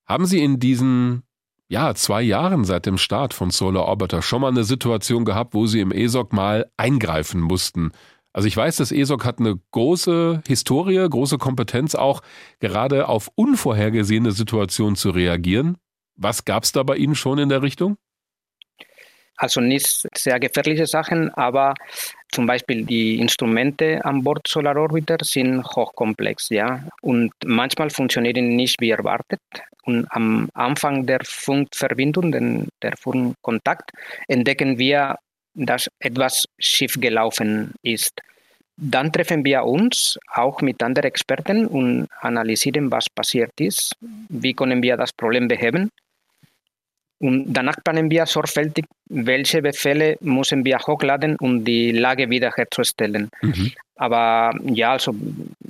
[0.07, 1.23] Haben Sie in diesen
[1.69, 5.67] ja, zwei Jahren seit dem Start von Solar Orbiter schon mal eine Situation gehabt, wo
[5.67, 7.91] Sie im ESOC mal eingreifen mussten?
[8.33, 12.21] Also ich weiß, das ESOC hat eine große Historie, große Kompetenz auch
[12.61, 15.79] gerade auf unvorhergesehene Situationen zu reagieren.
[16.17, 17.97] Was gab es da bei Ihnen schon in der Richtung?
[19.37, 21.75] Also nicht sehr gefährliche Sachen, aber
[22.31, 28.81] zum Beispiel die Instrumente an Bord Solar Orbiter sind hochkomplex, ja, und manchmal funktionieren nicht
[28.81, 29.41] wie erwartet.
[29.83, 33.91] Und am Anfang der Funkverbindung, der Funkkontakt,
[34.29, 35.17] entdecken wir,
[35.55, 38.21] dass etwas schiefgelaufen ist.
[38.77, 43.95] Dann treffen wir uns auch mit anderen Experten und analysieren, was passiert ist,
[44.29, 45.91] wie können wir das Problem beheben
[47.19, 53.31] und danach planen wir sorgfältig, welche Befehle müssen wir hochladen, um die Lage wiederherzustellen.
[53.43, 53.73] Mhm.
[53.97, 55.15] Aber ja, also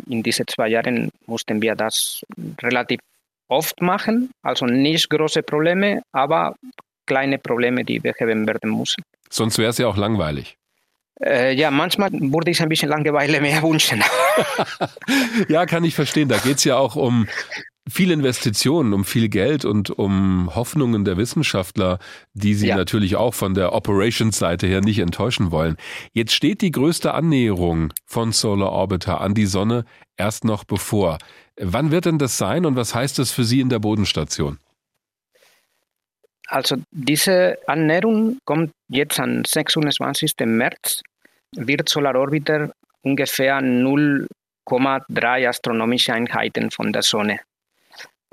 [0.08, 2.22] in diesen zwei Jahren mussten wir das
[2.62, 3.00] relativ
[3.48, 4.30] oft machen.
[4.42, 6.56] Also nicht große Probleme, aber
[7.06, 9.04] kleine Probleme, die beheben werden müssen.
[9.28, 10.56] Sonst wäre es ja auch langweilig.
[11.20, 14.02] Äh, ja, manchmal würde ich ein bisschen Langeweile mehr wünschen.
[15.48, 16.28] ja, kann ich verstehen.
[16.28, 17.28] Da geht es ja auch um
[17.88, 21.98] viel Investitionen, um viel Geld und um Hoffnungen der Wissenschaftler,
[22.32, 22.76] die sie ja.
[22.76, 25.76] natürlich auch von der Operations-Seite her nicht enttäuschen wollen.
[26.12, 29.84] Jetzt steht die größte Annäherung von Solar Orbiter an die Sonne
[30.16, 31.18] erst noch bevor.
[31.56, 34.58] Wann wird denn das sein und was heißt das für Sie in der Bodenstation?
[36.46, 40.34] Also diese Annäherung kommt jetzt am 26.
[40.44, 41.02] März,
[41.52, 47.40] wird Solar Orbiter ungefähr 0,3 astronomische Einheiten von der Sonne.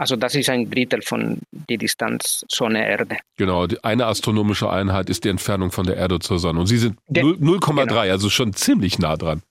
[0.01, 3.17] Also das ist ein Drittel von der Distanz Sonne-Erde.
[3.37, 6.59] Genau, eine astronomische Einheit ist die Entfernung von der Erde zur Sonne.
[6.59, 7.99] Und Sie sind 0,3, genau.
[7.99, 9.43] also schon ziemlich nah dran.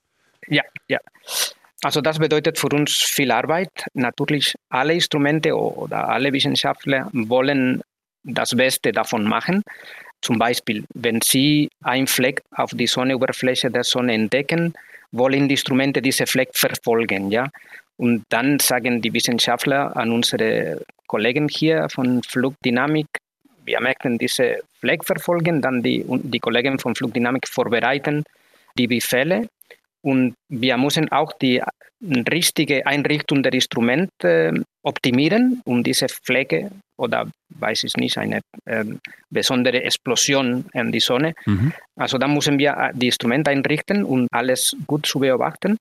[0.49, 0.99] Ja, ja.
[1.83, 3.71] Also das bedeutet für uns viel Arbeit.
[3.93, 7.81] Natürlich alle Instrumente oder alle Wissenschaftler wollen
[8.23, 9.63] das Beste davon machen.
[10.21, 14.73] Zum Beispiel, wenn Sie einen Fleck auf die Sonneoberfläche der Sonne entdecken,
[15.13, 17.31] wollen die Instrumente diese Fleck verfolgen.
[17.31, 17.47] Ja?
[18.01, 23.05] Und dann sagen die Wissenschaftler an unsere Kollegen hier von Flugdynamik,
[23.63, 28.23] wir möchten diese Fleck verfolgen, dann die, die Kollegen von Flugdynamik vorbereiten
[28.75, 29.47] die Befehle
[30.01, 31.61] Und wir müssen auch die
[32.31, 38.83] richtige Einrichtung der Instrumente optimieren, um diese Flecke oder weiß ich nicht, eine äh,
[39.29, 41.35] besondere Explosion in die Sonne.
[41.45, 41.71] Mhm.
[41.95, 45.77] Also da müssen wir äh, die Instrumente einrichten, um alles gut zu beobachten.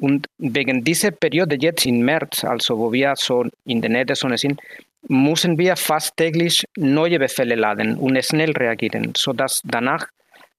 [0.00, 4.16] Und wegen dieser Periode jetzt im März, also wo wir so in der Nähe der
[4.16, 4.60] Sonne sind,
[5.08, 10.06] müssen wir fast täglich neue Befehle laden und schnell reagieren, sodass danach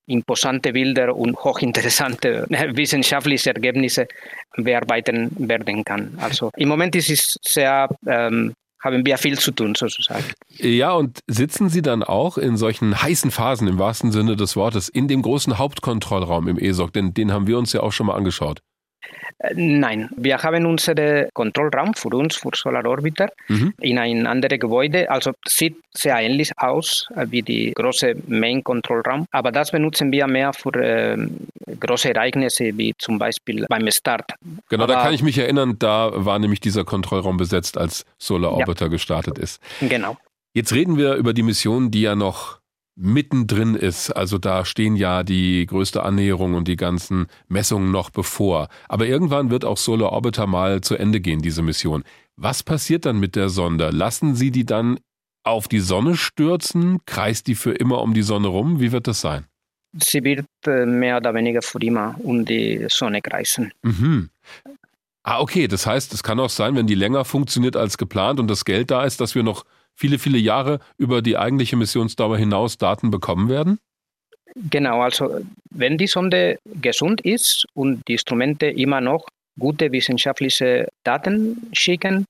[0.06, 2.46] imposante Bilder und hochinteressante
[2.76, 4.08] wissenschaftliche Ergebnisse
[4.58, 6.18] bearbeiten werden kann.
[6.20, 8.54] Also im Moment ist es sehr ähm,
[8.84, 10.24] haben wir viel zu tun, sozusagen.
[10.58, 14.90] Ja, und sitzen Sie dann auch in solchen heißen Phasen im wahrsten Sinne des Wortes
[14.90, 16.92] in dem großen Hauptkontrollraum im ESOC?
[16.92, 18.62] Denn den haben wir uns ja auch schon mal angeschaut.
[19.53, 23.73] Nein, wir haben unseren Kontrollraum für uns, für Solar Orbiter, mhm.
[23.80, 25.10] in ein anderes Gebäude.
[25.10, 30.73] Also sieht sehr ähnlich aus wie die große Main-Kontrollraum, aber das benutzen wir mehr für
[30.76, 31.18] äh,
[31.80, 34.34] große Ereignisse, wie zum Beispiel beim Start.
[34.69, 38.53] Genau, aber, da kann ich mich erinnern, da war nämlich dieser Kontrollraum besetzt, als Solar
[38.53, 38.90] Orbiter ja.
[38.90, 39.61] gestartet ist.
[39.82, 40.18] Genau.
[40.53, 42.61] Jetzt reden wir über die Mission, die ja noch
[42.96, 44.12] mittendrin ist.
[44.12, 48.68] Also da stehen ja die größte Annäherung und die ganzen Messungen noch bevor.
[48.88, 52.04] Aber irgendwann wird auch Solar Orbiter mal zu Ende gehen, diese Mission.
[52.36, 53.90] Was passiert dann mit der Sonde?
[53.92, 55.00] Lassen Sie die dann
[55.44, 57.00] auf die Sonne stürzen?
[57.06, 58.80] Kreist die für immer um die Sonne rum?
[58.80, 59.46] Wie wird das sein?
[59.94, 63.74] Sie wird äh, mehr oder weniger für immer um die Sonne kreisen.
[63.84, 64.30] Mhm.
[65.24, 65.68] Ah, okay.
[65.68, 68.90] Das heißt, es kann auch sein, wenn die länger funktioniert als geplant und das Geld
[68.90, 69.66] da ist, dass wir noch
[69.96, 73.80] viele, viele Jahre über die eigentliche Missionsdauer hinaus Daten bekommen werden?
[74.56, 79.26] Genau, also wenn die Sonde gesund ist und die Instrumente immer noch
[79.58, 82.26] gute wissenschaftliche Daten schicken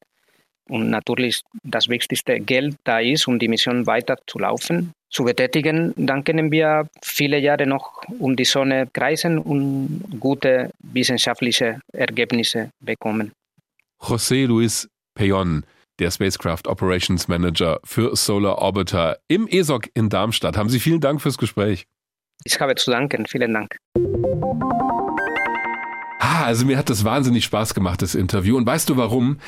[0.70, 5.94] und natürlich das wichtigste Geld da ist, um die Mission weiter zu laufen, zu betätigen,
[5.98, 13.32] dann können wir viele Jahre noch um die Sonne kreisen und gute wissenschaftliche Ergebnisse bekommen.
[14.00, 15.64] José Luis Peyon
[16.02, 20.58] der Spacecraft Operations Manager für Solar Orbiter im ESOC in Darmstadt.
[20.58, 21.86] Haben Sie vielen Dank fürs Gespräch.
[22.44, 23.28] Ich habe zu danken.
[23.28, 23.78] Vielen Dank.
[26.20, 28.58] Ah, also mir hat das wahnsinnig Spaß gemacht, das Interview.
[28.58, 29.40] Und weißt du warum?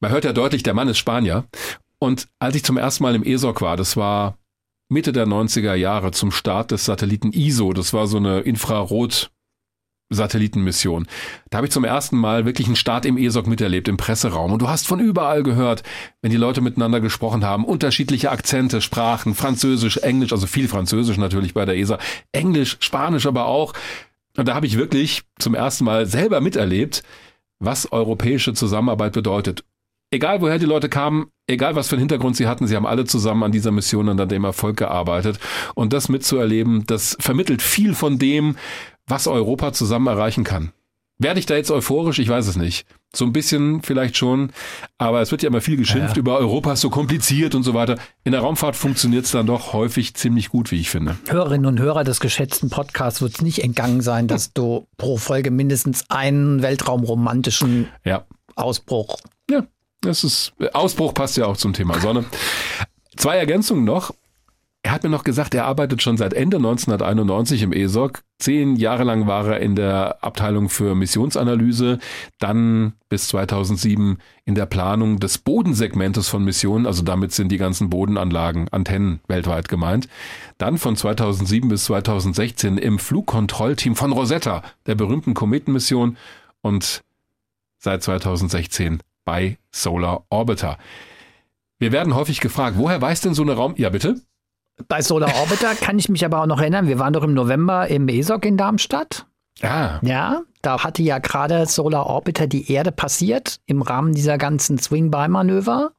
[0.00, 1.44] Man hört ja deutlich, der Mann ist Spanier.
[1.98, 4.36] Und als ich zum ersten Mal im ESOC war, das war
[4.90, 9.30] Mitte der 90er Jahre zum Start des Satelliten ISO, das war so eine Infrarot
[10.10, 11.06] Satellitenmission.
[11.50, 14.52] Da habe ich zum ersten Mal wirklich einen Start im ESOC miterlebt, im Presseraum.
[14.52, 15.82] Und du hast von überall gehört,
[16.22, 21.54] wenn die Leute miteinander gesprochen haben, unterschiedliche Akzente, Sprachen, Französisch, Englisch, also viel Französisch natürlich
[21.54, 21.98] bei der ESA,
[22.32, 23.74] Englisch, Spanisch aber auch.
[24.36, 27.02] Und da habe ich wirklich zum ersten Mal selber miterlebt,
[27.58, 29.64] was europäische Zusammenarbeit bedeutet.
[30.10, 33.04] Egal woher die Leute kamen, egal was für einen Hintergrund sie hatten, sie haben alle
[33.04, 35.38] zusammen an dieser Mission und an dem Erfolg gearbeitet.
[35.74, 38.56] Und das mitzuerleben, das vermittelt viel von dem,
[39.08, 40.72] was Europa zusammen erreichen kann.
[41.20, 42.20] Werde ich da jetzt euphorisch?
[42.20, 42.86] Ich weiß es nicht.
[43.12, 44.52] So ein bisschen vielleicht schon,
[44.98, 46.20] aber es wird ja immer viel geschimpft ja.
[46.20, 47.96] über Europa ist so kompliziert und so weiter.
[48.22, 51.16] In der Raumfahrt funktioniert es dann doch häufig ziemlich gut, wie ich finde.
[51.26, 55.50] Hörerinnen und Hörer des geschätzten Podcasts wird es nicht entgangen sein, dass du pro Folge
[55.50, 58.24] mindestens einen weltraumromantischen ja.
[58.54, 59.18] Ausbruch.
[59.50, 59.66] Ja,
[60.02, 62.26] das ist Ausbruch passt ja auch zum Thema Sonne.
[63.16, 64.14] Zwei Ergänzungen noch.
[64.82, 68.22] Er hat mir noch gesagt, er arbeitet schon seit Ende 1991 im ESOC.
[68.38, 71.98] Zehn Jahre lang war er in der Abteilung für Missionsanalyse,
[72.38, 77.90] dann bis 2007 in der Planung des Bodensegmentes von Missionen, also damit sind die ganzen
[77.90, 80.08] Bodenanlagen, Antennen weltweit gemeint.
[80.58, 86.16] Dann von 2007 bis 2016 im Flugkontrollteam von Rosetta, der berühmten Kometenmission
[86.62, 87.02] und
[87.78, 90.78] seit 2016 bei Solar Orbiter.
[91.80, 93.74] Wir werden häufig gefragt, woher weiß denn so eine Raum...
[93.76, 94.20] Ja, bitte?
[94.86, 97.88] Bei Solar Orbiter kann ich mich aber auch noch erinnern, wir waren doch im November
[97.88, 99.26] im ESOC in Darmstadt.
[99.62, 99.98] Ah.
[100.02, 105.92] Ja, da hatte ja gerade Solar Orbiter die Erde passiert im Rahmen dieser ganzen Swing-By-Manöver.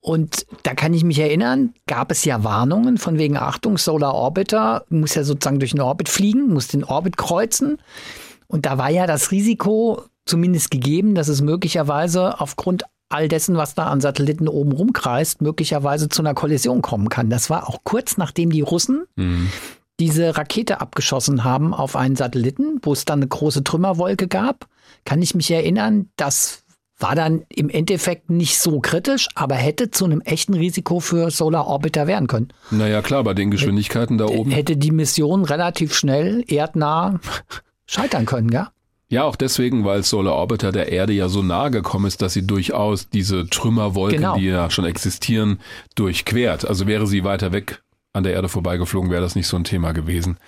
[0.00, 4.84] Und da kann ich mich erinnern, gab es ja Warnungen von wegen Achtung, Solar Orbiter
[4.88, 7.78] muss ja sozusagen durch den Orbit fliegen, muss den Orbit kreuzen.
[8.46, 13.74] Und da war ja das Risiko zumindest gegeben, dass es möglicherweise aufgrund all dessen, was
[13.74, 17.30] da an Satelliten oben rumkreist, möglicherweise zu einer Kollision kommen kann.
[17.30, 19.50] Das war auch kurz nachdem die Russen mhm.
[20.00, 24.66] diese Rakete abgeschossen haben auf einen Satelliten, wo es dann eine große Trümmerwolke gab.
[25.04, 26.64] Kann ich mich erinnern, das
[26.98, 31.66] war dann im Endeffekt nicht so kritisch, aber hätte zu einem echten Risiko für Solar
[31.66, 32.48] Orbiter werden können.
[32.70, 34.50] Naja, klar, bei den Geschwindigkeiten da oben.
[34.50, 37.20] Hätte die Mission relativ schnell erdnah
[37.86, 38.70] scheitern können, ja?
[39.08, 42.46] Ja, auch deswegen, weil Solar Orbiter der Erde ja so nahe gekommen ist, dass sie
[42.46, 44.36] durchaus diese Trümmerwolken, genau.
[44.36, 45.60] die ja schon existieren,
[45.94, 46.66] durchquert.
[46.66, 49.92] Also wäre sie weiter weg an der Erde vorbeigeflogen, wäre das nicht so ein Thema
[49.92, 50.38] gewesen.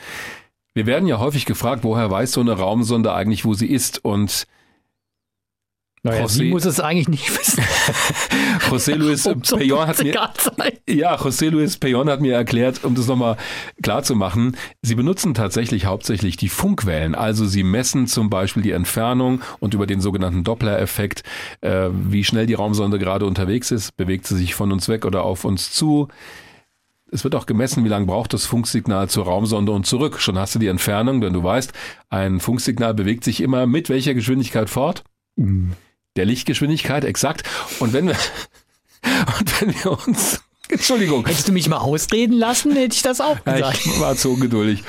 [0.75, 4.47] Wir werden ja häufig gefragt, woher weiß so eine Raumsonde eigentlich, wo sie ist und
[6.03, 7.63] naja, José, sie muss es eigentlich nicht wissen.
[8.71, 10.15] José Luis um Peyon hat mir,
[10.89, 13.37] ja, José Luis Peyon hat mir erklärt, um das nochmal
[13.83, 17.15] klar zu machen, sie benutzen tatsächlich hauptsächlich die Funkwellen.
[17.15, 21.25] Also sie messen zum Beispiel die Entfernung und über den sogenannten Doppler-Effekt,
[21.63, 25.25] äh, wie schnell die Raumsonde gerade unterwegs ist, bewegt sie sich von uns weg oder
[25.25, 26.09] auf uns zu.
[27.11, 30.21] Es wird auch gemessen, wie lange braucht das Funksignal zur Raumsonde und zurück.
[30.21, 31.73] Schon hast du die Entfernung, denn du weißt,
[32.11, 35.05] ein Funksignal bewegt sich immer mit welcher Geschwindigkeit fort?
[35.37, 35.73] Mhm
[36.19, 37.49] der Lichtgeschwindigkeit, exakt.
[37.79, 38.17] Und wenn wir,
[39.39, 40.41] und wenn wir uns
[40.71, 41.27] Entschuldigung.
[41.27, 43.85] Hättest du mich mal ausreden lassen, hätte ich das auch gesagt.
[43.85, 44.85] Ja, ich war zu ungeduldig.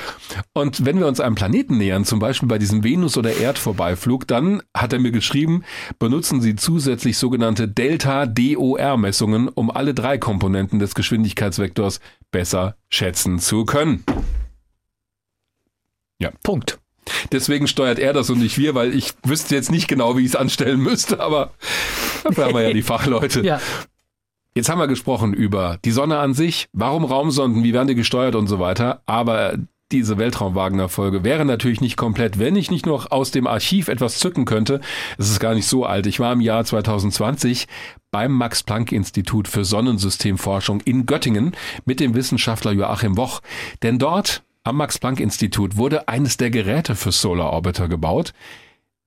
[0.52, 4.62] Und wenn wir uns einem Planeten nähern, zum Beispiel bei diesem Venus- oder Erdvorbeiflug, dann
[4.76, 5.64] hat er mir geschrieben,
[5.98, 12.00] benutzen Sie zusätzlich sogenannte Delta-DOR-Messungen, um alle drei Komponenten des Geschwindigkeitsvektors
[12.30, 14.04] besser schätzen zu können.
[16.18, 16.30] Ja.
[16.42, 16.79] Punkt.
[17.32, 20.28] Deswegen steuert er das und nicht wir, weil ich wüsste jetzt nicht genau, wie ich
[20.28, 21.52] es anstellen müsste, aber
[22.24, 23.44] dafür haben wir ja die Fachleute.
[23.44, 23.60] Ja.
[24.54, 28.34] Jetzt haben wir gesprochen über die Sonne an sich, warum Raumsonden, wie werden die gesteuert
[28.34, 29.56] und so weiter, aber
[29.92, 34.44] diese Weltraumwagner-Folge wäre natürlich nicht komplett, wenn ich nicht noch aus dem Archiv etwas zücken
[34.44, 34.80] könnte.
[35.18, 36.06] Es ist gar nicht so alt.
[36.06, 37.66] Ich war im Jahr 2020
[38.12, 41.56] beim Max-Planck-Institut für Sonnensystemforschung in Göttingen
[41.86, 43.40] mit dem Wissenschaftler Joachim Woch.
[43.82, 48.32] Denn dort am Max-Planck-Institut wurde eines der Geräte für Solar Orbiter gebaut.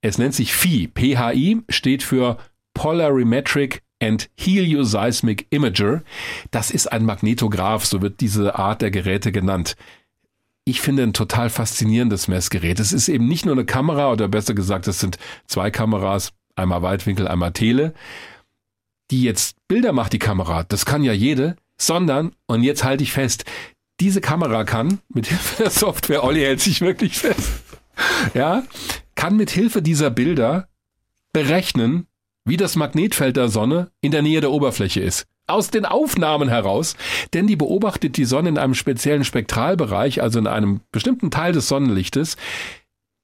[0.01, 0.89] Es nennt sich PHI.
[0.93, 2.38] PHI steht für
[2.73, 6.03] Polarimetric and Helioseismic Imager.
[6.51, 9.75] Das ist ein Magnetograph, so wird diese Art der Geräte genannt.
[10.65, 12.80] Ich finde ein total faszinierendes Messgerät.
[12.80, 16.81] Es ist eben nicht nur eine Kamera oder besser gesagt, es sind zwei Kameras, einmal
[16.81, 17.93] Weitwinkel, einmal Tele,
[19.11, 20.63] die jetzt Bilder macht, die Kamera.
[20.63, 23.45] Das kann ja jede, sondern, und jetzt halte ich fest,
[23.99, 27.52] diese Kamera kann, mit Hilfe der Software, Olli hält sich wirklich fest,
[28.34, 28.64] ja,
[29.15, 30.68] kann mit Hilfe dieser Bilder
[31.32, 32.07] berechnen,
[32.45, 35.26] wie das Magnetfeld der Sonne in der Nähe der Oberfläche ist.
[35.45, 36.95] Aus den Aufnahmen heraus,
[37.34, 41.68] denn die beobachtet die Sonne in einem speziellen Spektralbereich, also in einem bestimmten Teil des
[41.68, 42.38] Sonnenlichtes,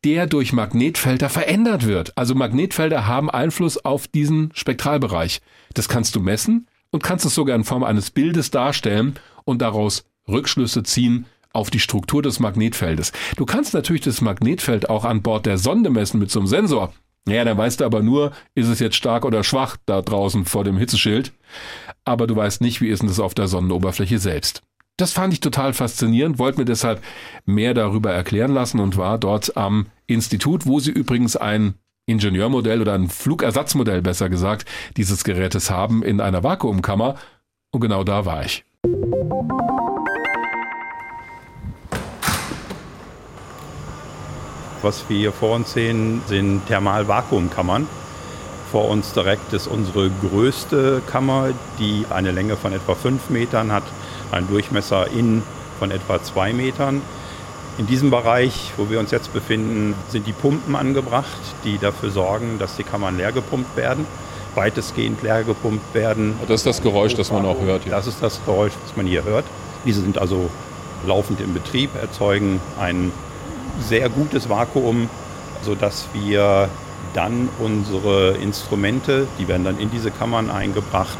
[0.04, 2.18] der durch Magnetfelder verändert wird.
[2.18, 5.42] Also Magnetfelder haben Einfluss auf diesen Spektralbereich.
[5.74, 9.16] Das kannst du messen und kannst es sogar in Form eines Bildes darstellen
[9.46, 13.12] und daraus Rückschlüsse ziehen auf die Struktur des Magnetfeldes.
[13.36, 16.94] Du kannst natürlich das Magnetfeld auch an Bord der Sonde messen mit so einem Sensor.
[17.28, 20.64] Ja, dann weißt du aber nur, ist es jetzt stark oder schwach da draußen vor
[20.64, 21.34] dem Hitzeschild.
[22.06, 24.62] Aber du weißt nicht, wie ist denn das auf der Sonnenoberfläche selbst.
[24.98, 27.02] Das fand ich total faszinierend, wollte mir deshalb
[27.46, 31.76] mehr darüber erklären lassen und war dort am Institut, wo sie übrigens ein
[32.06, 37.16] Ingenieurmodell oder ein Flugersatzmodell besser gesagt dieses Gerätes haben in einer Vakuumkammer.
[37.72, 38.66] Und genau da war ich.
[44.82, 47.88] Was wir hier vor uns sehen, sind Thermalvakuumkammern.
[48.72, 51.50] Vor uns direkt ist unsere größte Kammer,
[51.80, 53.84] die eine Länge von etwa 5 Metern hat,
[54.32, 55.44] einen Durchmesser innen
[55.80, 57.02] von etwa 2 Metern.
[57.78, 61.26] In diesem Bereich, wo wir uns jetzt befinden, sind die Pumpen angebracht,
[61.66, 64.06] die dafür sorgen, dass die Kammern leer gepumpt werden,
[64.56, 66.40] weitestgehend leer gepumpt werden.
[66.48, 67.86] Das ist das Geräusch, das man auch hört.
[67.86, 67.92] Ja.
[67.92, 69.46] Das ist das Geräusch, das man hier hört.
[69.84, 70.50] Diese sind also
[71.06, 73.12] laufend im Betrieb, erzeugen einen
[73.82, 75.10] sehr gutes Vakuum,
[75.62, 76.70] sodass wir
[77.14, 81.18] dann unsere Instrumente, die werden dann in diese Kammern eingebracht,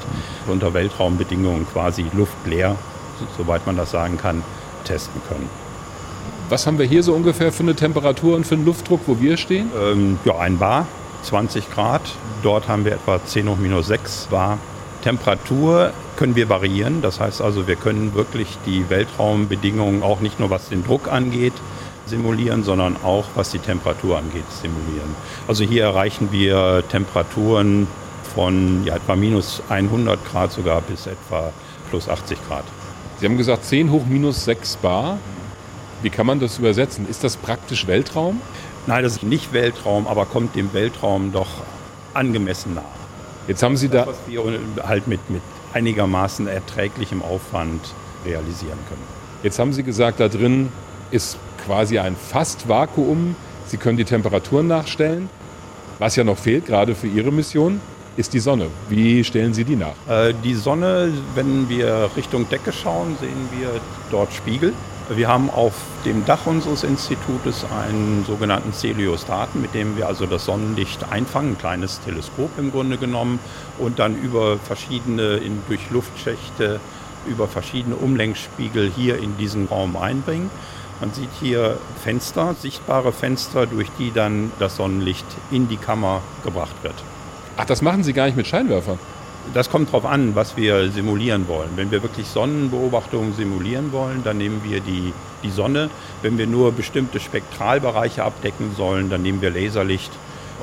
[0.48, 2.76] unter Weltraumbedingungen quasi luftleer,
[3.38, 4.44] soweit man das sagen kann,
[4.84, 5.50] testen können.
[6.50, 9.38] Was haben wir hier so ungefähr für eine Temperatur und für einen Luftdruck, wo wir
[9.38, 9.70] stehen?
[9.80, 10.88] Ähm, ja, ein Bar,
[11.24, 12.02] 20 Grad.
[12.42, 14.58] Dort haben wir etwa 10 hoch minus 6 Bar.
[15.04, 17.02] Temperatur können wir variieren.
[17.02, 21.54] Das heißt also, wir können wirklich die Weltraumbedingungen auch nicht nur was den Druck angeht,
[22.10, 25.16] simulieren, sondern auch was die Temperatur angeht, simulieren.
[25.48, 27.88] Also hier erreichen wir Temperaturen
[28.36, 31.52] von ja, etwa minus 100 Grad sogar bis etwa
[31.90, 32.66] plus 80 Grad.
[33.20, 35.18] Sie haben gesagt 10 hoch minus 6 Bar.
[36.02, 37.08] Wie kann man das übersetzen?
[37.10, 38.42] Ist das praktisch Weltraum?
[38.88, 41.50] Nein, das ist nicht Weltraum, aber kommt dem Weltraum doch
[42.14, 42.84] angemessen nah.
[43.48, 44.06] Jetzt haben Sie da.
[44.06, 45.42] Das, was wir halt mit, mit
[45.74, 47.82] einigermaßen erträglichem Aufwand
[48.26, 49.04] realisieren können.
[49.44, 50.72] Jetzt haben Sie gesagt, da drin
[51.12, 53.36] ist quasi ein Fast-Vakuum.
[53.68, 55.30] Sie können die Temperaturen nachstellen.
[56.00, 57.82] Was ja noch fehlt, gerade für Ihre Mission,
[58.16, 58.68] ist die Sonne.
[58.90, 59.94] Wie stellen Sie die nach?
[60.08, 63.70] Äh, die Sonne, wenn wir Richtung Decke schauen, sehen wir
[64.12, 64.74] dort Spiegel.
[65.10, 65.74] Wir haben auf
[66.06, 71.58] dem Dach unseres Institutes einen sogenannten Celiostaten, mit dem wir also das Sonnenlicht einfangen, ein
[71.58, 73.40] kleines Teleskop im Grunde genommen,
[73.80, 76.80] und dann über verschiedene in, durch Luftschächte,
[77.28, 80.52] über verschiedene Umlenkspiegel hier in diesen Raum einbringen.
[81.00, 86.76] Man sieht hier Fenster, sichtbare Fenster, durch die dann das Sonnenlicht in die Kammer gebracht
[86.84, 86.96] wird.
[87.56, 89.00] Ach, das machen Sie gar nicht mit Scheinwerfern?
[89.54, 91.70] Das kommt darauf an, was wir simulieren wollen.
[91.76, 95.90] Wenn wir wirklich Sonnenbeobachtungen simulieren wollen, dann nehmen wir die, die Sonne.
[96.22, 100.12] Wenn wir nur bestimmte Spektralbereiche abdecken sollen, dann nehmen wir Laserlicht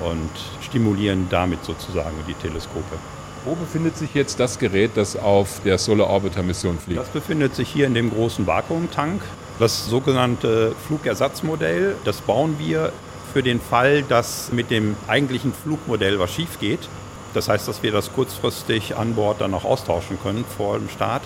[0.01, 0.31] und
[0.63, 2.97] stimulieren damit sozusagen die Teleskope.
[3.45, 7.01] Wo befindet sich jetzt das Gerät, das auf der Solar Orbiter Mission fliegt?
[7.01, 9.23] Das befindet sich hier in dem großen Vakuumtank.
[9.59, 12.93] Das sogenannte Flugersatzmodell, das bauen wir
[13.33, 16.89] für den Fall, dass mit dem eigentlichen Flugmodell was schief geht.
[17.33, 21.23] Das heißt, dass wir das kurzfristig an Bord dann noch austauschen können vor dem Start.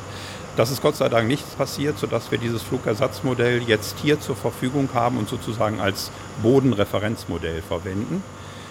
[0.56, 4.88] Das ist Gott sei Dank nichts passiert, sodass wir dieses Flugersatzmodell jetzt hier zur Verfügung
[4.94, 8.22] haben und sozusagen als Bodenreferenzmodell verwenden.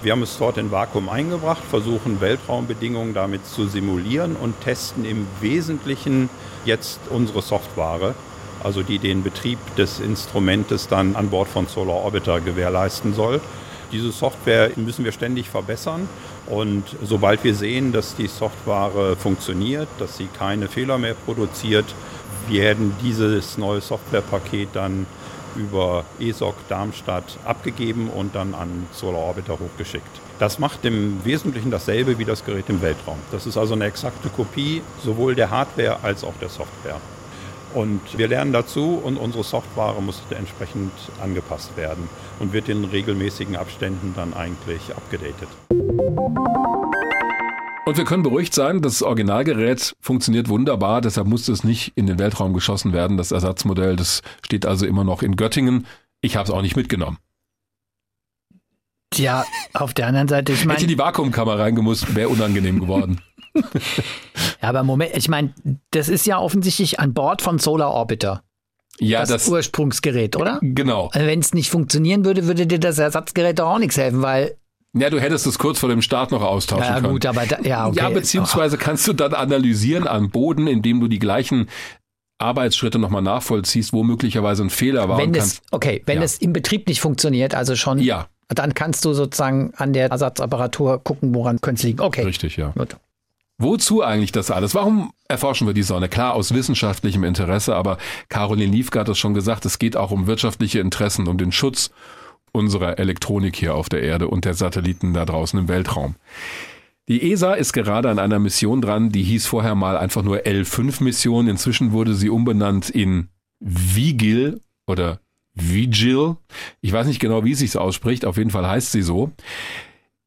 [0.02, 5.28] Wir haben es dort in Vakuum eingebracht, versuchen Weltraumbedingungen damit zu simulieren und testen im
[5.42, 6.30] Wesentlichen
[6.64, 8.16] jetzt unsere Software,
[8.64, 13.42] also die den Betrieb des Instrumentes dann an Bord von Solar Orbiter gewährleisten soll.
[13.92, 16.08] Diese Software müssen wir ständig verbessern
[16.46, 21.86] und sobald wir sehen, dass die Software funktioniert, dass sie keine Fehler mehr produziert,
[22.48, 25.08] werden dieses neue Softwarepaket dann
[25.56, 30.22] über ESOC Darmstadt abgegeben und dann an Solar Orbiter hochgeschickt.
[30.38, 33.18] Das macht im Wesentlichen dasselbe wie das Gerät im Weltraum.
[33.32, 36.98] Das ist also eine exakte Kopie sowohl der Hardware als auch der Software.
[37.74, 40.92] Und wir lernen dazu und unsere Software muss entsprechend
[41.22, 42.10] angepasst werden
[42.40, 45.50] und wird in regelmäßigen Abständen dann eigentlich abgedatet.
[47.86, 52.20] Und wir können beruhigt sein, das Originalgerät funktioniert wunderbar, deshalb musste es nicht in den
[52.20, 53.18] Weltraum geschossen werden.
[53.18, 55.88] Das Ersatzmodell, das steht also immer noch in Göttingen.
[56.22, 57.18] Ich habe es auch nicht mitgenommen.
[59.12, 59.44] Tja,
[59.74, 60.78] auf der anderen Seite, ich meine.
[60.78, 63.22] Hätte die Vakuumkammer reingemusst, wäre unangenehm geworden.
[64.62, 65.54] ja, aber Moment, ich meine,
[65.92, 68.44] das ist ja offensichtlich an Bord von Solar Orbiter.
[69.00, 70.60] Ja, das, das Ursprungsgerät, oder?
[70.62, 71.10] Genau.
[71.14, 74.56] Also Wenn es nicht funktionieren würde, würde dir das Ersatzgerät doch auch nichts helfen, weil
[74.94, 77.14] ja, du hättest es kurz vor dem Start noch austauschen ja, können.
[77.14, 78.00] Gut, aber da, ja, okay.
[78.00, 81.70] ja, beziehungsweise kannst du dann analysieren am Boden, indem du die gleichen
[82.40, 85.20] Arbeitsschritte nochmal nachvollziehst, wo möglicherweise ein Fehler war.
[85.20, 86.24] Wenn es, okay, wenn ja.
[86.24, 88.28] es im Betrieb nicht funktioniert, also schon, ja.
[88.48, 92.00] dann kannst du sozusagen an der Ersatzapparatur gucken, woran könnte es liegen.
[92.00, 92.24] Okay.
[92.24, 92.70] Richtig, ja.
[92.70, 92.98] Gut.
[93.62, 94.74] Wozu eigentlich das alles?
[94.74, 96.08] Warum erforschen wir die Sonne?
[96.08, 97.98] Klar, aus wissenschaftlichem Interesse, aber
[98.30, 101.92] Caroline Liefke hat es schon gesagt, es geht auch um wirtschaftliche Interessen, um den Schutz
[102.54, 106.16] unserer Elektronik hier auf der Erde und der Satelliten da draußen im Weltraum.
[107.10, 111.48] Die ESA ist gerade an einer Mission dran, die hieß vorher mal einfach nur L5-Mission.
[111.48, 113.28] Inzwischen wurde sie umbenannt in
[113.60, 115.20] Vigil oder
[115.54, 116.38] Vigil.
[116.80, 118.26] Ich weiß nicht genau, wie es sich ausspricht.
[118.26, 119.32] Auf jeden Fall heißt sie so.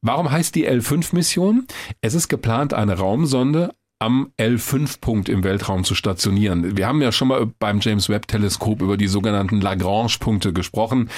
[0.05, 1.65] Warum heißt die L5-Mission?
[2.01, 6.75] Es ist geplant, eine Raumsonde am L5-Punkt im Weltraum zu stationieren.
[6.75, 11.09] Wir haben ja schon mal beim James Webb-Teleskop über die sogenannten Lagrange-Punkte gesprochen.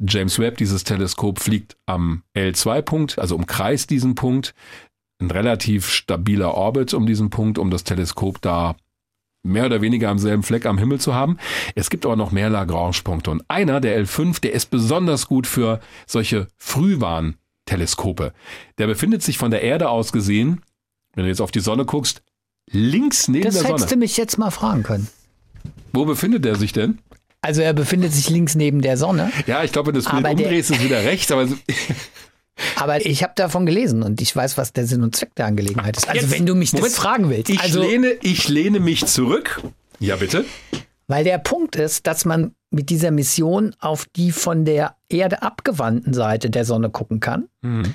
[0.00, 4.54] James Webb, dieses Teleskop, fliegt am L2-Punkt, also umkreist diesen Punkt.
[5.20, 8.74] Ein relativ stabiler Orbit um diesen Punkt, um das Teleskop da
[9.44, 11.38] mehr oder weniger am selben Fleck am Himmel zu haben.
[11.76, 13.30] Es gibt aber noch mehr Lagrange-Punkte.
[13.30, 15.78] Und einer, der L5, der ist besonders gut für
[16.08, 17.36] solche Frühwarn
[17.72, 18.32] Teleskope.
[18.78, 20.60] Der befindet sich von der Erde aus gesehen,
[21.14, 22.22] wenn du jetzt auf die Sonne guckst,
[22.70, 23.72] links neben das der Sonne.
[23.72, 25.08] Das hättest du mich jetzt mal fragen können.
[25.92, 26.98] Wo befindet er sich denn?
[27.40, 29.32] Also er befindet sich links neben der Sonne.
[29.46, 31.32] Ja, ich glaube, wenn du das Bild umdrehst, ist es wieder rechts.
[31.32, 31.48] Aber,
[32.76, 35.96] aber ich habe davon gelesen und ich weiß, was der Sinn und Zweck der Angelegenheit
[35.96, 36.08] ist.
[36.08, 37.50] Also jetzt, wenn du mich Moment, das fragen willst.
[37.50, 39.62] Ich, also, lehne, ich lehne mich zurück.
[39.98, 40.44] Ja, bitte.
[41.06, 46.14] Weil der Punkt ist, dass man mit dieser Mission auf die von der Erde abgewandten
[46.14, 47.48] Seite der Sonne gucken kann.
[47.60, 47.94] Mhm.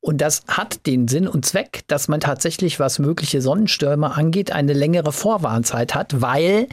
[0.00, 4.72] Und das hat den Sinn und Zweck, dass man tatsächlich, was mögliche Sonnenstürme angeht, eine
[4.72, 6.68] längere Vorwarnzeit hat, weil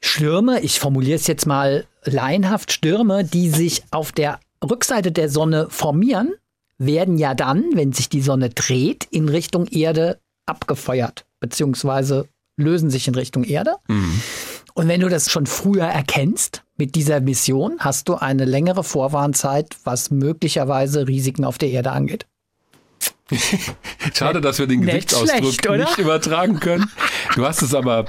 [0.00, 5.68] Stürme, ich formuliere es jetzt mal laienhaft, Stürme, die sich auf der Rückseite der Sonne
[5.70, 6.34] formieren,
[6.76, 12.28] werden ja dann, wenn sich die Sonne dreht, in Richtung Erde abgefeuert, beziehungsweise
[12.58, 13.76] lösen sich in Richtung Erde.
[13.88, 14.20] Mhm.
[14.76, 19.74] Und wenn du das schon früher erkennst mit dieser Mission, hast du eine längere Vorwarnzeit,
[19.84, 22.26] was möglicherweise Risiken auf der Erde angeht.
[24.14, 26.90] Schade, dass wir den Gesichtsausdruck nicht, nicht übertragen können.
[27.34, 28.04] Du hast es aber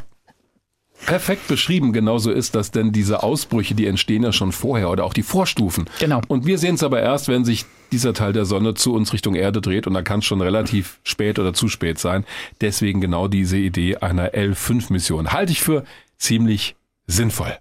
[1.06, 5.14] perfekt beschrieben, genauso ist das, denn diese Ausbrüche, die entstehen ja schon vorher oder auch
[5.14, 5.86] die Vorstufen.
[6.00, 6.20] Genau.
[6.28, 9.36] Und wir sehen es aber erst, wenn sich dieser Teil der Sonne zu uns Richtung
[9.36, 12.26] Erde dreht und da kann es schon relativ spät oder zu spät sein.
[12.60, 15.32] Deswegen genau diese Idee einer L5-Mission.
[15.32, 15.86] Halte ich für
[16.18, 16.76] ziemlich
[17.06, 17.58] sinnvoll.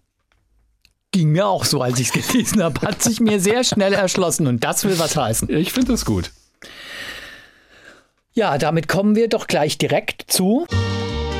[1.13, 2.81] Ging mir auch so, als ich es gelesen habe.
[2.83, 5.49] Hat sich mir sehr schnell erschlossen und das will was heißen.
[5.51, 6.31] Ich finde das gut.
[8.33, 10.67] Ja, damit kommen wir doch gleich direkt zu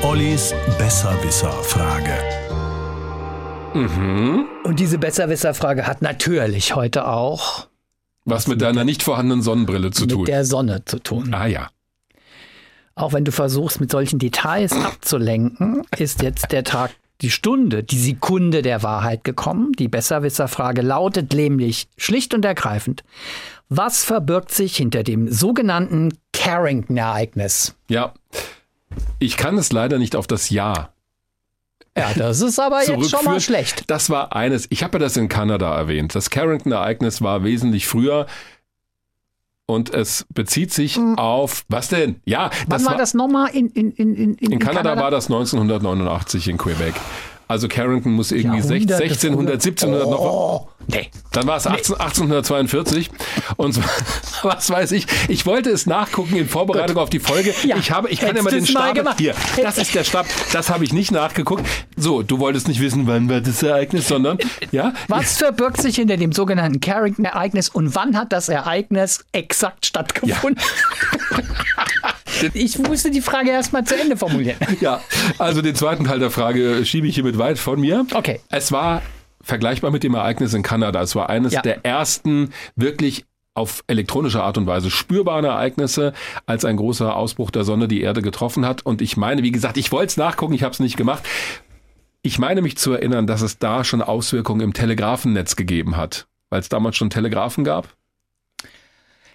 [0.03, 2.15] Ollis Besserwisser-Frage.
[3.75, 4.47] Mhm.
[4.65, 7.67] Und diese Besserwisserfrage hat natürlich heute auch
[8.25, 10.21] was mit deiner nicht vorhandenen Sonnenbrille zu mit tun.
[10.23, 11.33] Mit der Sonne zu tun.
[11.33, 11.69] Ah ja.
[12.95, 17.99] Auch wenn du versuchst, mit solchen Details abzulenken, ist jetzt der Tag, die Stunde, die
[17.99, 19.73] Sekunde der Wahrheit gekommen.
[19.73, 23.05] Die Besserwisserfrage lautet nämlich schlicht und ergreifend,
[23.69, 27.75] was verbirgt sich hinter dem sogenannten Carrington-Ereignis?
[27.89, 28.15] Ja,
[29.19, 30.93] ich kann es leider nicht auf das Jahr
[31.97, 33.85] ja, das ist aber jetzt schon mal schlecht.
[33.91, 36.15] Das war eines, ich habe ja das in Kanada erwähnt.
[36.15, 38.27] Das Carrington-Ereignis war wesentlich früher.
[39.69, 41.19] Und es bezieht sich mhm.
[41.19, 42.21] auf, was denn?
[42.25, 45.03] Ja, Wann das war, war das nochmal in, in, in, in, in Kanada, Kanada?
[45.03, 46.95] war das 1989 in Quebec.
[47.49, 50.21] Also Carrington muss irgendwie 1600, 1700 noch.
[50.21, 51.11] Oh, nee.
[51.31, 53.11] Dann war es 18, 1842.
[53.57, 53.79] Und
[54.43, 55.07] was weiß ich.
[55.29, 57.05] Ich wollte es nachgucken in Vorbereitung Gut.
[57.05, 57.55] auf die Folge.
[57.65, 59.05] Ja, ich habe, ich kann ja mal den Stapel.
[59.19, 60.27] Hier, das ist der Stab.
[60.53, 61.65] Das habe ich nicht nachgeguckt.
[61.97, 64.39] So, du wolltest nicht wissen, wann war das Ereignis, sondern,
[64.73, 64.93] ja.
[65.07, 70.61] Was verbirgt sich hinter dem sogenannten Carrington-Ereignis und wann hat das Ereignis exakt stattgefunden?
[71.31, 71.39] Ja.
[72.55, 74.57] Ich musste die Frage erstmal zu Ende formulieren.
[74.81, 75.01] Ja,
[75.39, 78.07] also den zweiten Teil der Frage schiebe ich hiermit weit von mir.
[78.13, 78.41] Okay.
[78.51, 79.03] Es war
[79.41, 81.01] vergleichbar mit dem Ereignis in Kanada.
[81.01, 81.63] Es war eines ja.
[81.63, 86.13] der ersten wirklich auf elektronische Art und Weise spürbaren Ereignisse,
[86.45, 88.85] als ein großer Ausbruch der Sonne die Erde getroffen hat.
[88.85, 91.25] Und ich meine, wie gesagt, ich wollte es nachgucken, ich habe es nicht gemacht.
[92.23, 96.61] Ich meine mich zu erinnern, dass es da schon Auswirkungen im Telegrafennetz gegeben hat, weil
[96.61, 97.89] es damals schon Telegrafen gab.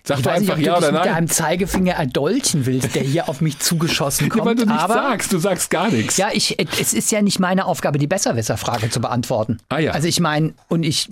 [0.03, 1.01] Sag ich doch einfach nicht, ja oder nein.
[1.01, 4.41] mit deinem Zeigefinger erdolchen willst, der hier auf mich zugeschossen kommt.
[4.41, 6.17] Ja, weil du nichts aber, sagst, du sagst gar nichts.
[6.17, 9.59] Ja, ich, es ist ja nicht meine Aufgabe, die Besserwisser-Frage zu beantworten.
[9.69, 9.91] Ah ja.
[9.91, 11.09] Also ich meine, und ich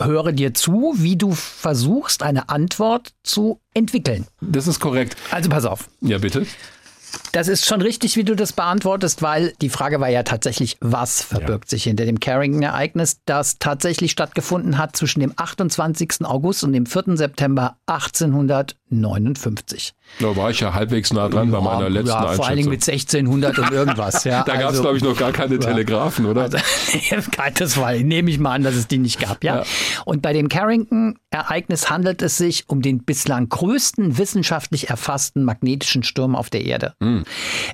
[0.00, 4.26] höre dir zu, wie du versuchst, eine Antwort zu entwickeln.
[4.40, 5.16] Das ist korrekt.
[5.30, 5.88] Also pass auf.
[6.00, 6.46] Ja, bitte.
[7.32, 11.22] Das ist schon richtig, wie du das beantwortest, weil die Frage war ja tatsächlich, was
[11.22, 11.70] verbirgt ja.
[11.70, 16.24] sich hinter dem Carrington-Ereignis, das tatsächlich stattgefunden hat zwischen dem 28.
[16.24, 17.16] August und dem 4.
[17.16, 19.94] September 1859.
[20.20, 22.70] Da war ich ja halbwegs nah dran ja, bei meiner letzten ja, vor allen Dingen
[22.70, 24.24] mit 1600 und irgendwas.
[24.24, 24.42] Ja.
[24.46, 26.42] da gab es, also, glaube ich, noch gar keine Telegrafen, oder?
[26.42, 26.58] Also,
[27.58, 29.44] das war, nehme ich mal an, dass es die nicht gab.
[29.44, 29.58] Ja.
[29.58, 29.64] ja.
[30.04, 36.34] Und bei dem Carrington-Ereignis handelt es sich um den bislang größten wissenschaftlich erfassten magnetischen Sturm
[36.34, 36.94] auf der Erde.
[37.00, 37.24] Mhm.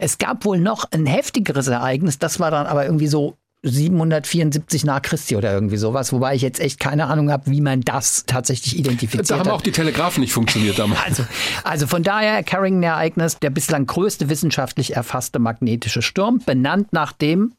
[0.01, 5.03] Es gab wohl noch ein heftigeres Ereignis, das war dann aber irgendwie so 774 nach
[5.03, 8.78] Christi oder irgendwie sowas, wobei ich jetzt echt keine Ahnung habe, wie man das tatsächlich
[8.78, 9.55] identifiziert Da haben hat.
[9.55, 10.95] auch die Telegrafen nicht funktioniert damals.
[11.05, 11.24] Also,
[11.65, 17.53] also von daher Carrington-Ereignis, der bislang größte wissenschaftlich erfasste magnetische Sturm, benannt nach dem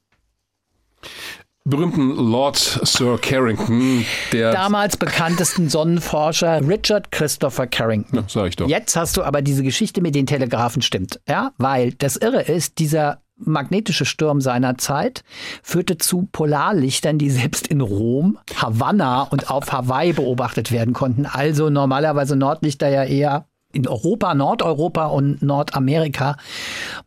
[1.63, 8.19] berühmten Lord Sir Carrington, der damals bekanntesten Sonnenforscher Richard Christopher Carrington.
[8.19, 8.67] Ja, sag ich doch.
[8.67, 12.77] Jetzt hast du aber diese Geschichte mit den Telegrafen stimmt, ja, weil das Irre ist,
[12.79, 15.23] dieser magnetische Sturm seiner Zeit
[15.61, 21.25] führte zu Polarlichtern, die selbst in Rom, Havanna und auf Hawaii beobachtet werden konnten.
[21.25, 23.45] Also normalerweise Nordlichter ja eher
[23.75, 26.37] in Europa, Nordeuropa und Nordamerika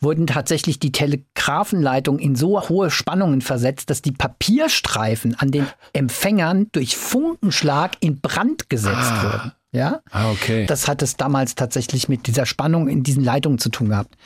[0.00, 6.66] wurden tatsächlich die Telegrafenleitungen in so hohe Spannungen versetzt, dass die Papierstreifen an den Empfängern
[6.72, 9.22] durch Funkenschlag in Brand gesetzt ah.
[9.22, 9.52] wurden.
[9.70, 10.64] Ja, ah, okay.
[10.66, 14.16] Das hat es damals tatsächlich mit dieser Spannung in diesen Leitungen zu tun gehabt.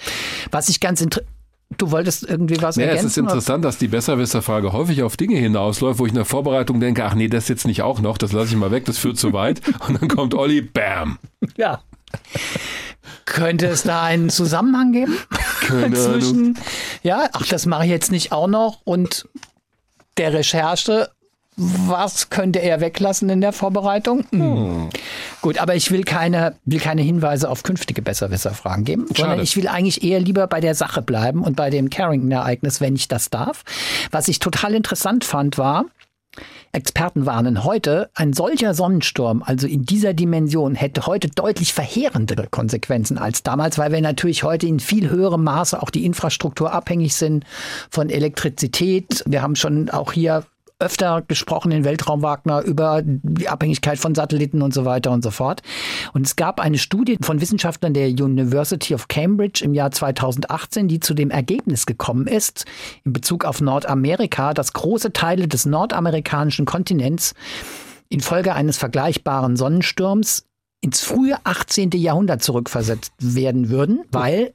[0.53, 1.32] Was ich ganz interessant
[1.79, 3.07] Du wolltest irgendwie was naja, ergänzen?
[3.07, 3.69] Es ist interessant, oder?
[3.69, 7.29] dass die Besserwisser-Frage häufig auf Dinge hinausläuft, wo ich in der Vorbereitung denke, ach nee,
[7.29, 9.61] das jetzt nicht auch noch, das lasse ich mal weg, das führt zu weit.
[9.89, 11.19] Und dann kommt Olli, bam.
[11.57, 11.83] Ja.
[13.25, 15.17] Könnte es da einen Zusammenhang geben?
[15.61, 16.55] Keine Zwischen, Ahnung.
[17.03, 19.29] ja, ach, das mache ich jetzt nicht auch noch und
[20.19, 21.11] der Recherche
[21.57, 24.25] was könnte er weglassen in der Vorbereitung?
[24.31, 24.41] Hm.
[24.41, 24.91] Hm.
[25.43, 29.21] Gut, aber ich will keine, will keine Hinweise auf künftige Besserwisser-Fragen geben, Schade.
[29.21, 32.97] sondern ich will eigentlich eher lieber bei der Sache bleiben und bei dem Carrington-Ereignis, wenn
[32.97, 33.65] ich das darf.
[34.11, 35.87] Was ich total interessant fand, war,
[36.75, 43.19] Experten warnen heute, ein solcher Sonnensturm, also in dieser Dimension, hätte heute deutlich verheerendere Konsequenzen
[43.19, 47.45] als damals, weil wir natürlich heute in viel höherem Maße auch die Infrastruktur abhängig sind
[47.91, 49.23] von Elektrizität.
[49.27, 50.45] Wir haben schon auch hier
[50.83, 55.31] öfter gesprochen in Weltraum Wagner über die Abhängigkeit von Satelliten und so weiter und so
[55.31, 55.63] fort.
[56.13, 61.01] Und es gab eine Studie von Wissenschaftlern der University of Cambridge im Jahr 2018, die
[61.01, 62.67] zu dem Ergebnis gekommen ist,
[63.05, 67.35] in Bezug auf Nordamerika, dass große Teile des nordamerikanischen Kontinents
[68.09, 70.45] infolge eines vergleichbaren Sonnensturms
[70.83, 71.91] ins frühe 18.
[71.93, 74.51] Jahrhundert zurückversetzt werden würden, weil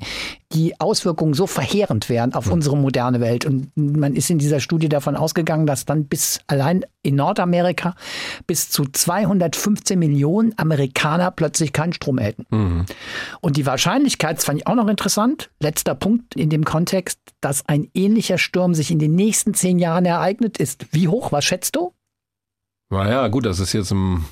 [0.51, 3.45] die Auswirkungen so verheerend wären auf unsere moderne Welt.
[3.45, 7.95] Und man ist in dieser Studie davon ausgegangen, dass dann bis allein in Nordamerika
[8.45, 12.45] bis zu 215 Millionen Amerikaner plötzlich keinen Strom hätten.
[12.49, 12.85] Mhm.
[13.39, 17.65] Und die Wahrscheinlichkeit, das fand ich auch noch interessant, letzter Punkt in dem Kontext, dass
[17.67, 21.31] ein ähnlicher Sturm sich in den nächsten zehn Jahren ereignet, ist wie hoch?
[21.31, 21.93] Was schätzt du?
[22.89, 24.25] Naja, gut, das ist jetzt im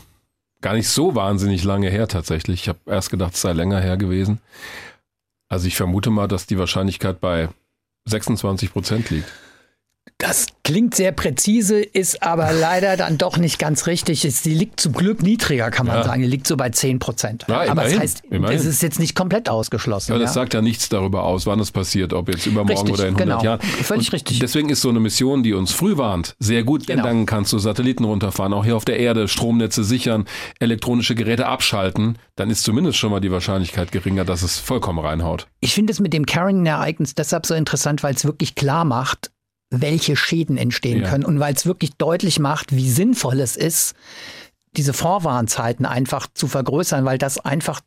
[0.66, 2.62] gar nicht so wahnsinnig lange her tatsächlich.
[2.64, 4.40] Ich habe erst gedacht, es sei länger her gewesen.
[5.48, 7.50] Also ich vermute mal, dass die Wahrscheinlichkeit bei
[8.06, 9.32] 26 Prozent liegt.
[10.18, 14.22] Das klingt sehr präzise, ist aber leider dann doch nicht ganz richtig.
[14.22, 16.04] Sie liegt zum Glück niedriger, kann man ja.
[16.04, 16.22] sagen.
[16.22, 17.46] Die liegt so bei 10 Prozent.
[17.50, 18.58] Ja, aber das heißt, immerhin.
[18.58, 20.14] es ist jetzt nicht komplett ausgeschlossen.
[20.14, 23.08] Ja, das sagt ja nichts darüber aus, wann es passiert, ob jetzt übermorgen richtig, oder
[23.08, 23.44] in 100 genau.
[23.44, 23.62] Jahren.
[23.62, 24.40] Völlig Und richtig.
[24.40, 27.10] Deswegen ist so eine Mission, die uns früh warnt, sehr gut, denn genau.
[27.10, 30.26] dann kannst du Satelliten runterfahren, auch hier auf der Erde, Stromnetze sichern,
[30.60, 32.18] elektronische Geräte abschalten.
[32.36, 35.48] Dann ist zumindest schon mal die Wahrscheinlichkeit geringer, dass es vollkommen reinhaut.
[35.60, 39.32] Ich finde es mit dem Carrington-Ereignis deshalb so interessant, weil es wirklich klar macht,
[39.82, 41.10] welche Schäden entstehen ja.
[41.10, 43.96] können und weil es wirklich deutlich macht, wie sinnvoll es ist,
[44.76, 47.82] diese Vorwarnzeiten einfach zu vergrößern, weil das einfach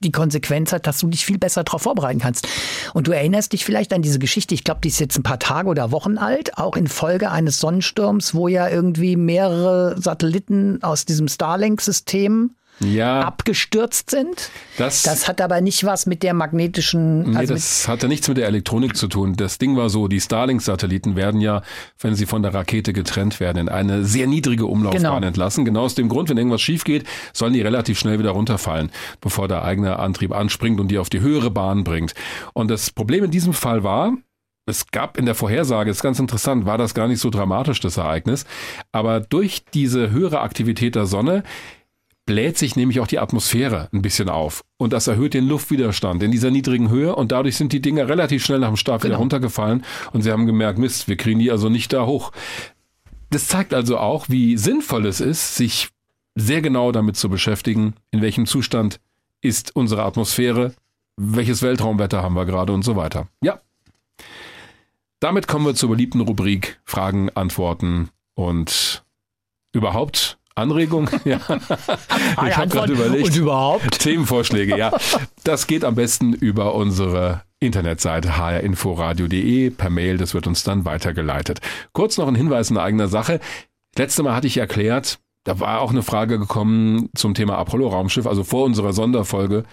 [0.00, 2.46] die Konsequenz hat, dass du dich viel besser darauf vorbereiten kannst.
[2.92, 5.38] Und du erinnerst dich vielleicht an diese Geschichte, ich glaube, die ist jetzt ein paar
[5.38, 11.04] Tage oder Wochen alt, auch in Folge eines Sonnensturms, wo ja irgendwie mehrere Satelliten aus
[11.06, 13.20] diesem Starlink-System ja.
[13.20, 14.50] abgestürzt sind.
[14.76, 17.30] Das, das hat aber nicht was mit der magnetischen.
[17.30, 19.34] Nee, also das hatte nichts mit der Elektronik zu tun.
[19.36, 21.62] Das Ding war so, die Starlink-Satelliten werden ja,
[22.00, 25.26] wenn sie von der Rakete getrennt werden, in eine sehr niedrige Umlaufbahn genau.
[25.26, 25.64] entlassen.
[25.64, 28.90] Genau aus dem Grund, wenn irgendwas schief geht, sollen die relativ schnell wieder runterfallen,
[29.20, 32.14] bevor der eigene Antrieb anspringt und die auf die höhere Bahn bringt.
[32.52, 34.14] Und das Problem in diesem Fall war,
[34.66, 37.98] es gab in der Vorhersage, ist ganz interessant, war das gar nicht so dramatisch, das
[37.98, 38.46] Ereignis.
[38.92, 41.42] Aber durch diese höhere Aktivität der Sonne
[42.26, 44.64] bläht sich nämlich auch die Atmosphäre ein bisschen auf.
[44.78, 48.44] Und das erhöht den Luftwiderstand in dieser niedrigen Höhe und dadurch sind die Dinger relativ
[48.44, 49.12] schnell nach dem Start genau.
[49.12, 52.32] wieder runtergefallen und sie haben gemerkt, Mist, wir kriegen die also nicht da hoch.
[53.30, 55.88] Das zeigt also auch, wie sinnvoll es ist, sich
[56.34, 59.00] sehr genau damit zu beschäftigen, in welchem Zustand
[59.40, 60.74] ist unsere Atmosphäre,
[61.16, 63.28] welches Weltraumwetter haben wir gerade und so weiter.
[63.42, 63.60] Ja.
[65.20, 69.04] Damit kommen wir zur beliebten Rubrik Fragen, Antworten und
[69.72, 71.10] überhaupt Anregung?
[71.24, 71.38] Ja.
[72.46, 73.26] Ich habe gerade überlegt.
[73.26, 73.98] Und überhaupt?
[73.98, 74.92] Themenvorschläge, ja.
[75.42, 80.18] Das geht am besten über unsere Internetseite hrinforadio.de per Mail.
[80.18, 81.60] Das wird uns dann weitergeleitet.
[81.92, 83.40] Kurz noch ein Hinweis in eigener Sache.
[83.96, 88.44] Letzte Mal hatte ich erklärt, da war auch eine Frage gekommen zum Thema Apollo-Raumschiff, also
[88.44, 89.64] vor unserer Sonderfolge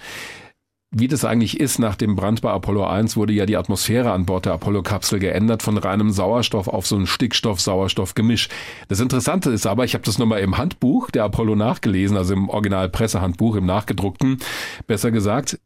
[0.94, 4.26] wie das eigentlich ist, nach dem Brand bei Apollo 1 wurde ja die Atmosphäre an
[4.26, 8.50] Bord der Apollo-Kapsel geändert von reinem Sauerstoff auf so ein Stickstoff-Sauerstoff-Gemisch.
[8.90, 12.50] Das Interessante ist aber, ich habe das nochmal im Handbuch der Apollo nachgelesen, also im
[12.50, 14.40] Original-Pressehandbuch, im nachgedruckten,
[14.86, 15.60] besser gesagt,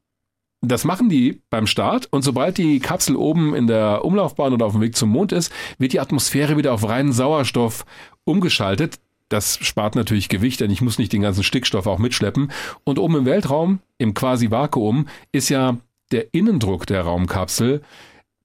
[0.62, 4.74] das machen die beim Start und sobald die Kapsel oben in der Umlaufbahn oder auf
[4.74, 7.86] dem Weg zum Mond ist, wird die Atmosphäre wieder auf reinen Sauerstoff
[8.26, 9.00] umgeschaltet.
[9.36, 12.54] Das spart natürlich Gewicht, denn ich muss nicht den ganzen Stickstoff auch mitschleppen.
[12.86, 15.76] Und oben im Weltraum, im quasi Vakuum, ist ja
[16.14, 17.82] der Innendruck der Raumkapsel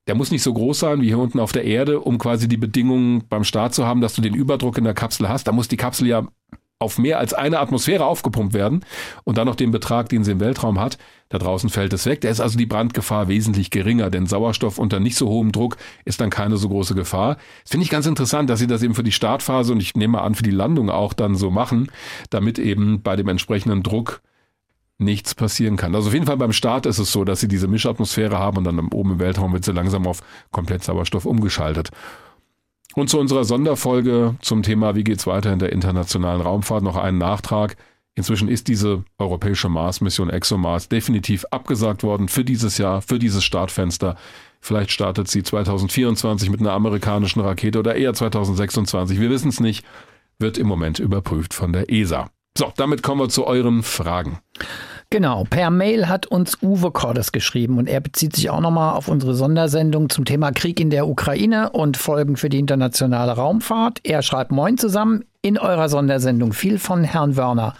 [0.06, 2.56] der muss nicht so groß sein wie hier unten auf der Erde, um quasi die
[2.56, 5.46] Bedingungen beim Start zu haben, dass du den Überdruck in der Kapsel hast.
[5.46, 6.26] Da muss die Kapsel ja
[6.81, 8.85] auf mehr als eine Atmosphäre aufgepumpt werden
[9.24, 10.97] und dann noch den Betrag, den sie im Weltraum hat.
[11.28, 12.23] Da draußen fällt es weg.
[12.23, 15.77] Da ist also die Brandgefahr wesentlich geringer, denn Sauerstoff unter nicht so hohem Druck
[16.07, 17.36] ist dann keine so große Gefahr.
[17.62, 20.12] Das finde ich ganz interessant, dass sie das eben für die Startphase und ich nehme
[20.12, 21.93] mal an für die Landung auch dann so machen,
[22.31, 24.23] damit eben bei dem entsprechenden Druck
[24.97, 25.94] nichts passieren kann.
[25.94, 28.65] Also auf jeden Fall beim Start ist es so, dass sie diese Mischatmosphäre haben und
[28.65, 31.90] dann oben im Weltraum wird sie langsam auf komplett Sauerstoff umgeschaltet.
[32.94, 37.18] Und zu unserer Sonderfolge zum Thema, wie geht's weiter in der internationalen Raumfahrt, noch einen
[37.18, 37.76] Nachtrag.
[38.16, 44.16] Inzwischen ist diese europäische Mars-Mission ExoMars definitiv abgesagt worden für dieses Jahr, für dieses Startfenster.
[44.60, 49.20] Vielleicht startet sie 2024 mit einer amerikanischen Rakete oder eher 2026.
[49.20, 49.84] Wir wissen es nicht.
[50.38, 52.30] Wird im Moment überprüft von der ESA.
[52.58, 54.38] So, damit kommen wir zu euren Fragen.
[55.12, 59.09] Genau, per Mail hat uns Uwe Cordes geschrieben und er bezieht sich auch nochmal auf
[59.09, 63.99] unsere Sondersendung zum Thema Krieg in der Ukraine und Folgen für die internationale Raumfahrt.
[64.05, 67.74] Er schreibt Moin zusammen in eurer Sondersendung viel von Herrn Wörner.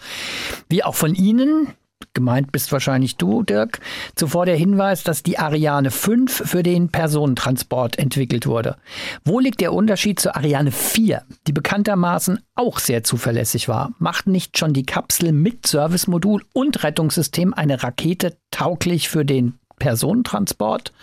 [0.67, 1.67] Wie auch von Ihnen,
[2.13, 3.79] gemeint bist wahrscheinlich du, Dirk,
[4.15, 8.77] zuvor der Hinweis, dass die Ariane 5 für den Personentransport entwickelt wurde.
[9.23, 13.93] Wo liegt der Unterschied zur Ariane 4, die bekanntermaßen auch sehr zuverlässig war?
[13.99, 20.93] Macht nicht schon die Kapsel mit Servicemodul und Rettungssystem eine Rakete tauglich für den Personentransport?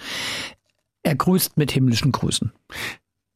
[1.02, 2.52] Er grüßt mit himmlischen Grüßen.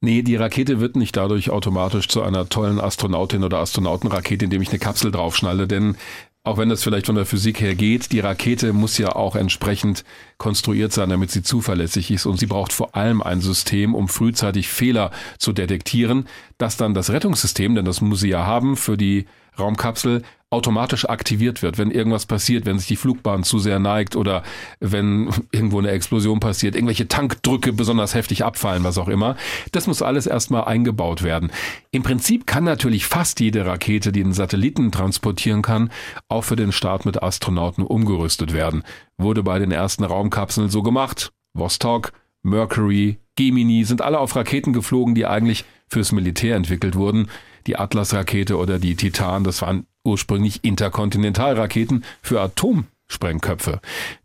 [0.04, 4.70] Nee, die Rakete wird nicht dadurch automatisch zu einer tollen Astronautin oder Astronautenrakete, indem ich
[4.70, 5.96] eine Kapsel draufschnalle, denn
[6.44, 10.04] auch wenn das vielleicht von der Physik her geht, die Rakete muss ja auch entsprechend
[10.38, 12.26] konstruiert sein, damit sie zuverlässig ist.
[12.26, 16.26] Und sie braucht vor allem ein System, um frühzeitig Fehler zu detektieren,
[16.58, 19.26] dass dann das Rettungssystem, denn das muss sie ja haben für die
[19.58, 20.22] Raumkapsel,
[20.52, 24.42] automatisch aktiviert wird, wenn irgendwas passiert, wenn sich die Flugbahn zu sehr neigt oder
[24.80, 29.36] wenn irgendwo eine Explosion passiert, irgendwelche Tankdrücke besonders heftig abfallen, was auch immer.
[29.72, 31.50] Das muss alles erstmal eingebaut werden.
[31.90, 35.90] Im Prinzip kann natürlich fast jede Rakete, die einen Satelliten transportieren kann,
[36.28, 38.82] auch für den Start mit Astronauten umgerüstet werden.
[39.16, 41.32] Wurde bei den ersten Raumkapseln so gemacht.
[41.54, 42.12] Vostok,
[42.42, 47.28] Mercury, Gemini sind alle auf Raketen geflogen, die eigentlich fürs Militär entwickelt wurden.
[47.66, 53.80] Die Atlas-Rakete oder die Titan, das waren ursprünglich Interkontinentalraketen für Atomsprengköpfe.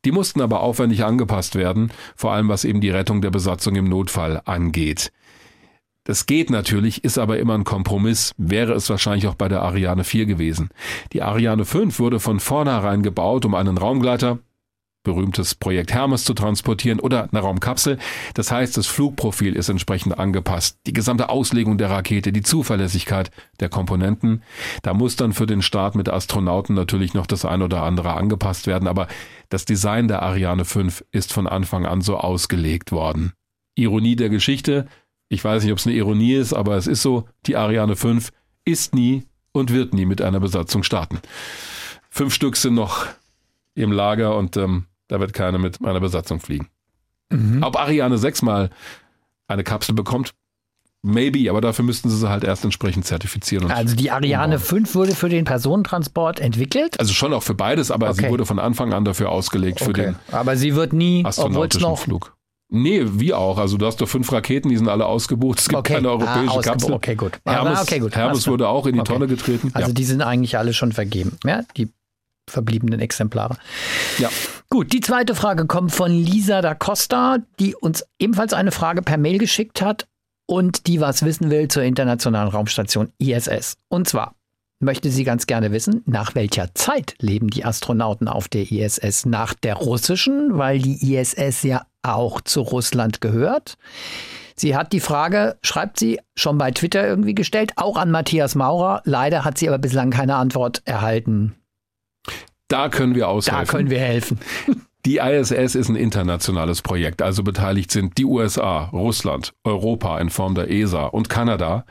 [0.05, 3.89] Die mussten aber aufwendig angepasst werden, vor allem was eben die Rettung der Besatzung im
[3.89, 5.11] Notfall angeht.
[6.07, 10.05] Das geht natürlich, ist aber immer ein Kompromiss, wäre es wahrscheinlich auch bei der Ariane
[10.05, 10.69] 4 gewesen.
[11.11, 14.39] Die Ariane 5 wurde von vornherein gebaut, um einen Raumgleiter,
[15.07, 17.97] berühmtes Projekt Hermes zu transportieren oder eine Raumkapsel.
[18.35, 20.77] Das heißt, das Flugprofil ist entsprechend angepasst.
[20.85, 24.43] Die gesamte Auslegung der Rakete, die Zuverlässigkeit der Komponenten.
[24.83, 28.67] Da muss dann für den Start mit Astronauten natürlich noch das ein oder andere angepasst
[28.67, 29.07] werden, aber
[29.49, 33.33] das Design der Ariane 5 ist von Anfang an so ausgelegt worden.
[33.75, 34.87] Ironie der Geschichte.
[35.29, 38.31] Ich weiß nicht, ob es eine Ironie ist, aber es ist so, die Ariane 5
[38.65, 39.23] ist nie
[39.53, 41.19] und wird nie mit einer Besatzung starten.
[42.09, 43.07] Fünf Stück sind noch
[43.75, 46.67] im Lager und ähm, da wird keiner mit meiner Besatzung fliegen.
[47.29, 47.63] Mhm.
[47.63, 48.69] Ob Ariane 6 mal
[49.47, 50.33] eine Kapsel bekommt,
[51.01, 53.71] maybe, aber dafür müssten sie sie halt erst entsprechend zertifizieren.
[53.71, 54.85] also die Ariane umbauen.
[54.85, 56.99] 5 wurde für den Personentransport entwickelt?
[56.99, 58.23] Also schon auch für beides, aber okay.
[58.23, 61.99] sie wurde von Anfang an dafür ausgelegt für den Aber sie wird nie astronautischen noch
[61.99, 62.37] Flug.
[62.69, 63.57] Nee, wie auch.
[63.57, 65.59] Also du hast doch fünf Raketen, die sind alle ausgebucht.
[65.59, 65.93] Es gibt okay.
[65.95, 66.91] keine europäische ah, Kapsel.
[66.91, 67.39] Okay, gut.
[67.45, 68.13] Hermes, okay, gut.
[68.13, 69.13] Hermes wurde auch in die okay.
[69.13, 69.71] Tonne getreten.
[69.73, 69.93] Also ja.
[69.93, 71.37] die sind eigentlich alle schon vergeben.
[71.45, 71.89] Ja, die
[72.49, 73.57] verbliebenen Exemplare.
[74.17, 74.29] Ja.
[74.69, 79.17] Gut, die zweite Frage kommt von Lisa da Costa, die uns ebenfalls eine Frage per
[79.17, 80.07] Mail geschickt hat
[80.45, 83.77] und die was wissen will zur internationalen Raumstation ISS.
[83.87, 84.35] Und zwar
[84.79, 89.25] möchte sie ganz gerne wissen, nach welcher Zeit leben die Astronauten auf der ISS?
[89.25, 93.77] Nach der russischen, weil die ISS ja auch zu Russland gehört.
[94.55, 99.01] Sie hat die Frage, schreibt sie, schon bei Twitter irgendwie gestellt, auch an Matthias Maurer.
[99.05, 101.55] Leider hat sie aber bislang keine Antwort erhalten.
[102.67, 103.65] Da können wir aushelfen.
[103.65, 104.39] Da können wir helfen.
[105.05, 110.53] Die ISS ist ein internationales Projekt, also beteiligt sind die USA, Russland, Europa in Form
[110.53, 111.85] der ESA und Kanada.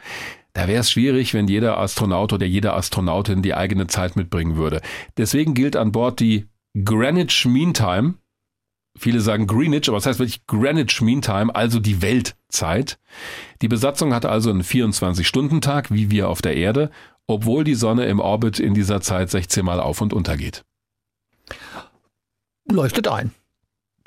[0.53, 4.83] Da wäre es schwierig, wenn jeder Astronaut oder jede Astronautin die eigene Zeit mitbringen würde.
[5.17, 6.47] Deswegen gilt an Bord die
[6.85, 8.17] Greenwich Mean Time.
[8.99, 12.99] Viele sagen Greenwich, aber es das heißt wirklich Greenwich Mean Time, also die Weltzeit.
[13.63, 16.91] Die Besatzung hat also einen 24-Stunden-Tag, wie wir auf der Erde,
[17.27, 20.65] obwohl die Sonne im Orbit in dieser Zeit 16 Mal auf und unter geht.
[22.71, 23.33] Leuchtet ein.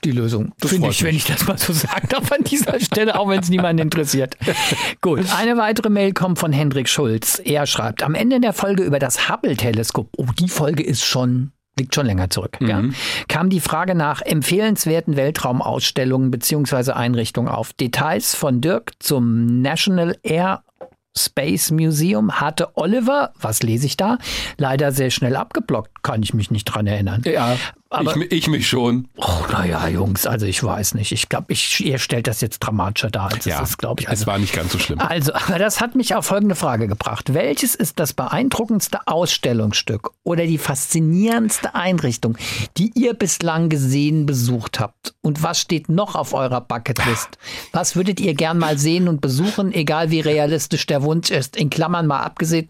[0.04, 0.54] Die Lösung.
[0.66, 1.04] Finde ich, mich.
[1.04, 4.38] wenn ich das mal so sagen darf an dieser Stelle, auch wenn es niemanden interessiert.
[5.02, 7.42] Gut, eine weitere Mail kommt von Hendrik Schulz.
[7.44, 11.96] Er schreibt, am Ende der Folge über das Hubble-Teleskop, oh, die Folge ist schon liegt
[11.96, 12.68] schon länger zurück, mhm.
[12.68, 12.84] ja,
[13.28, 16.92] kam die Frage nach empfehlenswerten Weltraumausstellungen bzw.
[16.92, 17.74] Einrichtungen auf.
[17.74, 20.64] Details von Dirk zum National Air
[21.18, 24.18] Space Museum hatte Oliver, was lese ich da,
[24.58, 27.24] leider sehr schnell abgeblockt, kann ich mich nicht dran erinnern.
[27.26, 27.58] Ja,
[27.92, 29.08] aber, ich, ich, mich schon.
[29.18, 31.12] Oh, naja, Jungs, also ich weiß nicht.
[31.12, 34.10] Ich glaube, ich, ihr stellt das jetzt dramatischer dar, als ja, es ist, glaube ich.
[34.10, 35.00] Also, es war nicht ganz so schlimm.
[35.00, 37.34] Also, aber das hat mich auf folgende Frage gebracht.
[37.34, 42.38] Welches ist das beeindruckendste Ausstellungsstück oder die faszinierendste Einrichtung,
[42.78, 45.16] die ihr bislang gesehen, besucht habt?
[45.22, 47.40] Und was steht noch auf eurer Bucketlist?
[47.72, 51.58] Was würdet ihr gern mal sehen und besuchen, egal wie realistisch der Wunsch ist?
[51.58, 52.68] In Klammern mal abgesehen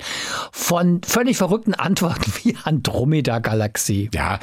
[0.54, 4.10] von völlig verrückten Antworten wie Andromeda-Galaxie.
[4.14, 4.40] Ja,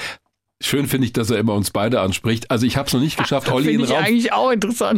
[0.62, 2.50] Schön finde ich, dass er immer uns beide anspricht.
[2.50, 4.04] Also ich habe es noch nicht geschafft, Olli in, Raum,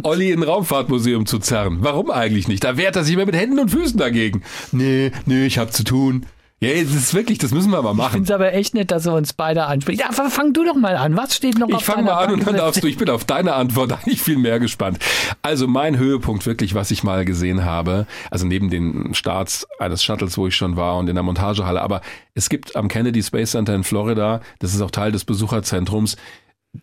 [0.03, 1.79] Olli in Raumfahrtmuseum zu zerren.
[1.81, 2.63] Warum eigentlich nicht?
[2.63, 4.41] Da wehrt er sich immer mit Händen und Füßen dagegen.
[4.71, 6.25] Nee, nee, ich habe zu tun.
[6.61, 8.07] Ja, das ist wirklich, das müssen wir mal machen.
[8.07, 10.01] Ich finde es aber echt nett, dass er uns beide anspricht.
[10.01, 11.15] Ja, fang du doch mal an.
[11.15, 12.87] Was steht noch ich auf Ich fange mal an und dann darfst du.
[12.87, 14.99] Ich bin auf deine Antwort eigentlich viel mehr gespannt.
[15.41, 20.37] Also mein Höhepunkt wirklich, was ich mal gesehen habe, also neben den Starts eines Shuttles,
[20.37, 22.01] wo ich schon war und in der Montagehalle, aber
[22.33, 26.17] es gibt am Kennedy Space Center in Florida, das ist auch Teil des Besucherzentrums,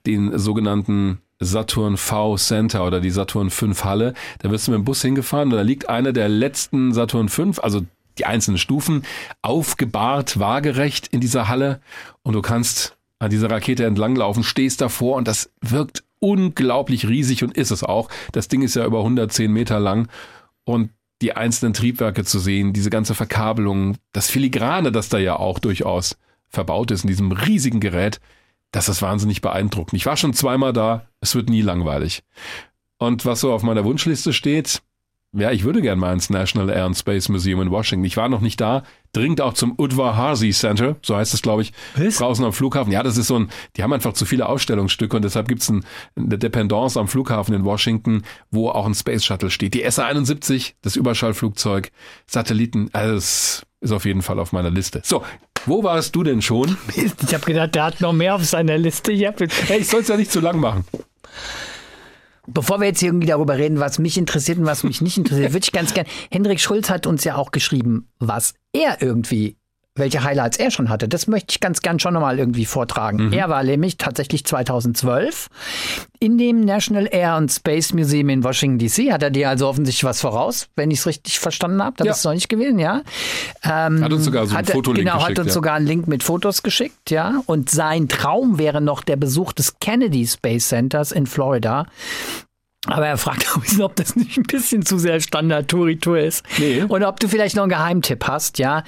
[0.06, 4.14] den sogenannten Saturn V Center oder die Saturn 5 Halle.
[4.38, 7.58] Da wirst du mit dem Bus hingefahren und da liegt einer der letzten Saturn 5,
[7.58, 7.82] also
[8.18, 9.02] die einzelnen Stufen
[9.42, 11.80] aufgebahrt, waagerecht in dieser Halle
[12.22, 17.56] und du kannst an dieser Rakete entlanglaufen, stehst davor und das wirkt unglaublich riesig und
[17.56, 18.08] ist es auch.
[18.32, 20.08] Das Ding ist ja über 110 Meter lang
[20.64, 20.90] und
[21.22, 26.16] die einzelnen Triebwerke zu sehen, diese ganze Verkabelung, das Filigrane, das da ja auch durchaus
[26.48, 28.20] verbaut ist in diesem riesigen Gerät,
[28.70, 29.94] das ist wahnsinnig beeindruckend.
[29.94, 32.22] Ich war schon zweimal da, es wird nie langweilig.
[32.98, 34.82] Und was so auf meiner Wunschliste steht,
[35.36, 38.04] ja, ich würde gern mal ins National Air and Space Museum in Washington.
[38.04, 38.82] Ich war noch nicht da.
[39.12, 42.16] Dringend auch zum Udvar Hazy Center, so heißt es, glaube ich, Was?
[42.16, 42.92] draußen am Flughafen.
[42.92, 45.84] Ja, das ist so ein, die haben einfach zu viele Ausstellungsstücke und deshalb gibt's ein,
[46.16, 49.74] eine Dependance am Flughafen in Washington, wo auch ein Space Shuttle steht.
[49.74, 51.92] Die SA-71, das Überschallflugzeug,
[52.26, 55.00] Satelliten, alles ist auf jeden Fall auf meiner Liste.
[55.04, 55.22] So,
[55.64, 56.76] wo warst du denn schon?
[56.96, 59.12] Ich habe gedacht, der hat noch mehr auf seiner Liste.
[59.12, 60.84] Ich, hey, ich soll es ja nicht zu lang machen.
[62.46, 65.64] Bevor wir jetzt irgendwie darüber reden, was mich interessiert und was mich nicht interessiert, würde
[65.64, 66.06] ich ganz gern.
[66.30, 69.56] Hendrik Schulz hat uns ja auch geschrieben, was er irgendwie
[69.96, 71.08] welche Highlights er schon hatte.
[71.08, 73.26] Das möchte ich ganz gern schon nochmal irgendwie vortragen.
[73.26, 73.32] Mhm.
[73.32, 75.48] Er war nämlich tatsächlich 2012
[76.18, 79.12] in dem National Air and Space Museum in Washington DC.
[79.12, 81.96] Hat er dir also offensichtlich was voraus, wenn ich es richtig verstanden habe?
[81.96, 82.12] Da ja.
[82.12, 83.02] bist du noch nicht gewesen, ja?
[83.62, 85.28] Ähm, hat uns sogar so ein Fotolink genau, geschickt.
[85.28, 85.52] Genau, hat uns ja.
[85.52, 87.42] sogar einen Link mit Fotos geschickt, ja.
[87.46, 91.86] Und sein Traum wäre noch der Besuch des Kennedy Space Centers in Florida.
[92.86, 96.44] Aber er fragt auch, ob das nicht ein bisschen zu sehr Standard-Tour ist.
[96.58, 96.82] Nee.
[96.82, 98.84] Und ob du vielleicht noch einen Geheimtipp hast, ja.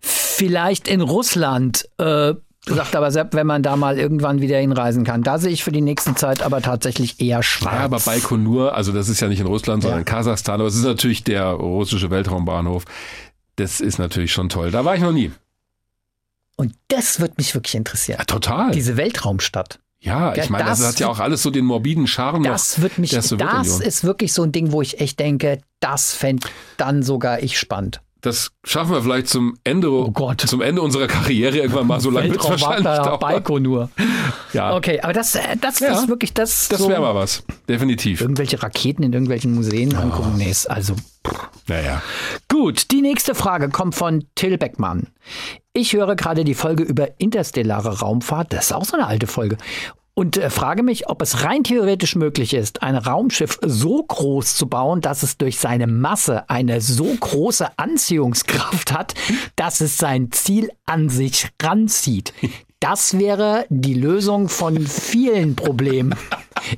[0.00, 2.34] Vielleicht in Russland, äh,
[2.66, 5.22] Sagt aber Sepp, wenn man da mal irgendwann wieder hinreisen kann.
[5.22, 7.74] Da sehe ich für die nächste Zeit aber tatsächlich eher schwarz.
[7.74, 10.00] Ja, aber Baikonur, also das ist ja nicht in Russland, sondern ja.
[10.00, 12.84] in Kasachstan, aber es ist natürlich der russische Weltraumbahnhof.
[13.56, 14.70] Das ist natürlich schon toll.
[14.70, 15.30] Da war ich noch nie.
[16.56, 18.18] Und das wird mich wirklich interessieren.
[18.20, 18.70] Ja, total.
[18.70, 19.78] Diese Weltraumstadt.
[20.04, 22.42] Ja, ich meine, das, das, hat ja auch alles so den morbiden Charme.
[22.42, 26.46] Das wird mich, das ist wirklich so ein Ding, wo ich echt denke, das fände
[26.76, 28.02] dann sogar ich spannend.
[28.24, 32.00] Das schaffen wir vielleicht zum Ende, oh zum Ende unserer Karriere irgendwann mal.
[32.00, 33.20] So lange wird wahrscheinlich dauern.
[33.20, 33.90] Baiko nur.
[34.54, 34.74] Ja.
[34.74, 36.68] Okay, aber das, das ja, ist wirklich das.
[36.68, 37.44] Das so wäre mal was.
[37.68, 38.22] Definitiv.
[38.22, 40.00] Irgendwelche Raketen in irgendwelchen Museen oh.
[40.00, 40.36] angucken.
[40.38, 40.94] Nee, also.
[41.66, 42.00] Naja.
[42.48, 45.08] Gut, die nächste Frage kommt von Till Beckmann.
[45.74, 48.54] Ich höre gerade die Folge über interstellare Raumfahrt.
[48.54, 49.58] Das ist auch so eine alte Folge
[50.14, 54.68] und äh, frage mich, ob es rein theoretisch möglich ist, ein Raumschiff so groß zu
[54.68, 59.14] bauen, dass es durch seine Masse eine so große Anziehungskraft hat,
[59.56, 62.32] dass es sein Ziel an sich ranzieht.
[62.80, 66.14] Das wäre die Lösung von vielen Problemen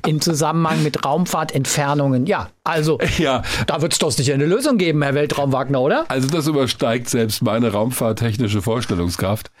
[0.05, 2.25] im Zusammenhang mit Raumfahrtentfernungen.
[2.25, 3.43] Ja, also ja.
[3.67, 6.05] da wird es doch sicher eine Lösung geben, Herr Weltraumwagner, oder?
[6.07, 9.51] Also das übersteigt selbst meine raumfahrttechnische Vorstellungskraft.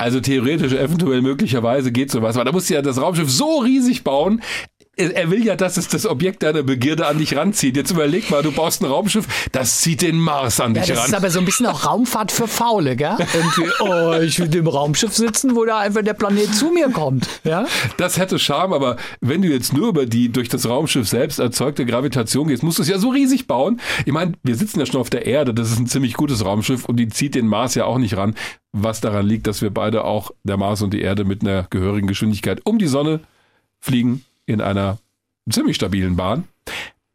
[0.00, 2.34] Also theoretisch, eventuell, möglicherweise geht sowas.
[2.36, 4.40] Aber da muss ja das Raumschiff so riesig bauen,
[5.08, 7.76] er will ja, dass es das Objekt deiner Begierde an dich ranzieht.
[7.76, 11.04] Jetzt überleg mal, du baust ein Raumschiff, das zieht den Mars an dich ja, das
[11.04, 11.10] ran.
[11.10, 13.16] Das ist aber so ein bisschen auch Raumfahrt für Faule, gell?
[13.34, 17.28] Irgendwie, oh, ich will im Raumschiff sitzen, wo da einfach der Planet zu mir kommt.
[17.44, 17.66] Ja?
[17.96, 21.86] Das hätte Charme, aber wenn du jetzt nur über die durch das Raumschiff selbst erzeugte
[21.86, 23.80] Gravitation gehst, musst du es ja so riesig bauen.
[24.04, 26.84] Ich meine, wir sitzen ja schon auf der Erde, das ist ein ziemlich gutes Raumschiff
[26.84, 28.34] und die zieht den Mars ja auch nicht ran.
[28.72, 32.06] Was daran liegt, dass wir beide auch, der Mars und die Erde, mit einer gehörigen
[32.06, 33.20] Geschwindigkeit um die Sonne
[33.80, 34.98] fliegen in einer
[35.50, 36.44] ziemlich stabilen Bahn.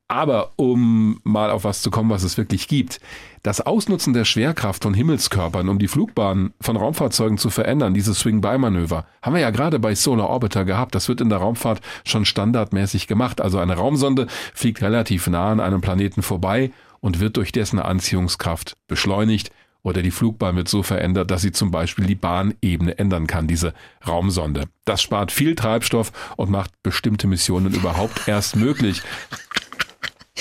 [0.08, 3.00] Aber um mal auf was zu kommen, was es wirklich gibt,
[3.42, 9.08] das Ausnutzen der Schwerkraft von Himmelskörpern, um die Flugbahn von Raumfahrzeugen zu verändern, dieses Swing-By-Manöver,
[9.24, 10.94] haben wir ja gerade bei Solar Orbiter gehabt.
[10.94, 13.42] Das wird in der Raumfahrt schon standardmäßig gemacht.
[13.42, 18.78] Also eine Raumsonde fliegt relativ nah an einem Planeten vorbei und wird durch dessen Anziehungskraft
[18.88, 19.50] beschleunigt
[19.86, 23.74] oder die Flugbahn wird so verändert, dass sie zum Beispiel die Bahnebene ändern kann, diese
[24.06, 24.66] Raumsonde.
[24.84, 29.04] Das spart viel Treibstoff und macht bestimmte Missionen überhaupt erst möglich.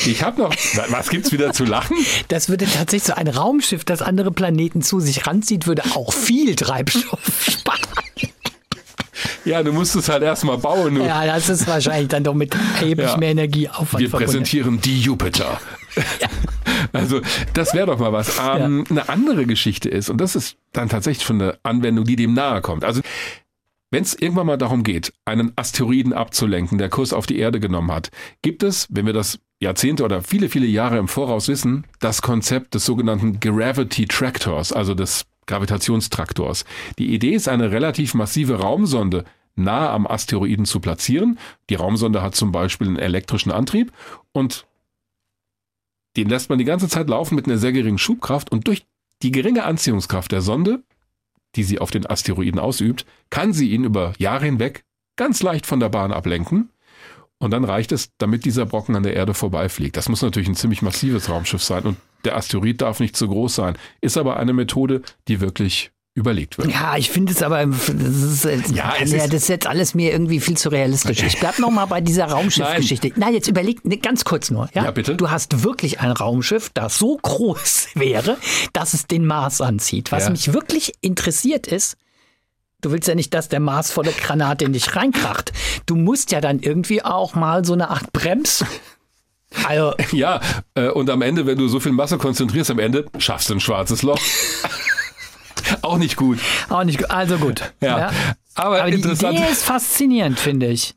[0.07, 0.55] Ich habe noch.
[0.89, 1.97] Was gibt's wieder zu lachen?
[2.29, 6.57] Das würde tatsächlich so ein Raumschiff, das andere Planeten zu sich ranzieht, würde auch viel
[6.57, 7.81] Treibstoff sparen.
[9.45, 10.95] Ja, du musst es halt erstmal bauen.
[10.95, 11.07] Nur.
[11.07, 13.17] Ja, das ist wahrscheinlich dann doch mit erheblich ja.
[13.19, 14.33] mehr Energieaufwand Wir verbunden.
[14.33, 15.61] präsentieren die Jupiter.
[16.21, 16.29] Ja.
[16.93, 17.21] Also,
[17.55, 18.39] das wäre doch mal was.
[18.39, 18.91] Ähm, ja.
[18.91, 22.61] Eine andere Geschichte ist, und das ist dann tatsächlich schon eine Anwendung, die dem nahe
[22.61, 22.85] kommt.
[22.85, 23.01] Also,
[23.91, 27.93] wenn es irgendwann mal darum geht, einen Asteroiden abzulenken, der Kurs auf die Erde genommen
[27.93, 28.11] hat,
[28.43, 32.75] gibt es, wenn wir das Jahrzehnte oder viele, viele Jahre im Voraus wissen, das Konzept
[32.75, 36.65] des sogenannten Gravity Tractors, also des Gravitationstraktors.
[36.99, 39.25] Die Idee ist, eine relativ massive Raumsonde
[39.57, 41.39] nahe am Asteroiden zu platzieren.
[41.71, 43.93] Die Raumsonde hat zum Beispiel einen elektrischen Antrieb
[44.33, 44.67] und
[46.17, 48.87] den lässt man die ganze Zeit laufen mit einer sehr geringen Schubkraft und durch
[49.23, 50.83] die geringe Anziehungskraft der Sonde,
[51.57, 54.85] die sie auf den Asteroiden ausübt, kann sie ihn über Jahre hinweg
[55.17, 56.71] ganz leicht von der Bahn ablenken.
[57.39, 59.97] Und dann reicht es, damit dieser Brocken an der Erde vorbeifliegt.
[59.97, 63.55] Das muss natürlich ein ziemlich massives Raumschiff sein und der Asteroid darf nicht zu groß
[63.55, 63.77] sein.
[64.01, 66.71] Ist aber eine Methode, die wirklich überlegt wird.
[66.71, 70.13] Ja, ich finde es aber, das ist, ja, es ja, das ist jetzt alles mir
[70.13, 71.23] irgendwie viel zu realistisch.
[71.25, 73.09] Ich bleib noch mal bei dieser Raumschiffgeschichte.
[73.09, 73.19] Nein.
[73.19, 74.69] Nein, jetzt überleg ne, ganz kurz nur.
[74.75, 74.85] Ja?
[74.85, 75.17] ja, bitte.
[75.17, 78.39] Du hast wirklich ein Raumschiff, das so groß wäre,
[78.73, 80.13] dass es den Mars anzieht.
[80.13, 80.31] Was ja.
[80.31, 81.97] mich wirklich interessiert ist,
[82.81, 85.55] Du willst ja nicht, dass der maßvolle Granat in dich reinkracht.
[85.87, 88.63] Du musst ja dann irgendwie auch mal so eine Art Brems.
[89.67, 89.95] Also.
[90.13, 90.43] Ja,
[90.75, 93.61] äh, und am Ende, wenn du so viel Masse konzentrierst, am Ende schaffst du ein
[93.61, 94.21] schwarzes Loch.
[95.85, 96.39] auch nicht gut.
[96.69, 97.11] Auch nicht gut.
[97.11, 97.73] Also gut.
[97.81, 97.99] Ja.
[97.99, 98.13] ja.
[98.55, 100.95] Aber, Aber die Idee ist faszinierend, finde ich.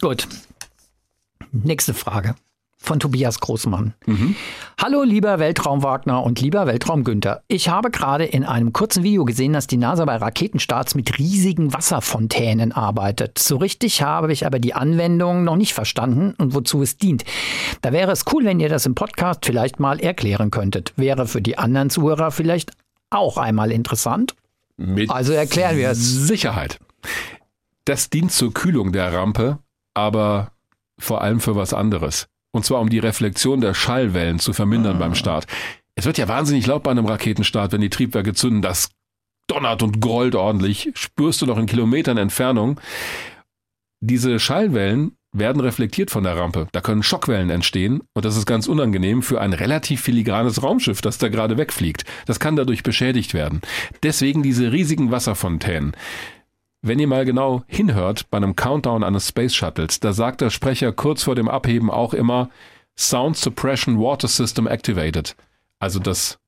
[0.00, 0.26] Gut.
[1.52, 2.34] Nächste Frage
[2.80, 3.94] von Tobias Großmann.
[4.06, 4.36] Mhm.
[4.80, 7.42] Hallo lieber Weltraum Wagner und lieber Weltraum Günther.
[7.48, 11.74] Ich habe gerade in einem kurzen Video gesehen, dass die NASA bei Raketenstarts mit riesigen
[11.74, 13.38] Wasserfontänen arbeitet.
[13.38, 17.24] So richtig habe ich aber die Anwendung noch nicht verstanden und wozu es dient.
[17.82, 20.92] Da wäre es cool, wenn ihr das im Podcast vielleicht mal erklären könntet.
[20.96, 22.70] Wäre für die anderen Zuhörer vielleicht
[23.10, 24.34] auch einmal interessant.
[24.76, 25.98] Mit also erklären wir es.
[25.98, 26.78] Sicherheit.
[27.84, 29.58] Das dient zur Kühlung der Rampe,
[29.94, 30.52] aber
[30.98, 32.28] vor allem für was anderes.
[32.52, 34.98] Und zwar um die Reflexion der Schallwellen zu vermindern ah.
[35.00, 35.46] beim Start.
[35.94, 38.62] Es wird ja wahnsinnig laut bei einem Raketenstart, wenn die Triebwerke zünden.
[38.62, 38.90] Das
[39.48, 40.90] donnert und grollt ordentlich.
[40.94, 42.80] Spürst du noch in Kilometern Entfernung.
[44.00, 46.68] Diese Schallwellen werden reflektiert von der Rampe.
[46.72, 51.18] Da können Schockwellen entstehen und das ist ganz unangenehm für ein relativ filigranes Raumschiff, das
[51.18, 52.04] da gerade wegfliegt.
[52.26, 53.60] Das kann dadurch beschädigt werden.
[54.02, 55.92] Deswegen diese riesigen Wasserfontänen.
[56.80, 60.92] Wenn ihr mal genau hinhört bei einem Countdown eines Space Shuttles, da sagt der Sprecher
[60.92, 62.50] kurz vor dem Abheben auch immer
[62.96, 65.36] Sound Suppression Water System Activated.
[65.80, 66.38] Also das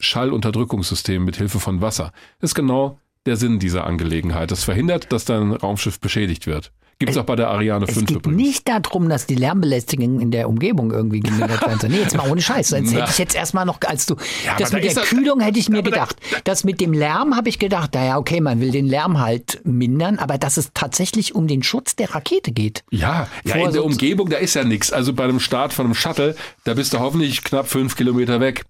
[0.00, 2.12] Schallunterdrückungssystem mit Hilfe von Wasser.
[2.40, 4.50] Ist genau der Sinn dieser Angelegenheit.
[4.50, 6.72] Das verhindert, dass dein Raumschiff beschädigt wird.
[6.98, 8.36] Gibt es auch bei der Ariane 5 es geht übrigens.
[8.36, 11.90] nicht darum, dass die Lärmbelästigung in der Umgebung irgendwie gemindert werden soll.
[11.90, 12.68] Nee, jetzt mal ohne Scheiß.
[12.70, 14.16] Das hätte ich jetzt erstmal noch, als du,
[14.46, 16.16] ja, das mit da der Kühlung hätte ich mir gedacht.
[16.30, 19.60] Da, das mit dem Lärm habe ich gedacht, naja, okay, man will den Lärm halt
[19.64, 22.84] mindern, aber dass es tatsächlich um den Schutz der Rakete geht.
[22.90, 24.92] Ja, ja in der Umgebung, da ist ja nichts.
[24.92, 28.64] Also bei einem Start von einem Shuttle, da bist du hoffentlich knapp fünf Kilometer weg.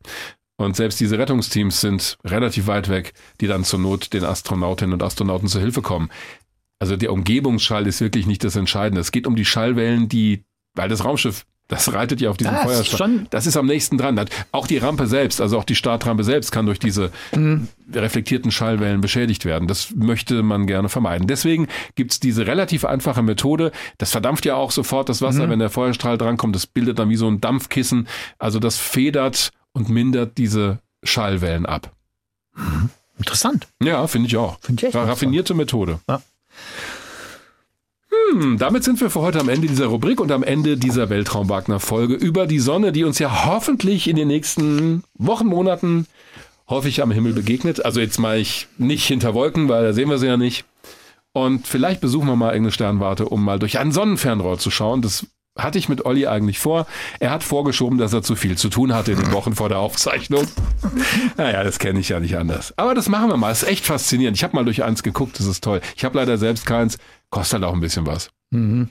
[0.56, 5.02] Und selbst diese Rettungsteams sind relativ weit weg, die dann zur Not den Astronautinnen und
[5.02, 6.10] Astronauten zur Hilfe kommen.
[6.82, 9.00] Also der Umgebungsschall ist wirklich nicht das Entscheidende.
[9.00, 10.42] Es geht um die Schallwellen, die,
[10.74, 13.26] weil das Raumschiff das reitet ja auf diesem das Feuerstrahl.
[13.30, 14.20] Das ist am nächsten dran.
[14.50, 17.68] Auch die Rampe selbst, also auch die Startrampe selbst, kann durch diese mhm.
[17.94, 19.68] reflektierten Schallwellen beschädigt werden.
[19.68, 21.28] Das möchte man gerne vermeiden.
[21.28, 23.70] Deswegen gibt's diese relativ einfache Methode.
[23.98, 25.50] Das verdampft ja auch sofort das Wasser, mhm.
[25.50, 26.56] wenn der Feuerstrahl drankommt.
[26.56, 28.08] Das bildet dann wie so ein Dampfkissen.
[28.40, 31.92] Also das federt und mindert diese Schallwellen ab.
[32.56, 32.90] Mhm.
[33.18, 33.68] Interessant.
[33.80, 34.58] Ja, finde ich auch.
[34.60, 36.00] Find ich echt Raffinierte Methode.
[36.08, 36.20] Ja.
[38.30, 42.14] Hm, damit sind wir für heute am Ende dieser Rubrik und am Ende dieser Weltraum-Wagner-Folge
[42.14, 46.06] über die Sonne, die uns ja hoffentlich in den nächsten Wochen, Monaten
[46.68, 47.84] häufig am Himmel begegnet.
[47.84, 50.64] Also jetzt mal ich nicht hinter Wolken, weil da sehen wir sie ja nicht.
[51.32, 55.00] Und vielleicht besuchen wir mal irgendeine Sternwarte, um mal durch ein Sonnenfernrohr zu schauen.
[55.00, 55.26] Das
[55.56, 56.86] hatte ich mit Olli eigentlich vor.
[57.20, 59.78] Er hat vorgeschoben, dass er zu viel zu tun hatte in den Wochen vor der
[59.78, 60.46] Aufzeichnung.
[61.36, 62.74] Naja, das kenne ich ja nicht anders.
[62.76, 63.48] Aber das machen wir mal.
[63.48, 64.36] Das ist echt faszinierend.
[64.36, 65.80] Ich habe mal durch eins geguckt, das ist toll.
[65.96, 66.98] Ich habe leider selbst keins.
[67.32, 68.30] Kostet halt auch ein bisschen was.
[68.50, 68.90] Mhm.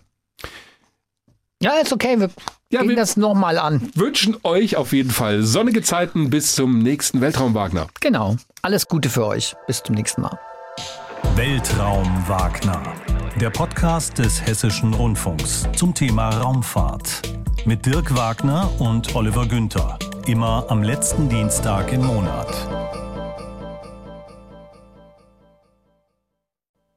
[1.62, 2.20] Ja, ist okay.
[2.20, 2.32] Wir
[2.72, 3.92] ja, gehen das nochmal an.
[3.94, 7.88] Wünschen euch auf jeden Fall sonnige Zeiten bis zum nächsten Weltraum Wagner.
[8.00, 8.38] Genau.
[8.64, 9.56] Alles Gute für euch.
[9.68, 10.40] Bis zum nächsten Mal.
[11.36, 12.82] Weltraum Wagner.
[13.40, 17.22] Der Podcast des Hessischen Rundfunks zum Thema Raumfahrt.
[17.66, 20.00] Mit Dirk Wagner und Oliver Günther.
[20.26, 22.91] Immer am letzten Dienstag im Monat.